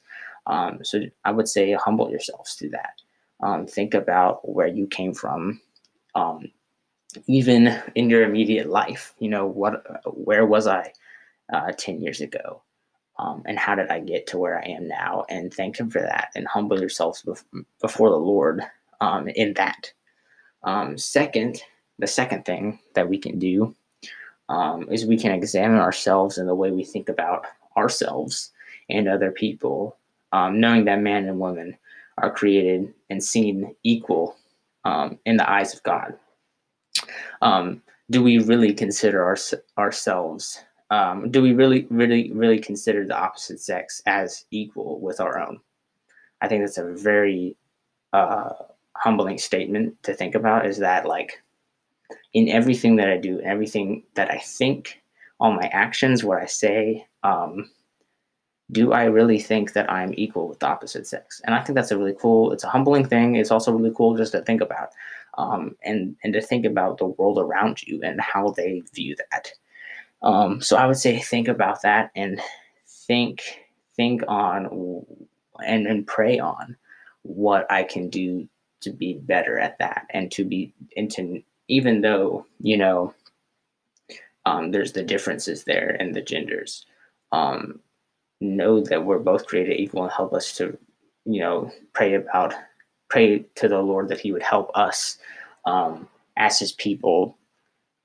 Um, 0.50 0.80
so 0.84 1.04
I 1.24 1.32
would 1.32 1.48
say 1.48 1.72
humble 1.74 2.10
yourselves 2.10 2.54
through 2.54 2.72
that. 2.72 3.02
Um, 3.42 3.68
think 3.68 3.94
about 3.94 4.48
where 4.48 4.68
you 4.68 4.88
came 4.88 5.14
from. 5.14 5.62
Um, 6.16 6.52
even 7.28 7.82
in 7.96 8.10
your 8.10 8.24
immediate 8.24 8.70
life. 8.70 9.14
You 9.20 9.30
know, 9.30 9.46
what, 9.46 9.84
where 10.06 10.46
was 10.46 10.68
I 10.68 10.94
uh, 11.52 11.72
10 11.78 12.02
years 12.02 12.22
ago? 12.22 12.62
Um, 13.18 13.44
and 13.46 13.60
how 13.60 13.76
did 13.76 13.90
I 13.90 14.00
get 14.00 14.28
to 14.28 14.38
where 14.38 14.60
I 14.60 14.68
am 14.68 14.88
now? 14.88 15.26
And 15.30 15.54
thank 15.54 15.80
Him 15.80 15.90
for 15.90 16.02
that 16.02 16.30
and 16.36 16.48
humble 16.48 16.80
yourselves 16.80 17.24
bef- 17.24 17.66
before 17.82 18.10
the 18.10 18.16
Lord 18.16 18.62
um, 19.02 19.28
in 19.30 19.54
that. 19.56 19.92
Um, 20.64 20.98
second, 20.98 21.62
the 21.98 22.08
second 22.08 22.46
thing 22.46 22.80
that 22.94 23.10
we 23.10 23.18
can 23.18 23.40
do 23.40 23.76
is 24.90 25.06
we 25.06 25.18
can 25.18 25.32
examine 25.32 25.80
ourselves 25.80 26.38
and 26.38 26.48
the 26.48 26.56
way 26.56 26.72
we 26.72 26.84
think 26.84 27.10
about 27.10 27.46
ourselves 27.78 28.52
and 28.90 29.08
other 29.08 29.32
people, 29.32 29.98
um, 30.32 30.60
knowing 30.60 30.86
that 30.86 31.02
man 31.02 31.28
and 31.28 31.40
woman 31.40 31.78
are 32.18 32.34
created 32.34 32.94
and 33.10 33.24
seen 33.24 33.76
equal 33.84 34.36
um, 34.86 35.20
in 35.26 35.38
the 35.38 35.50
eyes 35.50 35.74
of 35.74 35.84
God. 35.84 36.14
Um, 37.42 37.82
do 38.10 38.24
we 38.24 38.40
really 38.40 38.74
consider 38.74 39.24
our, 39.24 39.38
ourselves? 39.78 40.64
Um, 40.90 41.30
do 41.30 41.42
we 41.42 41.54
really, 41.54 41.86
really, 41.90 42.32
really 42.32 42.60
consider 42.60 43.06
the 43.06 43.18
opposite 43.18 43.60
sex 43.60 44.02
as 44.06 44.46
equal 44.52 45.00
with 45.00 45.20
our 45.20 45.40
own? 45.40 45.60
I 46.42 46.48
think 46.48 46.64
that's 46.64 46.78
a 46.78 46.94
very 46.94 47.56
uh, 48.14 48.54
humbling 48.96 49.38
statement 49.38 50.02
to 50.04 50.14
think 50.14 50.36
about. 50.36 50.66
Is 50.66 50.78
that 50.80 51.06
like 51.06 51.42
in 52.34 52.50
everything 52.50 52.96
that 52.98 53.10
I 53.10 53.18
do, 53.18 53.40
everything 53.42 54.04
that 54.16 54.32
I 54.32 54.40
think, 54.40 55.02
all 55.40 55.52
my 55.52 55.70
actions, 55.72 56.24
what 56.24 56.42
I 56.42 56.48
say, 56.48 57.06
um, 57.24 57.70
do 58.72 58.94
I 58.94 59.06
really 59.06 59.40
think 59.40 59.74
that 59.74 59.92
I'm 59.92 60.14
equal 60.16 60.48
with 60.48 60.60
the 60.60 60.68
opposite 60.68 61.08
sex? 61.08 61.42
And 61.44 61.56
I 61.56 61.64
think 61.64 61.76
that's 61.76 61.92
a 61.92 61.98
really 61.98 62.16
cool, 62.20 62.52
it's 62.52 62.64
a 62.64 62.70
humbling 62.70 63.06
thing. 63.06 63.36
It's 63.36 63.52
also 63.52 63.72
really 63.72 63.94
cool 63.96 64.16
just 64.16 64.32
to 64.34 64.42
think 64.42 64.62
about 64.62 64.90
um, 65.38 65.76
and, 65.84 66.16
and 66.24 66.34
to 66.34 66.42
think 66.42 66.66
about 66.66 66.98
the 66.98 67.08
world 67.08 67.40
around 67.40 67.82
you 67.84 68.00
and 68.04 68.22
how 68.22 68.52
they 68.52 68.84
view 68.94 69.16
that. 69.32 69.52
Um, 70.22 70.62
so 70.62 70.78
I 70.78 70.86
would 70.86 70.98
say 70.98 71.18
think 71.18 71.48
about 71.48 71.82
that 71.82 72.12
and 72.16 72.40
think, 73.08 73.42
think 73.96 74.22
on 74.28 75.06
and, 75.66 75.88
and 75.88 76.06
pray 76.06 76.40
on 76.40 76.76
what 77.24 77.72
I 77.72 77.84
can 77.84 78.10
do 78.10 78.48
to 78.82 78.92
be 78.92 79.16
better 79.16 79.58
at 79.60 79.80
that 79.80 80.06
and 80.12 80.32
to 80.34 80.46
be, 80.46 80.74
and 80.96 81.10
to, 81.12 81.42
even 81.68 82.02
though, 82.02 82.46
you 82.60 82.78
know, 82.78 83.14
um, 84.46 84.72
there's 84.72 84.94
the 84.94 85.04
differences 85.04 85.64
there 85.64 85.92
in 85.92 86.14
the 86.14 86.22
genders. 86.22 86.86
Um, 87.32 87.80
know 88.42 88.82
that 88.82 89.06
we're 89.06 89.20
both 89.20 89.46
created 89.46 89.80
equal 89.80 90.04
and 90.04 90.12
help 90.12 90.34
us 90.34 90.56
to, 90.58 90.78
you 91.26 91.42
know, 91.42 91.72
pray 91.94 92.14
about, 92.14 92.54
pray 93.10 93.40
to 93.56 93.68
the 93.68 93.80
Lord 93.80 94.08
that 94.10 94.20
He 94.20 94.32
would 94.32 94.44
help 94.44 94.72
us 94.76 95.18
um, 95.66 96.08
as 96.38 96.60
His 96.60 96.72
people 96.72 97.38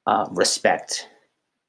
uh, 0.07 0.27
respect 0.31 1.09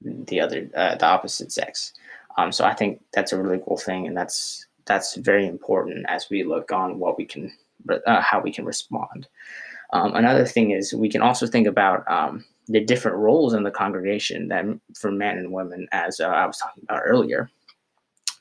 the 0.01 0.39
other, 0.39 0.70
uh, 0.76 0.95
the 0.95 1.05
opposite 1.05 1.51
sex. 1.51 1.93
Um, 2.38 2.51
so 2.51 2.66
I 2.66 2.74
think 2.74 3.01
that's 3.13 3.32
a 3.32 3.41
really 3.41 3.61
cool 3.66 3.78
thing, 3.78 4.07
and 4.07 4.16
that's 4.16 4.66
that's 4.86 5.16
very 5.16 5.47
important 5.47 6.05
as 6.07 6.30
we 6.30 6.43
look 6.43 6.72
on 6.72 6.99
what 6.99 7.18
we 7.18 7.26
can, 7.26 7.51
uh, 7.89 8.22
how 8.22 8.39
we 8.39 8.51
can 8.51 8.66
respond. 8.66 9.28
Um, 9.93 10.13
another 10.16 10.45
thing 10.45 10.72
is 10.72 10.93
we 10.93 11.09
can 11.09 11.22
also 11.22 11.47
think 11.47 11.66
about 11.66 12.09
um, 12.11 12.45
the 12.68 12.82
different 12.82 13.18
roles 13.18 13.53
in 13.53 13.63
the 13.63 13.72
congregation 13.72 14.47
that 14.49 14.66
for 14.93 15.11
men 15.11 15.38
and 15.38 15.51
women, 15.51 15.88
as 15.91 16.20
uh, 16.20 16.28
I 16.28 16.45
was 16.45 16.57
talking 16.57 16.84
about 16.84 17.01
earlier 17.05 17.49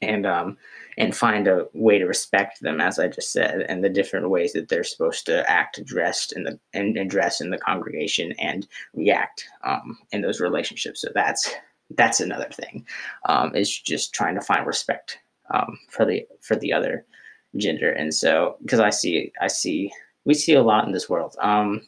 and 0.02 0.26
um, 0.26 0.56
and 0.96 1.16
find 1.16 1.48
a 1.48 1.66
way 1.72 1.98
to 1.98 2.06
respect 2.06 2.60
them, 2.60 2.80
as 2.80 2.98
I 2.98 3.08
just 3.08 3.32
said, 3.32 3.62
and 3.68 3.82
the 3.82 3.88
different 3.88 4.30
ways 4.30 4.52
that 4.52 4.68
they're 4.68 4.84
supposed 4.84 5.26
to 5.26 5.48
act, 5.50 5.84
dressed 5.84 6.32
in 6.32 6.44
the 6.44 6.58
and, 6.72 6.96
and 6.96 7.10
dress 7.10 7.40
in 7.40 7.50
the 7.50 7.58
congregation 7.58 8.32
and 8.32 8.66
react 8.94 9.46
um, 9.64 9.98
in 10.12 10.22
those 10.22 10.40
relationships. 10.40 11.00
So 11.00 11.08
that's 11.14 11.52
that's 11.90 12.20
another 12.20 12.48
thing. 12.50 12.86
Um, 13.28 13.54
is 13.54 13.76
just 13.76 14.14
trying 14.14 14.34
to 14.36 14.40
find 14.40 14.66
respect 14.66 15.18
um, 15.52 15.78
for 15.88 16.04
the 16.04 16.26
for 16.40 16.56
the 16.56 16.72
other 16.72 17.04
gender, 17.56 17.90
and 17.90 18.14
so 18.14 18.56
because 18.62 18.80
I 18.80 18.90
see 18.90 19.32
I 19.40 19.48
see 19.48 19.92
we 20.24 20.34
see 20.34 20.54
a 20.54 20.62
lot 20.62 20.86
in 20.86 20.92
this 20.92 21.08
world. 21.08 21.36
Um, 21.40 21.82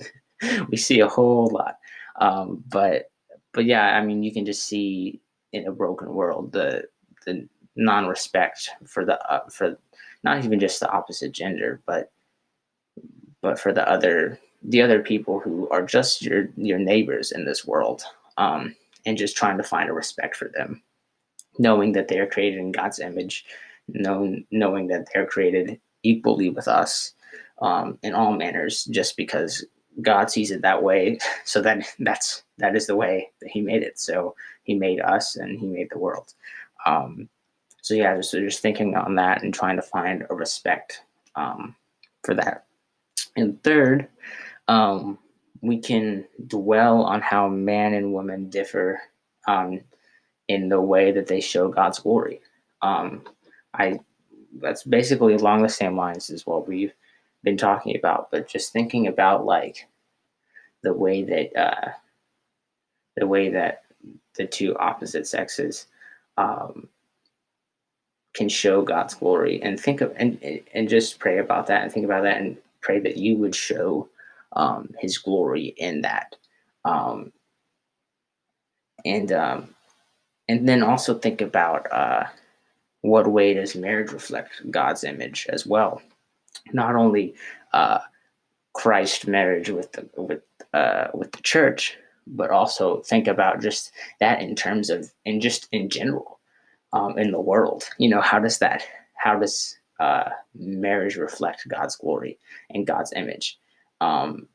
we 0.68 0.76
see 0.76 1.00
a 1.00 1.08
whole 1.08 1.48
lot, 1.48 1.78
um, 2.20 2.62
but 2.68 3.10
but 3.52 3.64
yeah, 3.64 3.96
I 3.96 4.04
mean, 4.04 4.22
you 4.22 4.32
can 4.32 4.44
just 4.44 4.64
see 4.66 5.20
in 5.52 5.66
a 5.66 5.72
broken 5.72 6.12
world 6.12 6.52
the 6.52 6.84
the 7.24 7.48
non-respect 7.76 8.70
for 8.86 9.04
the 9.04 9.20
uh, 9.30 9.48
for 9.48 9.76
not 10.22 10.44
even 10.44 10.60
just 10.60 10.80
the 10.80 10.90
opposite 10.90 11.32
gender, 11.32 11.80
but 11.86 12.10
but 13.42 13.58
for 13.58 13.72
the 13.72 13.88
other 13.88 14.38
the 14.62 14.80
other 14.80 15.02
people 15.02 15.40
who 15.40 15.68
are 15.70 15.82
just 15.82 16.22
your 16.22 16.48
your 16.56 16.78
neighbors 16.78 17.32
in 17.32 17.44
this 17.44 17.66
world, 17.66 18.02
um, 18.38 18.74
and 19.06 19.18
just 19.18 19.36
trying 19.36 19.58
to 19.58 19.64
find 19.64 19.90
a 19.90 19.92
respect 19.92 20.36
for 20.36 20.50
them, 20.54 20.82
knowing 21.58 21.92
that 21.92 22.08
they 22.08 22.18
are 22.18 22.26
created 22.26 22.58
in 22.58 22.72
God's 22.72 22.98
image, 23.00 23.44
knowing 23.88 24.46
knowing 24.50 24.88
that 24.88 25.06
they're 25.12 25.26
created 25.26 25.80
equally 26.02 26.50
with 26.50 26.68
us 26.68 27.12
um, 27.60 27.98
in 28.02 28.14
all 28.14 28.32
manners, 28.32 28.84
just 28.84 29.16
because 29.16 29.64
God 30.02 30.30
sees 30.30 30.50
it 30.50 30.62
that 30.62 30.82
way. 30.82 31.18
So 31.44 31.60
that 31.62 31.84
that's 31.98 32.42
that 32.58 32.74
is 32.76 32.86
the 32.86 32.96
way 32.96 33.30
that 33.40 33.50
He 33.50 33.60
made 33.60 33.82
it. 33.82 33.98
So 33.98 34.34
He 34.62 34.74
made 34.74 35.00
us 35.00 35.36
and 35.36 35.58
He 35.58 35.66
made 35.66 35.88
the 35.90 35.98
world. 35.98 36.32
Um, 36.86 37.28
so 37.82 37.94
yeah, 37.94 38.20
so 38.20 38.40
just 38.40 38.60
thinking 38.60 38.96
on 38.96 39.14
that 39.16 39.42
and 39.42 39.52
trying 39.52 39.76
to 39.76 39.82
find 39.82 40.24
a 40.30 40.34
respect 40.34 41.02
um, 41.36 41.76
for 42.24 42.34
that. 42.34 42.64
And 43.36 43.62
third, 43.62 44.08
um, 44.68 45.18
we 45.60 45.78
can 45.78 46.24
dwell 46.46 47.02
on 47.02 47.20
how 47.20 47.48
man 47.48 47.94
and 47.94 48.12
woman 48.12 48.48
differ 48.48 49.00
um, 49.46 49.80
in 50.48 50.68
the 50.68 50.80
way 50.80 51.12
that 51.12 51.26
they 51.26 51.40
show 51.40 51.68
God's 51.68 51.98
glory. 51.98 52.40
Um, 52.82 53.24
I 53.74 53.98
that's 54.60 54.84
basically 54.84 55.34
along 55.34 55.62
the 55.62 55.68
same 55.68 55.96
lines 55.96 56.30
as 56.30 56.46
what 56.46 56.68
we've 56.68 56.94
been 57.42 57.56
talking 57.56 57.96
about, 57.96 58.30
but 58.30 58.48
just 58.48 58.72
thinking 58.72 59.08
about 59.08 59.44
like 59.44 59.86
the 60.82 60.92
way 60.92 61.22
that 61.22 61.60
uh, 61.60 61.90
the 63.16 63.26
way 63.26 63.50
that 63.50 63.82
the 64.36 64.46
two 64.46 64.76
opposite 64.78 65.26
sexes 65.26 65.86
um, 66.36 66.88
can 68.34 68.48
show 68.48 68.82
God's 68.82 69.14
glory 69.14 69.62
and 69.62 69.78
think 69.78 70.00
of 70.00 70.12
and 70.16 70.38
and 70.74 70.88
just 70.88 71.18
pray 71.18 71.38
about 71.38 71.68
that 71.68 71.82
and 71.82 71.92
think 71.92 72.04
about 72.04 72.24
that 72.24 72.40
and 72.40 72.56
pray 72.80 72.98
that 73.00 73.16
you 73.16 73.36
would 73.36 73.54
show 73.54 74.08
um, 74.52 74.90
His 74.98 75.18
glory 75.18 75.74
in 75.76 76.02
that, 76.02 76.36
um, 76.84 77.32
and 79.04 79.32
um, 79.32 79.74
and 80.48 80.68
then 80.68 80.82
also 80.82 81.14
think 81.14 81.40
about 81.40 81.90
uh, 81.92 82.24
what 83.00 83.26
way 83.26 83.54
does 83.54 83.76
marriage 83.76 84.12
reflect 84.12 84.70
God's 84.70 85.04
image 85.04 85.46
as 85.50 85.66
well, 85.66 86.02
not 86.72 86.96
only 86.96 87.34
uh, 87.72 88.00
Christ 88.74 89.26
marriage 89.26 89.70
with 89.70 89.92
the 89.92 90.08
with 90.16 90.42
uh, 90.72 91.08
with 91.14 91.32
the 91.32 91.42
church, 91.42 91.96
but 92.26 92.50
also 92.50 93.00
think 93.02 93.26
about 93.26 93.60
just 93.60 93.92
that 94.20 94.40
in 94.40 94.54
terms 94.54 94.90
of 94.90 95.12
and 95.26 95.40
just 95.40 95.68
in 95.72 95.88
general 95.88 96.40
um, 96.92 97.18
in 97.18 97.32
the 97.32 97.40
world. 97.40 97.84
You 97.98 98.08
know, 98.08 98.20
how 98.20 98.38
does 98.38 98.58
that, 98.58 98.84
how 99.14 99.38
does 99.38 99.76
uh, 100.00 100.30
marriage 100.54 101.16
reflect 101.16 101.68
God's 101.68 101.96
glory 101.96 102.38
and 102.70 102.86
God's 102.86 103.12
image? 103.14 103.58
Um, 104.00 104.48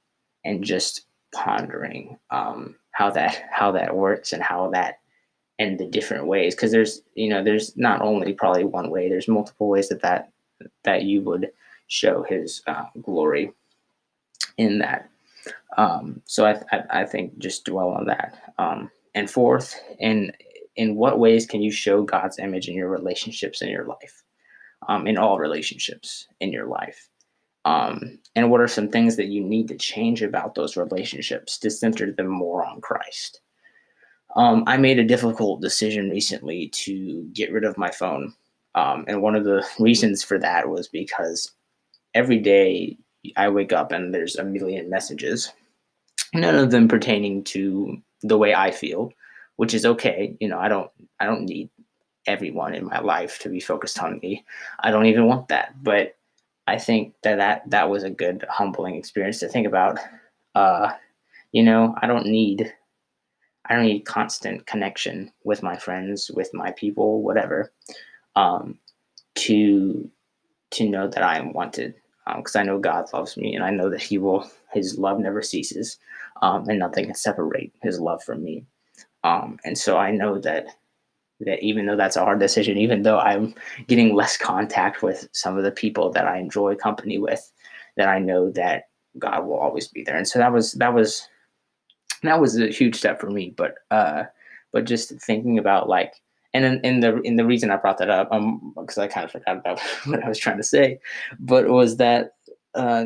and 0.45 0.63
just 0.63 1.05
pondering 1.34 2.17
um, 2.32 2.76
how 2.91 3.09
that 3.11 3.43
how 3.51 3.72
that 3.72 3.95
works 3.95 4.34
and 4.34 4.41
how 4.41 4.70
that 4.72 4.99
and 5.59 5.78
the 5.78 5.86
different 5.86 6.26
ways 6.26 6.55
because 6.55 6.72
there's 6.72 7.01
you 7.15 7.30
know 7.30 7.43
there's 7.43 7.76
not 7.78 8.01
only 8.01 8.34
probably 8.34 8.63
one 8.63 8.89
way 8.89 9.09
there's 9.09 9.28
multiple 9.28 9.70
ways 9.70 9.89
that 9.89 10.01
that 10.01 10.32
that 10.84 11.03
you 11.03 11.22
would 11.22 11.51
show 11.88 12.24
his 12.24 12.61
uh, 12.67 12.86
glory 13.01 13.51
in 14.57 14.80
that 14.80 15.09
um, 15.77 16.21
so 16.25 16.45
I, 16.45 16.61
I, 16.71 17.01
I 17.01 17.05
think 17.05 17.37
just 17.37 17.65
dwell 17.65 17.89
on 17.89 18.05
that 18.05 18.53
um, 18.57 18.89
and 19.15 19.29
fourth 19.29 19.79
and 19.99 20.33
in 20.75 20.95
what 20.95 21.19
ways 21.19 21.45
can 21.45 21.61
you 21.61 21.71
show 21.71 22.03
God's 22.03 22.39
image 22.39 22.69
in 22.69 22.75
your 22.75 22.89
relationships 22.89 23.61
in 23.61 23.69
your 23.69 23.85
life, 23.85 24.23
um, 24.87 25.07
in 25.07 25.17
all 25.17 25.37
relationships 25.37 26.27
in 26.39 26.53
your 26.53 26.67
life? 26.67 27.09
Um, 27.65 28.19
and 28.35 28.49
what 28.49 28.61
are 28.61 28.67
some 28.67 28.87
things 28.87 29.17
that 29.17 29.27
you 29.27 29.43
need 29.43 29.67
to 29.67 29.75
change 29.75 30.21
about 30.21 30.55
those 30.55 30.77
relationships 30.77 31.57
to 31.59 31.69
center 31.69 32.11
them 32.11 32.27
more 32.27 32.65
on 32.65 32.79
Christ? 32.79 33.41
Um, 34.35 34.63
I 34.67 34.77
made 34.77 34.99
a 34.99 35.03
difficult 35.03 35.61
decision 35.61 36.09
recently 36.09 36.69
to 36.69 37.27
get 37.33 37.51
rid 37.51 37.65
of 37.65 37.77
my 37.77 37.91
phone. 37.91 38.33
Um, 38.75 39.03
and 39.07 39.21
one 39.21 39.35
of 39.35 39.43
the 39.43 39.67
reasons 39.79 40.23
for 40.23 40.39
that 40.39 40.69
was 40.69 40.87
because 40.87 41.51
every 42.13 42.39
day 42.39 42.97
I 43.36 43.49
wake 43.49 43.74
up 43.74 43.91
and 43.91 44.13
there's 44.13 44.36
a 44.36 44.43
million 44.43 44.89
messages, 44.89 45.51
none 46.34 46.55
of 46.55 46.72
them 46.72 46.88
pertaining 46.88 47.43
to 47.45 48.01
the 48.22 48.38
way 48.38 48.53
I 48.53 48.72
feel, 48.72 49.11
which 49.57 49.74
is 49.74 49.86
okay. 49.86 50.36
You 50.39 50.47
know, 50.47 50.59
I 50.59 50.67
don't 50.67 50.91
I 51.20 51.26
don't 51.26 51.45
need 51.45 51.70
everyone 52.28 52.76
in 52.76 52.86
my 52.86 52.99
life 52.99 53.39
to 53.39 53.49
be 53.49 53.59
focused 53.59 54.01
on 54.01 54.20
me. 54.22 54.45
I 54.80 54.91
don't 54.91 55.07
even 55.07 55.26
want 55.26 55.47
that. 55.49 55.84
But 55.84 56.15
I 56.67 56.78
think 56.78 57.15
that 57.24 57.38
that, 57.38 57.70
that 57.72 57.89
was 57.89 58.03
a 58.03 58.09
good 58.09 58.45
humbling 58.49 58.95
experience 58.95 59.39
to 59.39 59.47
think 59.47 59.65
about. 59.67 59.97
Uh, 60.55 60.93
You 61.51 61.63
know, 61.63 61.95
I 62.01 62.05
don't 62.05 62.28
need 62.28 62.72
I 63.65 63.76
don't 63.76 63.86
need 63.86 64.05
constant 64.05 64.65
connection 64.67 65.32
with 65.43 65.63
my 65.63 65.78
friends, 65.78 66.30
with 66.30 66.53
my 66.53 66.72
people, 66.74 67.24
whatever, 67.24 67.72
um, 68.36 68.78
to 69.36 70.09
to 70.72 70.89
know 70.89 71.07
that 71.07 71.24
I 71.24 71.39
am 71.39 71.53
wanted. 71.53 71.95
Because 72.38 72.55
um, 72.55 72.61
I 72.61 72.63
know 72.63 72.80
God 72.80 73.05
loves 73.13 73.38
me, 73.38 73.55
and 73.55 73.63
I 73.63 73.71
know 73.71 73.89
that 73.89 74.01
He 74.01 74.17
will. 74.17 74.49
His 74.71 74.97
love 74.97 75.19
never 75.19 75.41
ceases, 75.41 75.97
um, 76.41 76.69
and 76.69 76.80
nothing 76.80 77.05
can 77.05 77.15
separate 77.15 77.73
His 77.82 77.99
love 77.99 78.23
from 78.23 78.43
me. 78.43 78.65
Um, 79.23 79.59
and 79.65 79.77
so 79.77 79.97
I 79.97 80.11
know 80.11 80.39
that 80.39 80.67
that 81.41 81.63
even 81.63 81.86
though 81.86 81.95
that's 81.95 82.17
a 82.17 82.23
hard 82.23 82.39
decision, 82.39 82.77
even 82.77 83.03
though 83.03 83.19
I'm 83.19 83.55
getting 83.88 84.13
less 84.13 84.38
contact 84.38 85.01
with 85.01 85.27
some 85.32 85.57
of 85.57 85.63
the 85.63 85.71
people 85.71 86.11
that 86.11 86.27
I 86.27 86.38
enjoy 86.38 86.75
company 86.75 87.17
with, 87.17 87.51
that 87.95 88.09
I 88.09 88.19
know 88.19 88.51
that 88.51 88.89
God 89.17 89.45
will 89.45 89.57
always 89.57 89.88
be 89.88 90.03
there. 90.03 90.17
And 90.17 90.27
so 90.27 90.39
that 90.39 90.51
was 90.51 90.73
that 90.73 90.93
was 90.93 91.27
that 92.23 92.39
was 92.39 92.59
a 92.59 92.67
huge 92.67 92.95
step 92.95 93.19
for 93.19 93.30
me. 93.30 93.53
But 93.55 93.75
uh, 93.89 94.23
but 94.71 94.86
just 94.86 95.11
thinking 95.21 95.57
about 95.57 95.89
like, 95.89 96.13
and 96.53 96.65
in, 96.65 96.81
in 96.81 96.99
the 96.99 97.21
in 97.21 97.35
the 97.35 97.45
reason 97.45 97.71
I 97.71 97.77
brought 97.77 97.99
that 97.99 98.09
up, 98.09 98.29
um, 98.31 98.73
because 98.75 98.97
I 98.97 99.07
kind 99.07 99.25
of 99.25 99.31
forgot 99.31 99.57
about 99.57 99.79
what 100.05 100.23
I 100.23 100.27
was 100.27 100.39
trying 100.39 100.57
to 100.57 100.63
say, 100.63 100.99
but 101.39 101.67
was 101.67 101.97
that 101.97 102.33
uh, 102.75 103.05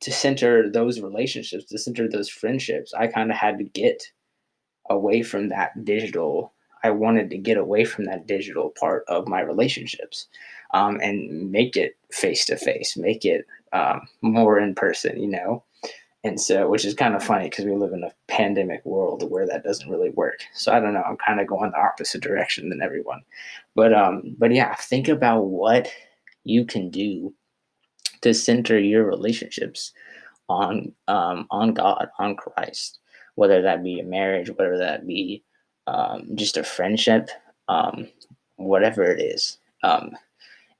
to 0.00 0.12
center 0.12 0.70
those 0.70 1.00
relationships, 1.00 1.66
to 1.66 1.78
center 1.78 2.08
those 2.08 2.28
friendships, 2.28 2.94
I 2.94 3.06
kind 3.06 3.30
of 3.30 3.36
had 3.36 3.58
to 3.58 3.64
get 3.64 4.02
away 4.88 5.22
from 5.22 5.48
that 5.50 5.84
digital. 5.84 6.52
I 6.82 6.90
wanted 6.90 7.28
to 7.30 7.38
get 7.38 7.58
away 7.58 7.84
from 7.84 8.06
that 8.06 8.26
digital 8.26 8.72
part 8.80 9.04
of 9.06 9.28
my 9.28 9.40
relationships 9.40 10.28
um, 10.72 10.98
and 11.02 11.50
make 11.50 11.76
it 11.76 11.96
face 12.10 12.46
to 12.46 12.56
face, 12.56 12.96
make 12.96 13.24
it 13.26 13.44
um, 13.72 14.08
more 14.22 14.58
in 14.58 14.74
person, 14.74 15.20
you 15.20 15.28
know? 15.28 15.62
And 16.22 16.38
so, 16.38 16.68
which 16.68 16.84
is 16.84 16.92
kind 16.92 17.14
of 17.14 17.24
funny 17.24 17.44
because 17.44 17.64
we 17.64 17.74
live 17.74 17.94
in 17.94 18.04
a 18.04 18.12
pandemic 18.28 18.84
world 18.84 19.30
where 19.30 19.46
that 19.46 19.64
doesn't 19.64 19.88
really 19.88 20.10
work. 20.10 20.40
So 20.54 20.70
I 20.70 20.78
don't 20.78 20.92
know. 20.92 21.02
I'm 21.02 21.16
kind 21.16 21.40
of 21.40 21.46
going 21.46 21.70
the 21.70 21.78
opposite 21.78 22.22
direction 22.22 22.68
than 22.68 22.82
everyone, 22.82 23.22
but 23.74 23.94
um, 23.94 24.36
but 24.38 24.52
yeah, 24.52 24.74
think 24.74 25.08
about 25.08 25.46
what 25.46 25.90
you 26.44 26.66
can 26.66 26.90
do 26.90 27.32
to 28.20 28.34
center 28.34 28.78
your 28.78 29.04
relationships 29.04 29.92
on 30.50 30.92
um, 31.08 31.46
on 31.50 31.72
God, 31.72 32.08
on 32.18 32.36
Christ, 32.36 32.98
whether 33.36 33.62
that 33.62 33.82
be 33.82 34.00
a 34.00 34.04
marriage, 34.04 34.50
whether 34.50 34.76
that 34.76 35.06
be 35.06 35.42
um, 35.86 36.28
just 36.34 36.56
a 36.56 36.64
friendship, 36.64 37.30
um, 37.68 38.08
whatever 38.56 39.04
it 39.04 39.20
is. 39.20 39.58
Um, 39.82 40.16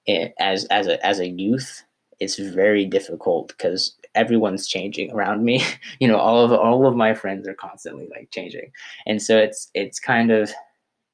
it, 0.06 0.34
as 0.38 0.66
as 0.66 0.86
a 0.86 1.04
as 1.06 1.18
a 1.18 1.28
youth, 1.28 1.82
it's 2.18 2.38
very 2.38 2.84
difficult 2.84 3.48
because 3.48 3.96
everyone's 4.14 4.66
changing 4.66 5.12
around 5.12 5.44
me. 5.44 5.64
you 6.00 6.08
know, 6.08 6.18
all 6.18 6.44
of 6.44 6.52
all 6.52 6.86
of 6.86 6.96
my 6.96 7.14
friends 7.14 7.46
are 7.48 7.54
constantly 7.54 8.08
like 8.10 8.30
changing, 8.30 8.72
and 9.06 9.22
so 9.22 9.36
it's 9.38 9.70
it's 9.74 9.98
kind 9.98 10.30
of 10.30 10.50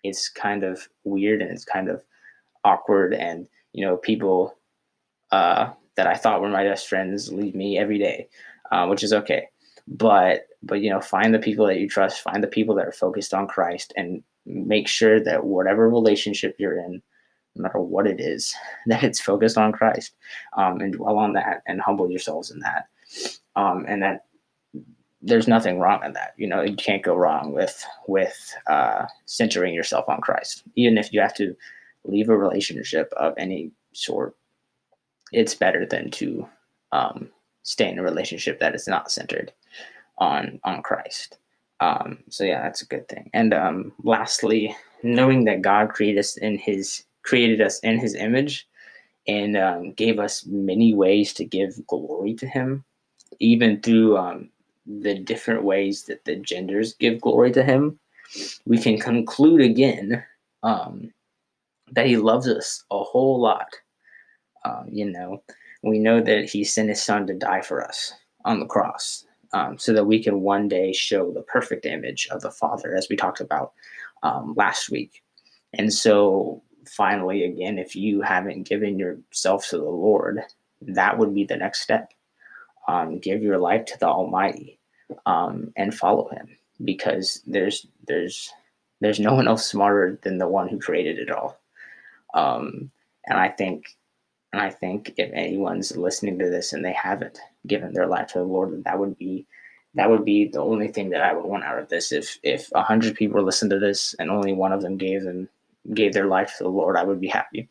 it's 0.03 0.29
kind 0.29 0.63
of 0.63 0.89
weird 1.05 1.43
and 1.43 1.51
it's 1.51 1.65
kind 1.65 1.89
of 1.89 2.03
awkward, 2.65 3.15
and 3.15 3.49
you 3.73 3.85
know, 3.85 3.97
people 3.97 4.57
uh, 5.31 5.71
that 5.97 6.07
I 6.07 6.15
thought 6.15 6.41
were 6.41 6.49
my 6.49 6.65
best 6.65 6.89
friends 6.89 7.33
leave 7.33 7.55
me 7.55 7.79
every 7.79 7.99
day, 7.99 8.29
uh, 8.71 8.87
which 8.87 9.03
is 9.03 9.13
okay. 9.13 9.49
But 9.87 10.47
but 10.63 10.81
you 10.81 10.91
know, 10.91 11.01
find 11.01 11.35
the 11.35 11.39
people 11.39 11.67
that 11.67 11.79
you 11.79 11.89
trust, 11.89 12.21
find 12.21 12.43
the 12.43 12.49
people 12.49 12.75
that 12.77 12.87
are 12.87 12.93
focused 12.93 13.35
on 13.35 13.47
Christ, 13.47 13.93
and 13.97 14.23
make 14.47 14.89
sure 14.89 15.21
that 15.21 15.45
whatever 15.45 15.89
relationship 15.89 16.57
you're 16.59 16.79
in 16.79 17.03
no 17.57 17.63
matter 17.63 17.81
what 17.81 18.07
it 18.07 18.21
is, 18.21 18.55
that 18.87 19.03
it's 19.03 19.21
focused 19.21 19.59
on 19.59 19.73
Christ 19.73 20.15
um, 20.57 20.81
and 20.81 20.93
dwell 20.93 21.19
on 21.19 21.33
that 21.35 21.63
and 21.67 21.81
humble 21.81 22.11
yourselves 22.11 22.51
in 22.51 22.61
that. 22.61 22.89
Um, 23.57 23.87
and 23.89 24.03
that 24.03 24.27
there's 25.23 25.49
nothing 25.49 25.81
wrong 25.81 26.05
in 26.05 26.13
that. 26.13 26.35
You 26.37 26.47
know, 26.47 26.63
you 26.63 26.77
can't 26.77 27.03
go 27.03 27.15
wrong 27.15 27.53
with 27.53 27.85
with 28.07 28.55
uh, 28.67 29.07
centering 29.25 29.75
yourself 29.75 30.09
on 30.09 30.21
Christ, 30.21 30.63
even 30.77 30.99
if 30.99 31.13
you 31.13 31.21
have 31.21 31.35
to 31.35 31.57
leave 32.05 32.29
a 32.29 32.37
relationship 32.37 33.13
of 33.17 33.35
any 33.37 33.73
sort. 33.93 34.37
It's 35.33 35.55
better 35.55 35.85
than 35.85 36.11
to 36.13 36.49
um, 36.93 37.31
stay 37.63 37.91
in 37.91 37.99
a 37.99 38.03
relationship 38.03 38.61
that 38.61 38.75
is 38.75 38.87
not 38.87 39.11
centered 39.11 39.53
on 40.19 40.61
on 40.65 40.83
Christ. 40.83 41.39
Um, 41.81 42.19
so 42.31 42.45
yeah, 42.45 42.63
that's 42.63 42.83
a 42.83 42.87
good 42.87 43.09
thing. 43.09 43.31
And 43.35 43.53
um, 43.53 43.93
lastly, 44.03 44.75
knowing 45.03 45.45
that 45.45 45.63
God 45.63 45.89
created 45.91 46.21
us 46.21 46.37
in 46.37 46.59
His 46.59 47.05
created 47.27 47.61
us 47.61 47.79
in 47.81 47.99
his 47.99 48.15
image 48.15 48.67
and 49.29 49.57
um, 49.57 49.93
gave 49.93 50.19
us 50.19 50.47
many 50.47 50.95
ways 50.95 51.33
to 51.35 51.45
give 51.45 51.85
glory 51.87 52.35
to 52.35 52.47
him, 52.47 52.85
even 53.41 53.81
through 53.83 54.17
um, 54.17 54.49
the 54.87 55.19
different 55.19 55.65
ways 55.65 56.05
that 56.05 56.25
the 56.25 56.37
genders 56.37 56.95
give 56.95 57.21
glory 57.21 57.51
to 57.53 57.63
him. 57.63 57.99
We 58.67 58.79
can 58.79 58.99
conclude 58.99 59.61
again 59.61 60.25
um, 60.63 61.13
that 61.93 62.07
he 62.07 62.17
loves 62.17 62.49
us 62.49 62.85
a 62.91 63.03
whole 63.03 63.41
lot. 63.41 63.69
Um, 64.65 64.89
you 64.91 65.11
know, 65.11 65.43
we 65.83 65.99
know 65.99 66.21
that 66.21 66.49
he 66.49 66.65
sent 66.65 66.89
his 66.89 67.03
son 67.03 67.27
to 67.27 67.35
die 67.35 67.63
for 67.63 67.85
us 67.85 68.13
on 68.45 68.61
the 68.61 68.67
cross 68.67 69.25
um, 69.53 69.79
so 69.79 69.93
that 69.93 70.07
we 70.07 70.23
can 70.23 70.41
one 70.41 70.69
day 70.69 70.93
show 70.93 71.33
the 71.33 71.43
perfect 71.43 71.87
image 71.87 72.29
of 72.31 72.41
the 72.41 72.51
Father, 72.51 72.95
as 72.95 73.09
we 73.09 73.17
talked 73.17 73.41
about 73.41 73.73
um, 74.23 74.55
last 74.57 74.91
week. 74.91 75.23
And 75.75 75.93
so 75.93 76.63
finally, 76.89 77.45
again, 77.45 77.79
if 77.79 77.97
you 77.97 78.23
haven't 78.23 78.69
given 78.69 78.99
yourself 78.99 79.69
to 79.69 79.79
the 79.79 79.85
Lord, 79.85 80.41
that 80.83 81.19
would 81.19 81.35
be 81.35 81.45
the 81.45 81.57
next 81.57 81.83
step. 81.83 82.13
Um, 82.89 83.19
give 83.19 83.43
your 83.43 83.59
life 83.59 83.85
to 83.87 83.99
the 83.99 84.07
Almighty 84.07 84.79
um, 85.25 85.73
and 85.77 85.95
follow 85.95 86.29
Him, 86.29 86.57
because 86.85 87.43
there's 87.47 87.87
there's 88.07 88.53
there's 89.01 89.21
no 89.21 89.35
one 89.35 89.49
else 89.49 89.67
smarter 89.67 90.19
than 90.23 90.39
the 90.39 90.49
one 90.49 90.69
who 90.69 90.79
created 90.79 91.19
it 91.19 91.31
all. 91.31 91.59
Um, 92.35 92.91
and 93.27 93.39
I 93.39 93.49
think, 93.49 93.97
and 94.53 94.63
I 94.63 94.71
think 94.71 95.15
if 95.17 95.31
anyone's 95.33 95.97
listening 95.97 96.39
to 96.39 96.49
this 96.49 96.73
and 96.73 96.85
they 96.85 96.93
haven't 96.93 97.39
given 97.67 97.93
their 97.93 98.07
life 98.07 98.29
to 98.29 98.39
the 98.39 98.45
Lord, 98.45 98.85
that 98.85 98.99
would 98.99 99.19
be 99.19 99.47
that 99.95 100.11
would 100.11 100.25
be 100.25 100.47
the 100.47 100.61
only 100.61 100.89
thing 100.89 101.11
that 101.11 101.23
I 101.23 101.33
would 101.33 101.45
want 101.45 101.65
out 101.65 101.79
of 101.79 101.89
this. 101.89 102.13
If 102.13 102.39
if 102.43 102.71
a 102.75 102.83
hundred 102.83 103.15
people 103.17 103.43
listen 103.43 103.71
to 103.71 103.79
this 103.79 104.15
and 104.19 104.31
only 104.31 104.53
one 104.53 104.73
of 104.73 104.83
them 104.83 104.97
gave 104.97 105.25
them 105.25 105.49
gave 105.95 106.13
their 106.13 106.27
life 106.27 106.55
to 106.59 106.65
the 106.65 106.71
Lord, 106.71 106.97
I 106.97 107.05
would 107.05 107.21
be 107.21 107.29
happy. 107.29 107.69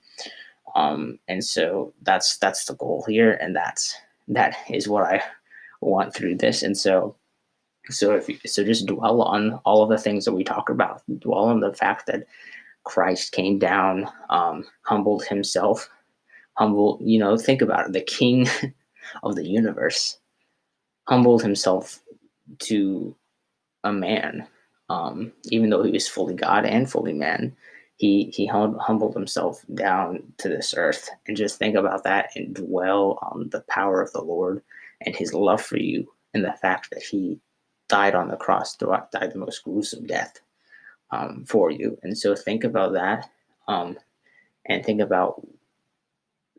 Um, 0.76 1.20
and 1.28 1.44
so 1.44 1.94
that's 2.02 2.38
that's 2.38 2.66
the 2.66 2.76
goal 2.76 3.06
here, 3.08 3.34
and 3.34 3.56
that's 3.56 3.96
that 4.28 4.58
is 4.70 4.88
what 4.88 5.06
I 5.06 5.22
want 5.82 6.14
through 6.14 6.36
this. 6.36 6.64
And 6.64 6.78
so, 6.78 7.16
so 7.90 8.14
if 8.14 8.28
you, 8.28 8.38
so, 8.46 8.64
just 8.64 8.86
dwell 8.86 9.22
on 9.22 9.54
all 9.66 9.84
of 9.84 9.90
the 9.90 9.98
things 9.98 10.26
that 10.26 10.34
we 10.34 10.44
talk 10.44 10.70
about. 10.70 11.02
Dwell 11.20 11.46
on 11.46 11.62
the 11.62 11.74
fact 11.74 12.08
that 12.08 12.26
Christ 12.84 13.32
came 13.32 13.58
down, 13.58 14.10
um, 14.30 14.66
humbled 14.82 15.24
himself, 15.26 15.90
humble. 16.58 17.00
You 17.02 17.20
know, 17.20 17.38
think 17.38 17.62
about 17.62 17.88
it. 17.88 17.94
The 17.94 18.02
King 18.02 18.48
of 19.24 19.36
the 19.36 19.48
universe 19.48 20.18
humbled 21.08 21.42
himself 21.42 22.02
to 22.60 23.16
a 23.86 23.94
man, 23.94 24.46
um, 24.90 25.32
even 25.52 25.70
though 25.70 25.84
he 25.84 25.92
was 25.92 26.08
fully 26.08 26.34
God 26.34 26.66
and 26.66 26.90
fully 26.90 27.14
man 27.14 27.56
he 27.98 28.32
he 28.36 28.46
humbled 28.46 29.14
himself 29.14 29.64
down 29.74 30.24
to 30.38 30.50
this 30.50 30.74
earth. 30.76 31.10
And 31.28 31.38
just 31.38 31.58
think 31.58 31.76
about 31.76 32.04
that 32.04 32.32
and 32.36 32.54
dwell 32.54 33.20
on 33.22 33.50
the 33.52 33.62
power 33.70 34.02
of 34.02 34.12
the 34.12 34.22
lord 34.22 34.62
and 35.02 35.16
his 35.16 35.34
love 35.34 35.62
for 35.62 35.78
you 35.78 36.12
and 36.34 36.44
the 36.44 36.54
fact 36.54 36.90
that 36.92 37.04
he 37.04 37.40
died 37.88 38.16
on 38.16 38.30
the 38.30 38.38
cross 38.38 38.76
died 38.76 39.32
the 39.32 39.38
most 39.38 39.64
gruesome 39.64 40.06
death 40.06 40.40
um, 41.12 41.46
for 41.48 41.72
you. 41.72 41.98
And 42.04 42.18
so 42.18 42.36
think 42.36 42.64
about 42.64 42.94
that 42.94 43.30
um, 43.68 43.98
and 44.66 44.84
think 44.84 45.02
about 45.02 45.46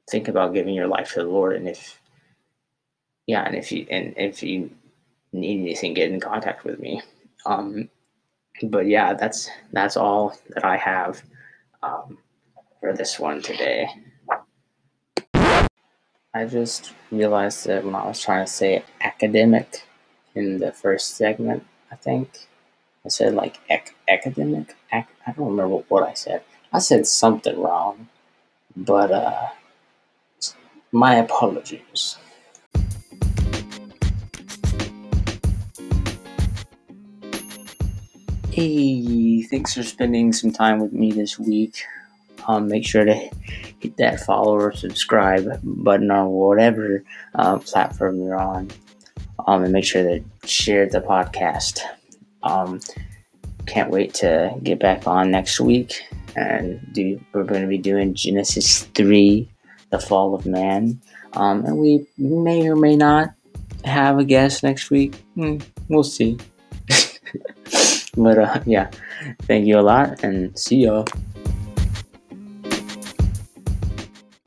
think 0.09 0.29
about 0.29 0.55
giving 0.55 0.75
your 0.75 0.87
life 0.87 1.13
to 1.13 1.21
the 1.21 1.29
lord. 1.29 1.57
And 1.57 1.69
if 1.69 2.01
yeah 3.27 3.45
and 3.45 3.57
if 3.57 3.73
you 3.73 3.87
and 3.91 4.15
if 4.17 4.43
you 4.43 4.71
need 5.33 5.61
anything 5.61 5.95
get 5.95 6.11
in 6.11 6.21
contact 6.21 6.65
with 6.65 6.79
me. 6.79 7.03
Um, 7.45 7.89
but 8.63 8.87
yeah, 8.87 9.15
that's 9.15 9.51
that's 9.73 9.97
all 9.97 10.37
that 10.51 10.65
I 10.65 10.77
have 10.77 11.23
um, 11.83 12.19
for 12.81 12.93
this 12.95 13.19
one 13.19 13.43
today. 13.43 13.89
I 16.35 16.45
just 16.45 16.93
realized 17.11 17.67
that 17.67 17.85
when 17.85 17.95
I 17.95 18.07
was 18.07 18.21
trying 18.21 18.45
to 18.45 18.51
say 18.53 18.85
academic 19.01 19.85
in 20.35 20.59
the 20.59 20.73
first 20.73 21.17
segment, 21.17 21.67
I 21.91 21.97
think 21.97 22.39
I 23.05 23.09
said 23.09 23.35
like 23.35 23.59
ec- 23.71 23.97
academic. 24.09 24.77
Ac- 24.93 25.09
I 25.27 25.33
don't 25.33 25.49
remember 25.49 25.77
what 25.89 26.03
I 26.09 26.15
said. 26.15 26.43
I 26.73 26.79
said 26.81 27.07
something 27.07 27.59
wrong, 27.61 28.09
but 28.77 29.11
uh, 29.13 29.49
my 30.93 31.17
apologies. 31.17 32.17
Hey, 38.57 39.43
thanks 39.43 39.75
for 39.75 39.83
spending 39.83 40.33
some 40.33 40.51
time 40.51 40.79
with 40.81 40.95
me 40.95 41.13
this 41.13 41.39
week. 41.39 41.85
Um, 42.49 42.69
make 42.69 42.87
sure 42.87 43.05
to 43.05 43.13
hit 43.13 43.99
that 43.99 44.21
follow 44.21 44.55
or 44.55 44.73
subscribe 44.73 45.61
button 45.63 46.11
on 46.11 46.29
whatever 46.31 47.05
uh, 47.35 47.59
platform 47.59 48.19
you're 48.23 48.41
on. 48.41 48.71
um, 49.47 49.63
and 49.65 49.75
make 49.75 49.85
sure 49.85 50.03
to 50.03 50.25
share 50.49 50.89
the 50.89 51.03
podcast. 51.03 51.81
Um, 52.45 52.81
can't 53.67 53.91
wait 53.91 54.15
to 54.15 54.55
get 54.63 54.81
back 54.81 55.07
on 55.07 55.31
next 55.31 55.61
week 55.61 56.01
and 56.35 56.81
do. 56.95 57.21
We're 57.35 57.45
going 57.45 57.61
to 57.61 57.69
be 57.69 57.77
doing 57.77 58.15
Genesis 58.15 58.85
three, 58.95 59.51
the 59.91 59.99
fall 59.99 60.35
of 60.35 60.47
man, 60.47 60.99
um, 61.35 61.67
and 61.67 61.77
we 61.77 62.07
may 62.17 62.67
or 62.69 62.77
may 62.77 62.97
not 62.97 63.35
have 63.85 64.19
a 64.19 64.25
guest 64.25 64.63
next 64.63 64.91
week. 64.91 65.17
Hmm, 65.35 65.59
we'll 65.91 66.05
see. 66.05 66.39
but 68.17 68.39
uh, 68.39 68.61
yeah, 68.67 68.91
thank 69.43 69.67
you 69.67 69.79
a 69.79 69.83
lot, 69.83 70.23
and 70.23 70.57
see 70.59 70.85
y'all. 70.85 71.07